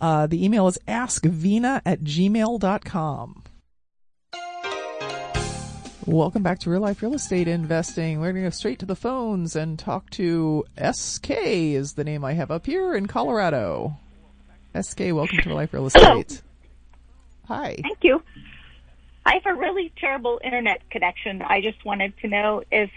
Uh, 0.00 0.26
the 0.26 0.44
email 0.44 0.66
is 0.66 0.78
askvena 0.88 1.80
at 1.86 2.00
gmail.com. 2.00 3.42
Welcome 6.06 6.42
back 6.42 6.58
to 6.60 6.70
Real 6.70 6.82
Life 6.82 7.00
Real 7.00 7.14
Estate 7.14 7.48
Investing. 7.48 8.20
We're 8.20 8.32
going 8.32 8.44
to 8.44 8.50
go 8.50 8.50
straight 8.50 8.78
to 8.80 8.86
the 8.86 8.94
phones 8.94 9.56
and 9.56 9.78
talk 9.78 10.10
to 10.10 10.66
SK 10.78 11.30
is 11.30 11.94
the 11.94 12.04
name 12.04 12.22
I 12.26 12.34
have 12.34 12.50
up 12.50 12.66
here 12.66 12.94
in 12.94 13.06
Colorado. 13.06 13.96
SK, 14.78 15.00
welcome 15.12 15.38
to 15.38 15.48
Real 15.48 15.56
Life 15.56 15.72
Real 15.72 15.86
Estate. 15.86 16.42
Hi. 17.48 17.78
Thank 17.80 18.00
you. 18.02 18.22
I 19.24 19.40
have 19.42 19.46
a 19.46 19.58
really 19.58 19.94
terrible 19.96 20.42
internet 20.44 20.82
connection. 20.90 21.40
I 21.40 21.62
just 21.62 21.82
wanted 21.86 22.12
to 22.18 22.28
know 22.28 22.62
if 22.70 22.90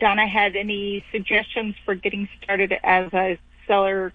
Donna 0.00 0.26
had 0.26 0.56
any 0.56 1.04
suggestions 1.12 1.76
for 1.84 1.94
getting 1.94 2.28
started 2.42 2.74
as 2.82 3.12
a 3.12 3.38
seller 3.68 4.12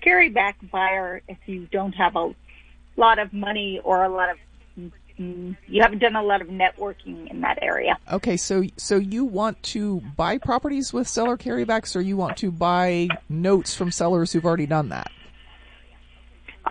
carryback 0.00 0.54
buyer 0.70 1.22
if 1.26 1.38
you 1.46 1.66
don't 1.72 1.96
have 1.96 2.14
a 2.14 2.36
lot 2.96 3.18
of 3.18 3.32
money 3.32 3.80
or 3.82 4.04
a 4.04 4.08
lot 4.08 4.30
of 4.30 4.36
Mm-hmm. 5.22 5.72
you 5.72 5.82
haven't 5.82 5.98
done 5.98 6.16
a 6.16 6.22
lot 6.22 6.40
of 6.40 6.48
networking 6.48 7.30
in 7.30 7.40
that 7.42 7.58
area. 7.62 7.98
Okay, 8.10 8.36
so 8.36 8.64
so 8.76 8.96
you 8.96 9.24
want 9.24 9.62
to 9.64 10.00
buy 10.16 10.38
properties 10.38 10.92
with 10.92 11.08
seller 11.08 11.36
carrybacks, 11.36 11.94
or 11.96 12.00
you 12.00 12.16
want 12.16 12.36
to 12.38 12.50
buy 12.50 13.08
notes 13.28 13.74
from 13.74 13.90
sellers 13.90 14.32
who've 14.32 14.44
already 14.44 14.66
done 14.66 14.88
that? 14.90 15.10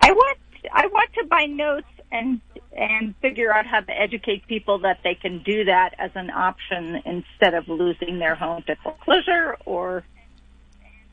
I 0.01 0.11
want 0.11 0.37
I 0.71 0.87
want 0.87 1.13
to 1.13 1.25
buy 1.25 1.45
notes 1.45 1.87
and 2.11 2.41
and 2.73 3.13
figure 3.21 3.53
out 3.53 3.65
how 3.65 3.81
to 3.81 3.91
educate 3.91 4.47
people 4.47 4.79
that 4.79 4.99
they 5.03 5.15
can 5.15 5.43
do 5.43 5.65
that 5.65 5.93
as 5.97 6.11
an 6.15 6.29
option 6.29 7.01
instead 7.05 7.53
of 7.53 7.67
losing 7.67 8.19
their 8.19 8.35
home 8.35 8.63
to 8.67 8.75
foreclosure 8.77 9.57
or. 9.65 10.03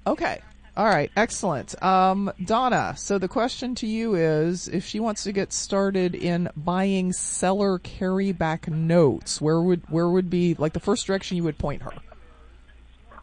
Okay. 0.07 0.41
All 0.79 0.87
right, 0.87 1.11
excellent. 1.16 1.83
Um, 1.83 2.31
Donna, 2.45 2.95
so 2.97 3.18
the 3.18 3.26
question 3.26 3.74
to 3.74 3.87
you 3.89 4.14
is 4.14 4.68
if 4.68 4.85
she 4.85 5.01
wants 5.01 5.24
to 5.24 5.33
get 5.33 5.53
started 5.53 6.14
in 6.14 6.49
buying 6.57 7.12
seller 7.12 7.81
carryback 7.81 8.68
notes, 8.68 9.41
where 9.41 9.61
would 9.61 9.83
where 9.91 10.09
would 10.09 10.31
be 10.31 10.55
like 10.55 10.74
the 10.74 10.81
first 10.81 11.05
direction 11.05 11.37
you 11.37 11.43
would 11.43 11.59
point 11.59 11.83
her? 11.83 11.91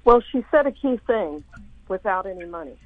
Well, 0.03 0.21
she 0.33 0.43
said 0.51 0.67
a 0.67 0.71
key 0.73 0.99
thing 1.07 1.45
without 1.87 2.25
any 2.25 2.43
money. 2.43 2.77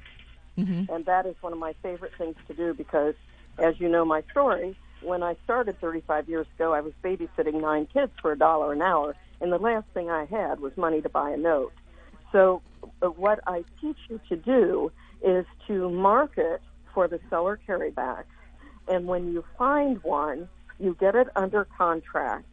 Mm-hmm. 0.56 0.94
And 0.94 1.04
that 1.04 1.26
is 1.26 1.34
one 1.40 1.52
of 1.52 1.58
my 1.58 1.74
favorite 1.82 2.12
things 2.16 2.36
to 2.46 2.54
do 2.54 2.72
because 2.72 3.16
as 3.58 3.74
you 3.80 3.88
know 3.88 4.04
my 4.04 4.22
story, 4.30 4.76
when 5.02 5.24
I 5.24 5.34
started 5.42 5.80
35 5.80 6.28
years 6.28 6.46
ago, 6.54 6.72
I 6.72 6.80
was 6.80 6.92
babysitting 7.02 7.60
nine 7.60 7.86
kids 7.92 8.12
for 8.22 8.30
a 8.30 8.38
dollar 8.38 8.72
an 8.72 8.82
hour, 8.82 9.16
and 9.40 9.50
the 9.50 9.58
last 9.58 9.86
thing 9.94 10.10
I 10.10 10.26
had 10.26 10.60
was 10.60 10.76
money 10.76 11.00
to 11.02 11.08
buy 11.08 11.30
a 11.30 11.36
note. 11.36 11.72
So 12.32 12.62
uh, 13.02 13.08
what 13.08 13.40
I 13.46 13.64
teach 13.80 13.98
you 14.08 14.20
to 14.28 14.36
do 14.36 14.92
is 15.22 15.44
to 15.66 15.90
market 15.90 16.62
for 16.94 17.08
the 17.08 17.20
seller 17.28 17.58
carrybacks. 17.68 18.24
And 18.88 19.06
when 19.06 19.32
you 19.32 19.44
find 19.58 20.02
one, 20.02 20.48
you 20.78 20.96
get 20.98 21.14
it 21.14 21.28
under 21.36 21.66
contract 21.76 22.46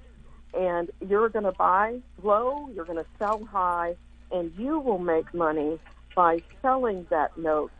and 0.54 0.90
you're 1.08 1.30
going 1.30 1.46
to 1.46 1.52
buy 1.52 2.00
low, 2.24 2.70
you're 2.74 2.86
going 2.86 2.98
to 2.98 3.06
sell 3.20 3.44
high, 3.46 3.96
and 4.32 4.52
you 4.58 4.80
will 4.80 5.00
make 5.00 5.34
money 5.34 5.80
by 6.16 6.42
selling 6.62 7.06
that 7.10 7.38
note 7.38 7.72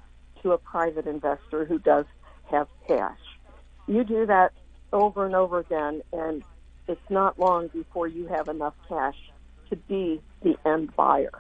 to 0.44 0.52
a 0.52 0.58
private 0.58 1.08
investor 1.08 1.66
who 1.66 1.80
does 1.80 2.06
have 2.52 2.68
cash. 2.88 3.18
You 3.88 4.04
do 4.04 4.26
that 4.26 4.54
over 4.94 5.26
and 5.26 5.36
over 5.36 5.60
again, 5.60 6.02
and 6.14 6.44
it's 6.88 7.10
not 7.10 7.40
long 7.40 7.68
before 7.68 8.08
you 8.08 8.28
have 8.28 8.48
enough 8.48 8.76
cash 8.88 9.18
to 9.70 9.76
be 9.76 10.22
the 10.44 10.56
end 10.66 10.96
buyer. 10.96 11.32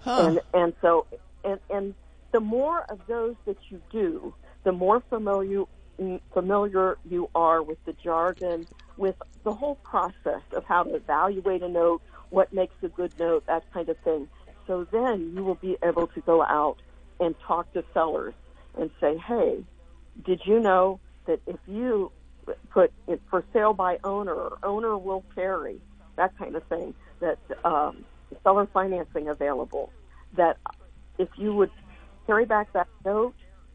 Huh. 0.00 0.26
And 0.26 0.40
and 0.54 0.72
so 0.80 1.06
and 1.44 1.60
and 1.70 1.94
the 2.32 2.40
more 2.40 2.84
of 2.88 3.00
those 3.06 3.36
that 3.46 3.56
you 3.68 3.80
do, 3.90 4.34
the 4.64 4.72
more 4.72 5.02
familiar 5.08 5.64
familiar 6.32 6.96
you 7.08 7.28
are 7.34 7.62
with 7.62 7.78
the 7.84 7.94
jargon, 8.04 8.66
with 8.96 9.16
the 9.44 9.52
whole 9.52 9.76
process 9.76 10.42
of 10.54 10.64
how 10.64 10.84
to 10.84 10.94
evaluate 10.94 11.62
a 11.62 11.68
note, 11.68 12.02
what 12.30 12.52
makes 12.52 12.74
a 12.82 12.88
good 12.88 13.12
note, 13.18 13.46
that 13.46 13.64
kind 13.72 13.88
of 13.88 13.98
thing. 13.98 14.28
So 14.66 14.86
then 14.92 15.32
you 15.34 15.42
will 15.42 15.56
be 15.56 15.76
able 15.82 16.06
to 16.08 16.20
go 16.20 16.42
out 16.42 16.76
and 17.18 17.34
talk 17.46 17.72
to 17.72 17.82
sellers 17.94 18.34
and 18.78 18.90
say, 19.00 19.16
hey, 19.16 19.64
did 20.24 20.42
you 20.44 20.60
know 20.60 21.00
that 21.26 21.40
if 21.46 21.58
you 21.66 22.12
put 22.70 22.92
it 23.06 23.20
for 23.30 23.44
sale 23.52 23.72
by 23.72 23.98
owner 24.04 24.50
owner 24.62 24.96
will 24.96 25.24
carry, 25.34 25.80
that 26.16 26.36
kind 26.38 26.54
of 26.54 26.62
thing, 26.64 26.94
that 27.20 27.38
um, 27.64 28.04
seller 28.42 28.66
financing 28.72 29.28
available. 29.28 29.92
That 30.36 30.58
if 31.18 31.28
you 31.36 31.54
would 31.54 31.70
carry 32.26 32.44
back 32.44 32.72
that 32.72 32.88
note, 33.04 33.34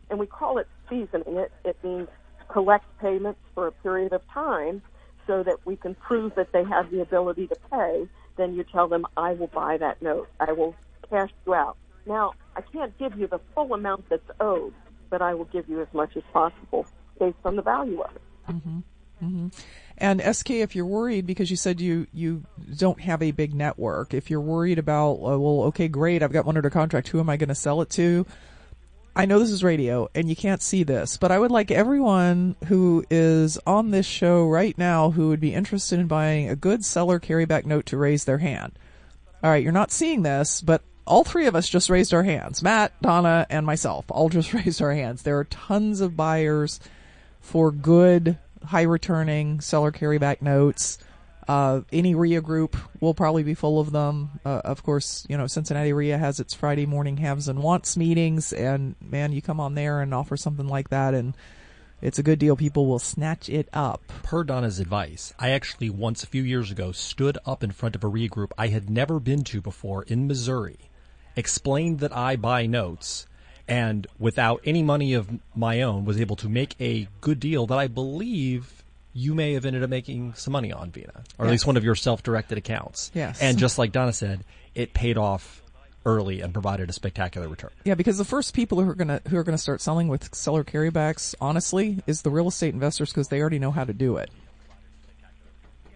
and 0.09 0.19
we 0.19 0.27
call 0.27 0.57
it 0.57 0.67
seasoning 0.89 1.37
it, 1.37 1.51
it 1.65 1.77
means 1.83 2.07
collect 2.47 2.85
payments 2.99 3.39
for 3.55 3.67
a 3.67 3.71
period 3.71 4.13
of 4.13 4.21
time 4.29 4.81
so 5.25 5.43
that 5.43 5.57
we 5.65 5.75
can 5.75 5.95
prove 5.95 6.35
that 6.35 6.51
they 6.51 6.63
have 6.63 6.91
the 6.91 7.01
ability 7.01 7.47
to 7.47 7.55
pay, 7.71 8.07
then 8.37 8.53
you 8.53 8.63
tell 8.63 8.87
them, 8.87 9.05
I 9.15 9.33
will 9.33 9.47
buy 9.47 9.77
that 9.77 10.01
note. 10.01 10.29
I 10.39 10.51
will 10.51 10.75
cash 11.09 11.29
you 11.45 11.53
out. 11.53 11.77
Now, 12.05 12.33
I 12.55 12.61
can't 12.61 12.97
give 12.97 13.17
you 13.17 13.27
the 13.27 13.39
full 13.55 13.73
amount 13.73 14.09
that's 14.09 14.29
owed, 14.39 14.73
but 15.09 15.21
I 15.21 15.33
will 15.33 15.45
give 15.45 15.69
you 15.69 15.81
as 15.81 15.87
much 15.93 16.15
as 16.17 16.23
possible 16.33 16.85
based 17.19 17.37
on 17.45 17.55
the 17.55 17.61
value 17.61 18.01
of 18.01 18.15
it. 18.15 18.21
Mm-hmm. 18.49 18.79
Mm-hmm. 19.23 19.47
And 19.97 20.35
SK, 20.35 20.51
if 20.51 20.75
you're 20.75 20.85
worried 20.85 21.25
because 21.25 21.49
you 21.49 21.55
said 21.55 21.79
you 21.79 22.07
you 22.13 22.43
don't 22.77 22.99
have 23.01 23.21
a 23.21 23.31
big 23.31 23.53
network, 23.53 24.13
if 24.13 24.29
you're 24.29 24.41
worried 24.41 24.79
about, 24.79 25.13
uh, 25.13 25.39
well, 25.39 25.63
okay, 25.67 25.87
great, 25.87 26.23
I've 26.23 26.33
got 26.33 26.45
one 26.45 26.57
under 26.57 26.69
contract. 26.69 27.09
Who 27.09 27.19
am 27.19 27.29
I 27.29 27.37
going 27.37 27.49
to 27.49 27.55
sell 27.55 27.81
it 27.81 27.89
to? 27.91 28.25
I 29.15 29.25
know 29.25 29.37
this 29.37 29.51
is 29.51 29.63
radio 29.63 30.09
and 30.15 30.27
you 30.27 30.35
can't 30.35 30.61
see 30.61 30.81
this, 30.81 31.17
but 31.17 31.31
I 31.31 31.37
would 31.37 31.51
like 31.51 31.69
everyone 31.69 32.55
who 32.65 33.05
is 33.11 33.59
on 33.67 33.91
this 33.91 34.07
show 34.07 34.47
right 34.47 34.75
now 34.75 35.11
who 35.11 35.27
would 35.29 35.39
be 35.39 35.53
interested 35.53 35.99
in 35.99 36.07
buying 36.07 36.49
a 36.49 36.55
good 36.55 36.83
seller 36.83 37.19
carryback 37.19 37.65
note 37.65 37.85
to 37.87 37.97
raise 37.97 38.25
their 38.25 38.39
hand. 38.39 38.73
All 39.43 39.51
right, 39.51 39.61
you're 39.61 39.71
not 39.71 39.91
seeing 39.91 40.23
this, 40.23 40.61
but 40.61 40.81
all 41.05 41.23
three 41.23 41.45
of 41.45 41.55
us 41.55 41.69
just 41.69 41.91
raised 41.91 42.13
our 42.13 42.23
hands. 42.23 42.63
Matt, 42.63 42.99
Donna, 43.01 43.45
and 43.51 43.67
myself 43.67 44.05
all 44.09 44.29
just 44.29 44.53
raised 44.53 44.81
our 44.81 44.93
hands. 44.93 45.21
There 45.21 45.37
are 45.37 45.43
tons 45.43 46.01
of 46.01 46.17
buyers 46.17 46.79
for 47.39 47.71
good 47.71 48.39
high 48.65 48.83
returning 48.83 49.61
seller 49.61 49.91
carryback 49.91 50.41
notes. 50.41 50.97
Uh, 51.47 51.81
any 51.91 52.15
REIA 52.15 52.41
group 52.41 52.77
will 53.01 53.13
probably 53.13 53.43
be 53.43 53.53
full 53.53 53.79
of 53.79 53.91
them. 53.91 54.39
Uh, 54.45 54.61
of 54.63 54.83
course, 54.83 55.25
you 55.29 55.37
know, 55.37 55.47
Cincinnati 55.47 55.91
REIA 55.91 56.17
has 56.17 56.39
its 56.39 56.53
Friday 56.53 56.85
morning 56.85 57.17
haves 57.17 57.47
and 57.47 57.61
wants 57.61 57.97
meetings, 57.97 58.53
and 58.53 58.95
man, 59.01 59.33
you 59.33 59.41
come 59.41 59.59
on 59.59 59.75
there 59.75 59.99
and 59.99 60.13
offer 60.13 60.37
something 60.37 60.67
like 60.67 60.89
that, 60.89 61.13
and 61.13 61.35
it's 62.01 62.19
a 62.19 62.23
good 62.23 62.39
deal. 62.39 62.55
People 62.55 62.85
will 62.85 62.99
snatch 62.99 63.49
it 63.49 63.67
up. 63.73 64.01
Per 64.23 64.43
Donna's 64.43 64.79
advice, 64.79 65.33
I 65.37 65.49
actually 65.49 65.89
once 65.89 66.23
a 66.23 66.27
few 66.27 66.43
years 66.43 66.71
ago 66.71 66.91
stood 66.91 67.37
up 67.45 67.63
in 67.63 67.71
front 67.71 67.95
of 67.95 68.03
a 68.03 68.07
REIA 68.07 68.29
group 68.29 68.53
I 68.57 68.67
had 68.69 68.89
never 68.89 69.19
been 69.19 69.43
to 69.45 69.61
before 69.61 70.03
in 70.03 70.27
Missouri, 70.27 70.91
explained 71.35 71.99
that 71.99 72.15
I 72.15 72.37
buy 72.37 72.67
notes, 72.67 73.27
and 73.67 74.07
without 74.19 74.61
any 74.65 74.83
money 74.83 75.13
of 75.13 75.29
my 75.55 75.81
own 75.81 76.05
was 76.05 76.19
able 76.19 76.35
to 76.37 76.49
make 76.49 76.75
a 76.79 77.07
good 77.21 77.39
deal 77.39 77.65
that 77.67 77.77
I 77.77 77.87
believe 77.87 78.83
you 79.13 79.35
may 79.35 79.53
have 79.53 79.65
ended 79.65 79.83
up 79.83 79.89
making 79.89 80.33
some 80.33 80.51
money 80.51 80.71
on 80.71 80.91
Vena, 80.91 81.23
or 81.37 81.45
at 81.45 81.51
least 81.51 81.67
one 81.67 81.77
of 81.77 81.83
your 81.83 81.95
self-directed 81.95 82.57
accounts. 82.57 83.11
Yes. 83.13 83.41
And 83.41 83.57
just 83.57 83.77
like 83.77 83.91
Donna 83.91 84.11
said, 84.11 84.43
it 84.73 84.93
paid 84.93 85.17
off 85.17 85.61
early 86.05 86.41
and 86.41 86.51
provided 86.51 86.89
a 86.89 86.93
spectacular 86.93 87.47
return. 87.47 87.69
Yeah, 87.85 87.93
because 87.93 88.17
the 88.17 88.25
first 88.25 88.53
people 88.53 88.81
who 88.81 88.89
are 88.89 88.95
gonna 88.95 89.21
who 89.29 89.37
are 89.37 89.43
gonna 89.43 89.57
start 89.57 89.81
selling 89.81 90.07
with 90.07 90.33
seller 90.35 90.63
carrybacks, 90.63 91.35
honestly, 91.39 91.99
is 92.07 92.23
the 92.23 92.29
real 92.29 92.47
estate 92.47 92.73
investors 92.73 93.11
because 93.11 93.29
they 93.29 93.39
already 93.39 93.59
know 93.59 93.71
how 93.71 93.83
to 93.83 93.93
do 93.93 94.17
it. 94.17 94.29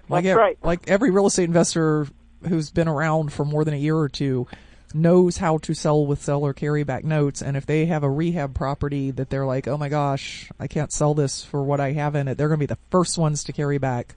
Like 0.10 0.24
That's 0.24 0.38
right. 0.38 0.58
like 0.64 0.88
every 0.88 1.10
real 1.10 1.26
estate 1.26 1.46
investor 1.46 2.08
who's 2.48 2.70
been 2.70 2.88
around 2.88 3.34
for 3.34 3.44
more 3.44 3.66
than 3.66 3.74
a 3.74 3.78
year 3.78 3.98
or 3.98 4.08
two 4.08 4.48
knows 4.94 5.38
how 5.38 5.58
to 5.60 5.74
sell 5.74 6.06
with 6.06 6.22
seller 6.22 6.54
carryback 6.54 7.04
notes, 7.04 7.42
and 7.42 7.58
if 7.58 7.66
they 7.66 7.86
have 7.86 8.04
a 8.04 8.10
rehab 8.10 8.54
property 8.54 9.12
that 9.12 9.30
they're 9.30 9.46
like, 9.46 9.68
oh 9.68 9.78
my 9.78 9.90
gosh, 9.90 10.50
I 10.60 10.68
can't 10.68 10.92
sell 10.92 11.14
this 11.14 11.44
for 11.44 11.64
what 11.64 11.80
I 11.80 11.92
have 11.94 12.16
in 12.16 12.28
it, 12.28 12.38
they're 12.38 12.48
gonna 12.50 12.58
be 12.58 12.66
the 12.66 12.78
first 12.90 13.18
ones 13.18 13.44
to 13.46 13.54
carry 13.54 13.78
back 13.78 14.16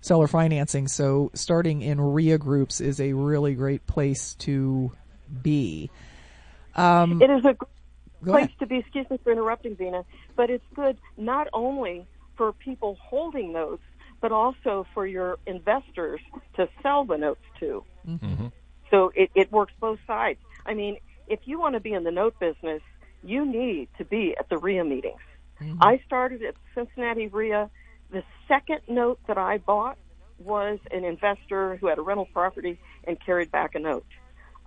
seller 0.00 0.26
financing. 0.28 0.88
So 0.88 1.30
starting 1.34 1.82
in 1.82 2.00
REIA 2.00 2.38
groups 2.38 2.80
is 2.80 3.00
a 3.00 3.12
really 3.12 3.54
great 3.54 3.86
place 3.86 4.34
to 4.40 4.92
be. 5.42 5.90
Um, 6.74 7.20
It 7.22 7.30
is 7.30 7.44
a 7.44 7.54
Go 7.54 7.66
place 8.32 8.46
ahead. 8.46 8.58
to 8.60 8.66
be. 8.66 8.78
Excuse 8.78 9.08
me 9.10 9.18
for 9.22 9.32
interrupting, 9.32 9.76
Vena, 9.76 10.04
but 10.36 10.50
it's 10.50 10.64
good 10.74 10.98
not 11.16 11.48
only 11.52 12.06
for 12.36 12.52
people 12.52 12.96
holding 13.00 13.52
notes, 13.52 13.82
but 14.20 14.32
also 14.32 14.86
for 14.94 15.06
your 15.06 15.38
investors 15.46 16.20
to 16.54 16.68
sell 16.82 17.04
the 17.04 17.16
notes 17.16 17.40
to. 17.60 17.84
So 18.90 19.12
it, 19.14 19.30
it 19.34 19.52
works 19.52 19.72
both 19.80 19.98
sides. 20.06 20.38
I 20.66 20.74
mean, 20.74 20.98
if 21.26 21.40
you 21.44 21.58
want 21.58 21.74
to 21.74 21.80
be 21.80 21.92
in 21.92 22.04
the 22.04 22.10
note 22.10 22.38
business, 22.38 22.82
you 23.22 23.44
need 23.44 23.88
to 23.98 24.04
be 24.04 24.34
at 24.38 24.48
the 24.48 24.58
REIA 24.58 24.84
meetings. 24.84 25.20
I 25.80 26.00
started 26.06 26.42
at 26.42 26.54
Cincinnati 26.74 27.26
REIA. 27.26 27.68
The 28.12 28.22
second 28.46 28.80
note 28.88 29.18
that 29.26 29.38
I 29.38 29.58
bought 29.58 29.98
was 30.38 30.78
an 30.92 31.04
investor 31.04 31.76
who 31.76 31.88
had 31.88 31.98
a 31.98 32.02
rental 32.02 32.28
property 32.32 32.78
and 33.04 33.18
carried 33.24 33.50
back 33.50 33.74
a 33.74 33.80
note. 33.80 34.06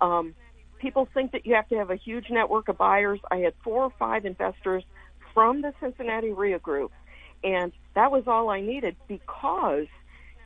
Um, 0.00 0.34
people 0.78 1.08
think 1.14 1.32
that 1.32 1.46
you 1.46 1.54
have 1.54 1.68
to 1.68 1.76
have 1.76 1.90
a 1.90 1.96
huge 1.96 2.26
network 2.30 2.68
of 2.68 2.76
buyers. 2.76 3.20
I 3.30 3.38
had 3.38 3.54
four 3.64 3.84
or 3.84 3.92
five 3.98 4.26
investors 4.26 4.84
from 5.32 5.62
the 5.62 5.72
Cincinnati 5.80 6.32
REIA 6.32 6.58
group, 6.58 6.92
and 7.42 7.72
that 7.94 8.10
was 8.10 8.24
all 8.26 8.50
I 8.50 8.60
needed 8.60 8.96
because 9.08 9.86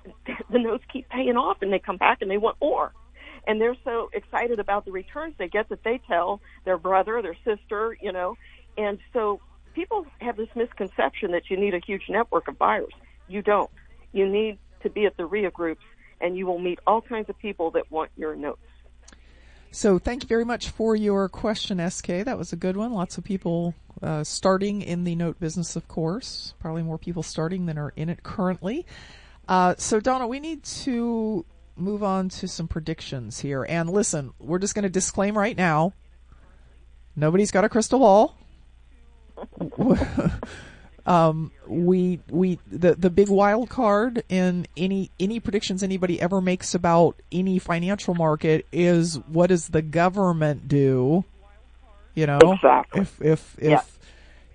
the 0.50 0.58
notes 0.58 0.84
keep 0.92 1.08
paying 1.08 1.36
off 1.36 1.58
and 1.60 1.72
they 1.72 1.80
come 1.80 1.96
back 1.96 2.18
and 2.20 2.30
they 2.30 2.38
want 2.38 2.56
more. 2.60 2.92
And 3.46 3.60
they're 3.60 3.76
so 3.84 4.10
excited 4.12 4.58
about 4.58 4.84
the 4.84 4.92
returns 4.92 5.34
they 5.38 5.48
get 5.48 5.68
that 5.68 5.84
they 5.84 6.00
tell 6.06 6.40
their 6.64 6.78
brother, 6.78 7.22
their 7.22 7.36
sister, 7.44 7.96
you 8.00 8.12
know. 8.12 8.36
And 8.76 8.98
so 9.12 9.40
people 9.74 10.06
have 10.20 10.36
this 10.36 10.48
misconception 10.54 11.30
that 11.32 11.48
you 11.48 11.56
need 11.56 11.74
a 11.74 11.80
huge 11.80 12.04
network 12.08 12.48
of 12.48 12.58
buyers. 12.58 12.92
You 13.28 13.42
don't. 13.42 13.70
You 14.12 14.28
need 14.28 14.58
to 14.82 14.90
be 14.90 15.06
at 15.06 15.16
the 15.16 15.26
REIA 15.26 15.50
groups 15.50 15.84
and 16.20 16.36
you 16.36 16.46
will 16.46 16.58
meet 16.58 16.78
all 16.86 17.00
kinds 17.00 17.28
of 17.28 17.38
people 17.38 17.70
that 17.72 17.90
want 17.90 18.10
your 18.16 18.34
notes. 18.34 18.60
So 19.70 19.98
thank 19.98 20.22
you 20.22 20.28
very 20.28 20.44
much 20.44 20.70
for 20.70 20.96
your 20.96 21.28
question, 21.28 21.90
SK. 21.90 22.06
That 22.24 22.38
was 22.38 22.52
a 22.52 22.56
good 22.56 22.76
one. 22.76 22.92
Lots 22.92 23.18
of 23.18 23.24
people 23.24 23.74
uh, 24.02 24.24
starting 24.24 24.80
in 24.80 25.04
the 25.04 25.14
note 25.14 25.38
business, 25.38 25.76
of 25.76 25.86
course. 25.88 26.54
Probably 26.58 26.82
more 26.82 26.98
people 26.98 27.22
starting 27.22 27.66
than 27.66 27.76
are 27.76 27.92
in 27.96 28.08
it 28.08 28.22
currently. 28.22 28.86
Uh, 29.48 29.74
so 29.76 30.00
Donna, 30.00 30.26
we 30.26 30.40
need 30.40 30.62
to 30.62 31.44
move 31.76 32.02
on 32.02 32.28
to 32.30 32.48
some 32.48 32.68
predictions 32.68 33.40
here. 33.40 33.64
And 33.68 33.88
listen, 33.90 34.32
we're 34.38 34.58
just 34.58 34.74
going 34.74 34.84
to 34.84 34.88
disclaim 34.88 35.36
right 35.36 35.56
now. 35.56 35.92
Nobody's 37.14 37.50
got 37.50 37.64
a 37.64 37.68
crystal 37.68 37.98
ball. 37.98 38.36
um, 41.06 41.52
we 41.66 42.20
we 42.30 42.58
the 42.66 42.94
the 42.94 43.10
big 43.10 43.28
wild 43.28 43.68
card 43.68 44.22
in 44.28 44.66
any 44.76 45.10
any 45.20 45.40
predictions 45.40 45.82
anybody 45.82 46.20
ever 46.20 46.40
makes 46.40 46.74
about 46.74 47.20
any 47.30 47.58
financial 47.58 48.14
market 48.14 48.66
is 48.72 49.16
what 49.28 49.48
does 49.48 49.68
the 49.68 49.82
government 49.82 50.68
do? 50.68 51.24
You 52.14 52.26
know, 52.26 52.38
Exactly. 52.42 53.02
if 53.02 53.20
if 53.20 53.56
if 53.58 53.70
Yeah. 53.70 53.82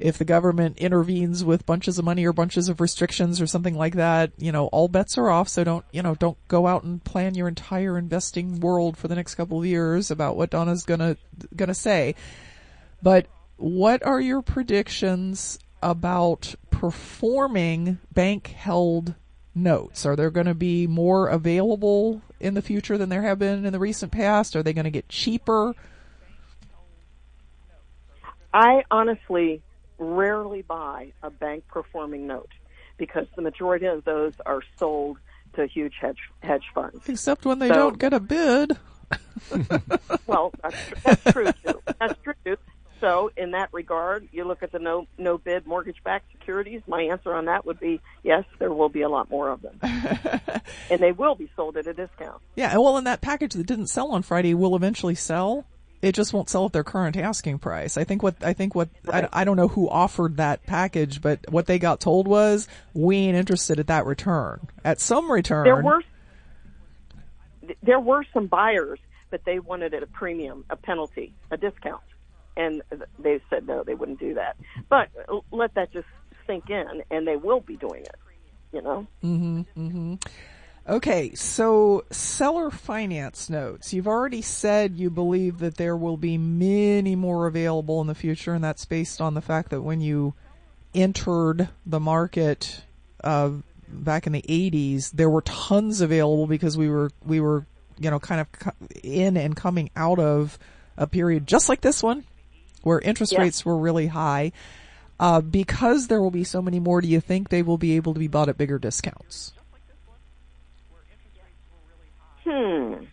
If 0.02 0.18
the 0.18 0.26
government 0.26 0.78
intervenes 0.78 1.44
with 1.44 1.66
bunches 1.66 1.98
of 1.98 2.06
money 2.06 2.26
or 2.26 2.34
bunches 2.34 2.70
of 2.70 2.82
restrictions 2.82 3.40
or 3.40 3.48
something 3.48 3.76
like 3.76 3.96
that, 3.96 4.32
you 4.38 4.52
know, 4.52 4.68
all 4.68 4.88
bets 4.88 5.18
are 5.18 5.30
off. 5.30 5.48
So 5.48 5.64
don't 5.64 5.86
you 5.92 6.02
know 6.02 6.16
don't 6.16 6.38
go 6.48 6.68
out 6.68 6.84
and 6.84 7.04
plan 7.04 7.36
your 7.36 7.48
entire 7.48 7.98
investing 7.98 8.60
world 8.60 8.98
for 8.98 9.08
the 9.08 9.16
next 9.16 9.36
couple 9.36 9.60
of 9.60 9.66
years 9.66 10.12
about 10.12 10.36
what 10.36 10.50
Donna's 10.50 10.84
gonna 10.84 11.18
gonna 11.56 11.74
say. 11.74 12.16
But 13.02 13.28
what 13.58 14.04
are 14.06 14.20
your 14.20 14.42
predictions 14.42 15.60
about 15.82 16.56
performing 16.70 18.00
bank 18.12 18.48
held 18.48 19.16
notes? 19.54 20.06
Are 20.06 20.16
there 20.16 20.32
going 20.32 20.48
to 20.48 20.56
be 20.56 20.88
more 20.88 21.28
available 21.28 22.22
in 22.40 22.54
the 22.54 22.62
future 22.62 22.98
than 22.98 23.10
there 23.10 23.22
have 23.22 23.40
been 23.40 23.66
in 23.66 23.74
the 23.74 23.80
recent 23.80 24.12
past? 24.12 24.56
Are 24.56 24.64
they 24.64 24.74
going 24.74 24.86
to 24.86 24.92
get 24.92 25.10
cheaper? 25.10 25.76
I 28.54 28.84
honestly 28.92 29.62
rarely 30.02 30.64
buy 30.64 31.14
a 31.24 31.30
bank 31.30 31.64
performing 31.68 32.26
note 32.28 32.50
because 32.98 33.28
the 33.36 33.42
majority 33.42 33.86
of 33.86 34.04
those 34.04 34.34
are 34.46 34.62
sold 34.78 35.18
to 35.54 35.68
huge 35.68 35.94
hedge 36.02 36.18
hedge 36.42 36.64
funds. 36.74 37.08
Except 37.08 37.46
when 37.46 37.60
they 37.60 37.68
So- 37.70 37.74
don't 37.76 38.00
get 38.00 38.14
a 38.14 38.20
bid. 38.20 38.74
Well, 40.28 40.54
that's, 40.64 40.78
that's 41.04 41.24
true 41.34 41.52
too. 41.66 41.82
That's 42.00 42.22
true 42.24 42.34
too. 42.46 42.58
So, 43.02 43.32
in 43.36 43.52
that 43.52 43.70
regard, 43.74 44.30
you 44.32 44.46
look 44.46 44.62
at 44.64 44.72
the 44.72 44.80
no 44.80 45.08
no 45.18 45.38
bid 45.38 45.66
mortgage 45.68 45.98
backed 46.04 46.32
securities. 46.32 46.82
My 46.88 47.02
answer 47.02 47.34
on 47.34 47.46
that 47.46 47.66
would 47.66 47.80
be 47.80 48.00
yes, 48.24 48.46
there 48.60 48.72
will 48.72 48.88
be 48.90 49.02
a 49.02 49.10
lot 49.10 49.30
more 49.30 49.50
of 49.50 49.62
them, 49.62 49.80
and 50.90 51.02
they 51.02 51.12
will 51.12 51.36
be 51.36 51.50
sold 51.56 51.76
at 51.78 51.88
a 51.88 51.94
discount. 51.94 52.42
Yeah, 52.56 52.78
well, 52.78 52.96
and 52.98 53.08
that 53.08 53.20
package 53.22 53.54
that 53.56 53.66
didn't 53.66 53.88
sell 53.88 54.12
on 54.12 54.22
Friday 54.22 54.54
will 54.54 54.76
eventually 54.76 55.16
sell. 55.16 55.66
It 56.02 56.16
just 56.16 56.34
won't 56.34 56.50
sell 56.50 56.66
at 56.66 56.74
their 56.74 56.84
current 56.84 57.16
asking 57.16 57.60
price. 57.60 57.98
I 57.98 58.04
think 58.04 58.24
what 58.24 58.44
I 58.44 58.54
think 58.54 58.74
what 58.74 58.90
I, 59.12 59.28
I 59.32 59.44
don't 59.44 59.56
know 59.56 59.68
who 59.68 59.88
offered 59.88 60.38
that 60.38 60.66
package, 60.66 61.22
but 61.22 61.40
what 61.50 61.68
they 61.68 61.78
got 61.78 62.00
told 62.00 62.28
was 62.28 62.68
we 62.94 63.18
ain't 63.18 63.38
interested 63.38 63.80
at 63.80 63.88
that 63.88 64.06
return. 64.06 64.68
At 64.84 65.00
some 65.00 65.32
return, 65.32 65.66
There 65.66 65.82
were 65.82 66.02
there 67.84 68.00
were 68.00 68.26
some 68.34 68.48
buyers, 68.48 69.00
but 69.30 69.46
they 69.46 69.60
wanted 69.60 69.94
at 69.94 70.02
a 70.02 70.08
premium, 70.08 70.66
a 70.70 70.76
penalty, 70.76 71.34
a 71.52 71.58
discount, 71.58 72.02
and 72.58 72.82
they 73.20 73.40
said 73.50 73.68
no, 73.68 73.84
they 73.84 73.94
wouldn't 73.94 74.20
do 74.20 74.34
that. 74.34 74.58
But 74.90 75.10
let 75.52 75.76
that 75.76 75.94
just 75.94 76.08
sink 76.48 76.70
in, 76.70 77.04
and 77.12 77.28
they 77.28 77.36
will 77.36 77.62
be 77.62 77.78
doing 77.78 78.02
it. 78.02 78.16
You 78.72 78.82
know. 78.82 79.08
Mm-hmm, 79.24 79.62
mm-hmm. 79.78 80.16
Okay, 80.92 81.34
so 81.36 82.04
seller 82.12 82.70
finance 82.70 83.50
notes. 83.50 83.94
You've 83.94 84.10
already 84.10 84.42
said 84.42 84.98
you 84.98 85.10
believe 85.10 85.60
that 85.60 85.78
there 85.78 85.96
will 85.96 86.18
be 86.18 86.38
many 86.38 87.16
more 87.16 87.48
available 87.48 88.02
in 88.02 88.08
the 88.08 88.16
future, 88.16 88.54
and 88.54 88.62
that's 88.62 88.84
based 88.84 89.22
on 89.22 89.34
the 89.34 89.40
fact 89.40 89.70
that 89.70 89.84
when 89.84 90.02
you 90.02 90.34
entered 90.94 91.70
the 91.86 92.02
market 92.02 92.82
uh, 93.24 93.52
back 93.88 94.28
in 94.28 94.34
the 94.34 94.42
80s, 94.42 95.12
there 95.12 95.30
were 95.30 95.44
tons 95.44 96.02
available 96.02 96.46
because 96.46 96.78
we 96.78 96.90
were 96.90 97.10
we 97.26 97.40
were 97.40 97.66
you 97.98 98.12
know 98.12 98.20
kind 98.20 98.42
of 98.42 98.74
in 99.02 99.38
and 99.38 99.56
coming 99.56 99.92
out 99.96 100.20
of 100.20 100.60
a 100.98 101.08
period 101.08 101.48
just 101.48 101.70
like 101.70 101.80
this 101.80 102.04
one, 102.04 102.26
where 102.84 103.00
interest 103.00 103.32
Yeah. 103.32 103.40
rates 103.40 103.64
were 103.64 103.78
really 103.78 104.08
high, 104.08 104.52
uh, 105.22 105.40
because 105.40 106.08
there 106.08 106.22
will 106.22 106.32
be 106.32 106.44
so 106.44 106.62
many 106.62 106.82
more, 106.82 107.00
do 107.00 107.08
you 107.08 107.22
think 107.22 107.48
they 107.48 107.62
will 107.62 107.78
be 107.78 107.96
able 107.96 108.14
to 108.14 108.20
be 108.20 108.28
bought 108.28 108.50
at 108.50 108.58
bigger 108.58 108.78
discounts? 108.78 109.54
Hmm. 112.44 113.06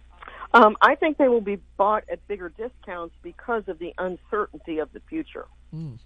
Um, 0.54 0.76
I 0.80 0.94
think 0.94 1.18
they 1.18 1.28
will 1.28 1.42
be 1.42 1.60
bought 1.76 2.04
at 2.10 2.26
bigger 2.26 2.48
discounts 2.48 3.14
because 3.22 3.64
of 3.68 3.78
the 3.78 3.92
uncertainty 3.98 4.78
of 4.78 4.92
the 4.92 5.00
future. 5.00 5.46
Mm. 5.74 5.98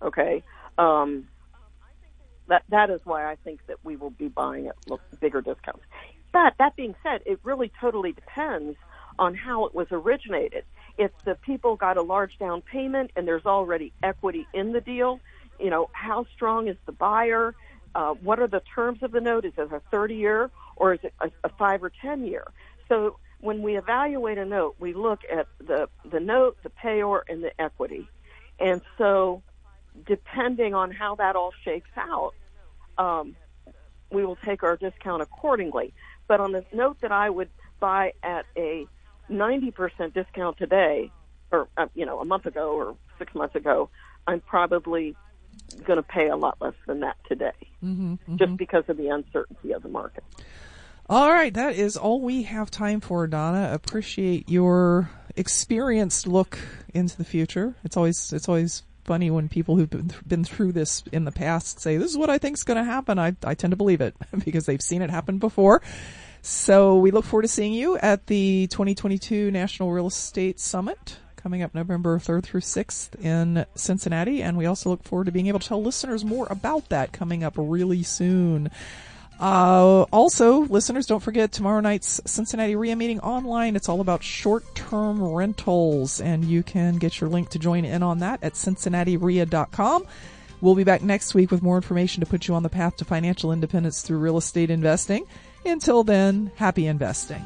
Okay. 0.00 0.42
Um, 0.78 1.28
that 2.48 2.62
that 2.68 2.90
is 2.90 3.00
why 3.04 3.30
I 3.30 3.36
think 3.36 3.60
that 3.66 3.76
we 3.84 3.96
will 3.96 4.10
be 4.10 4.28
buying 4.28 4.68
at 4.68 4.76
bigger 5.20 5.40
discounts. 5.40 5.84
But 6.32 6.54
that 6.58 6.74
being 6.76 6.94
said, 7.02 7.22
it 7.26 7.38
really 7.42 7.70
totally 7.80 8.12
depends 8.12 8.76
on 9.18 9.34
how 9.34 9.66
it 9.66 9.74
was 9.74 9.86
originated. 9.90 10.64
If 10.98 11.10
the 11.24 11.36
people 11.36 11.76
got 11.76 11.96
a 11.96 12.02
large 12.02 12.38
down 12.38 12.62
payment 12.62 13.12
and 13.14 13.26
there's 13.26 13.46
already 13.46 13.92
equity 14.02 14.46
in 14.52 14.72
the 14.72 14.80
deal, 14.80 15.20
you 15.60 15.70
know, 15.70 15.90
how 15.92 16.26
strong 16.34 16.68
is 16.68 16.76
the 16.86 16.92
buyer? 16.92 17.54
Uh, 17.94 18.14
what 18.14 18.40
are 18.40 18.48
the 18.48 18.62
terms 18.74 19.02
of 19.02 19.12
the 19.12 19.20
note? 19.20 19.44
Is 19.44 19.52
it 19.56 19.72
a 19.72 19.80
30 19.90 20.16
year 20.16 20.50
or 20.76 20.94
is 20.94 21.00
it 21.02 21.14
a, 21.20 21.30
a 21.44 21.48
five 21.50 21.82
or 21.82 21.90
10 22.02 22.24
year? 22.24 22.44
So 22.88 23.18
when 23.40 23.62
we 23.62 23.76
evaluate 23.76 24.38
a 24.38 24.44
note, 24.44 24.76
we 24.78 24.94
look 24.94 25.20
at 25.30 25.46
the, 25.58 25.88
the 26.10 26.20
note, 26.20 26.56
the 26.62 26.70
payor, 26.70 27.22
and 27.28 27.42
the 27.42 27.58
equity. 27.60 28.08
And 28.58 28.80
so 28.98 29.42
depending 30.06 30.74
on 30.74 30.90
how 30.90 31.14
that 31.16 31.36
all 31.36 31.52
shakes 31.64 31.90
out, 31.96 32.32
um, 32.98 33.36
we 34.10 34.24
will 34.24 34.36
take 34.36 34.62
our 34.62 34.76
discount 34.76 35.22
accordingly. 35.22 35.92
But 36.26 36.40
on 36.40 36.52
the 36.52 36.64
note 36.72 36.98
that 37.02 37.12
I 37.12 37.30
would 37.30 37.50
buy 37.80 38.12
at 38.22 38.46
a 38.56 38.86
90% 39.30 40.14
discount 40.14 40.58
today, 40.58 41.10
or, 41.50 41.68
uh, 41.76 41.86
you 41.94 42.06
know, 42.06 42.20
a 42.20 42.24
month 42.24 42.46
ago 42.46 42.72
or 42.72 42.96
six 43.18 43.34
months 43.34 43.54
ago, 43.54 43.90
I'm 44.26 44.40
probably 44.40 45.16
going 45.84 45.96
to 45.96 46.02
pay 46.02 46.28
a 46.28 46.36
lot 46.36 46.56
less 46.60 46.74
than 46.86 47.00
that 47.00 47.16
today, 47.28 47.52
Mm-hmm, 47.84 48.36
just 48.36 48.56
because 48.56 48.84
of 48.88 48.96
the 48.96 49.08
uncertainty 49.08 49.72
of 49.72 49.82
the 49.82 49.88
market. 49.88 50.24
All 51.08 51.30
right, 51.30 51.52
that 51.52 51.76
is 51.76 51.98
all 51.98 52.20
we 52.22 52.44
have 52.44 52.70
time 52.70 53.00
for, 53.00 53.26
Donna. 53.26 53.70
Appreciate 53.72 54.48
your 54.48 55.10
experienced 55.36 56.26
look 56.26 56.58
into 56.94 57.16
the 57.16 57.24
future. 57.24 57.74
It's 57.84 57.96
always 57.96 58.32
it's 58.32 58.48
always 58.48 58.84
funny 59.04 59.30
when 59.30 59.50
people 59.50 59.76
who've 59.76 59.90
been, 59.90 60.10
been 60.26 60.44
through 60.44 60.72
this 60.72 61.02
in 61.12 61.26
the 61.26 61.32
past 61.32 61.78
say, 61.78 61.98
"This 61.98 62.10
is 62.10 62.16
what 62.16 62.30
I 62.30 62.38
think 62.38 62.56
is 62.56 62.64
going 62.64 62.78
to 62.78 62.84
happen." 62.84 63.18
I 63.18 63.36
I 63.44 63.54
tend 63.54 63.72
to 63.72 63.76
believe 63.76 64.00
it 64.00 64.16
because 64.44 64.64
they've 64.64 64.80
seen 64.80 65.02
it 65.02 65.10
happen 65.10 65.38
before. 65.38 65.82
So 66.40 66.96
we 66.96 67.10
look 67.10 67.24
forward 67.24 67.42
to 67.42 67.48
seeing 67.48 67.72
you 67.72 67.96
at 67.98 68.26
the 68.26 68.66
2022 68.68 69.50
National 69.50 69.92
Real 69.92 70.06
Estate 70.08 70.60
Summit 70.60 71.18
coming 71.44 71.62
up 71.62 71.74
November 71.74 72.18
3rd 72.18 72.42
through 72.42 72.62
6th 72.62 73.22
in 73.22 73.66
Cincinnati, 73.74 74.42
and 74.42 74.56
we 74.56 74.64
also 74.64 74.88
look 74.88 75.04
forward 75.04 75.26
to 75.26 75.30
being 75.30 75.46
able 75.46 75.58
to 75.58 75.68
tell 75.68 75.82
listeners 75.82 76.24
more 76.24 76.46
about 76.48 76.88
that 76.88 77.12
coming 77.12 77.44
up 77.44 77.52
really 77.58 78.02
soon. 78.02 78.70
Uh, 79.38 80.06
also, 80.10 80.60
listeners, 80.60 81.04
don't 81.04 81.20
forget 81.20 81.52
tomorrow 81.52 81.80
night's 81.80 82.18
Cincinnati 82.24 82.74
REIA 82.76 82.96
meeting 82.96 83.20
online. 83.20 83.76
It's 83.76 83.90
all 83.90 84.00
about 84.00 84.22
short-term 84.22 85.22
rentals, 85.22 86.18
and 86.18 86.46
you 86.46 86.62
can 86.62 86.96
get 86.96 87.20
your 87.20 87.28
link 87.28 87.50
to 87.50 87.58
join 87.58 87.84
in 87.84 88.02
on 88.02 88.20
that 88.20 88.42
at 88.42 88.54
cincinnatireia.com. 88.54 90.06
We'll 90.62 90.74
be 90.74 90.84
back 90.84 91.02
next 91.02 91.34
week 91.34 91.50
with 91.50 91.62
more 91.62 91.76
information 91.76 92.20
to 92.20 92.26
put 92.26 92.48
you 92.48 92.54
on 92.54 92.62
the 92.62 92.70
path 92.70 92.96
to 92.96 93.04
financial 93.04 93.52
independence 93.52 94.00
through 94.00 94.16
real 94.16 94.38
estate 94.38 94.70
investing. 94.70 95.26
Until 95.66 96.04
then, 96.04 96.52
happy 96.56 96.86
investing. 96.86 97.44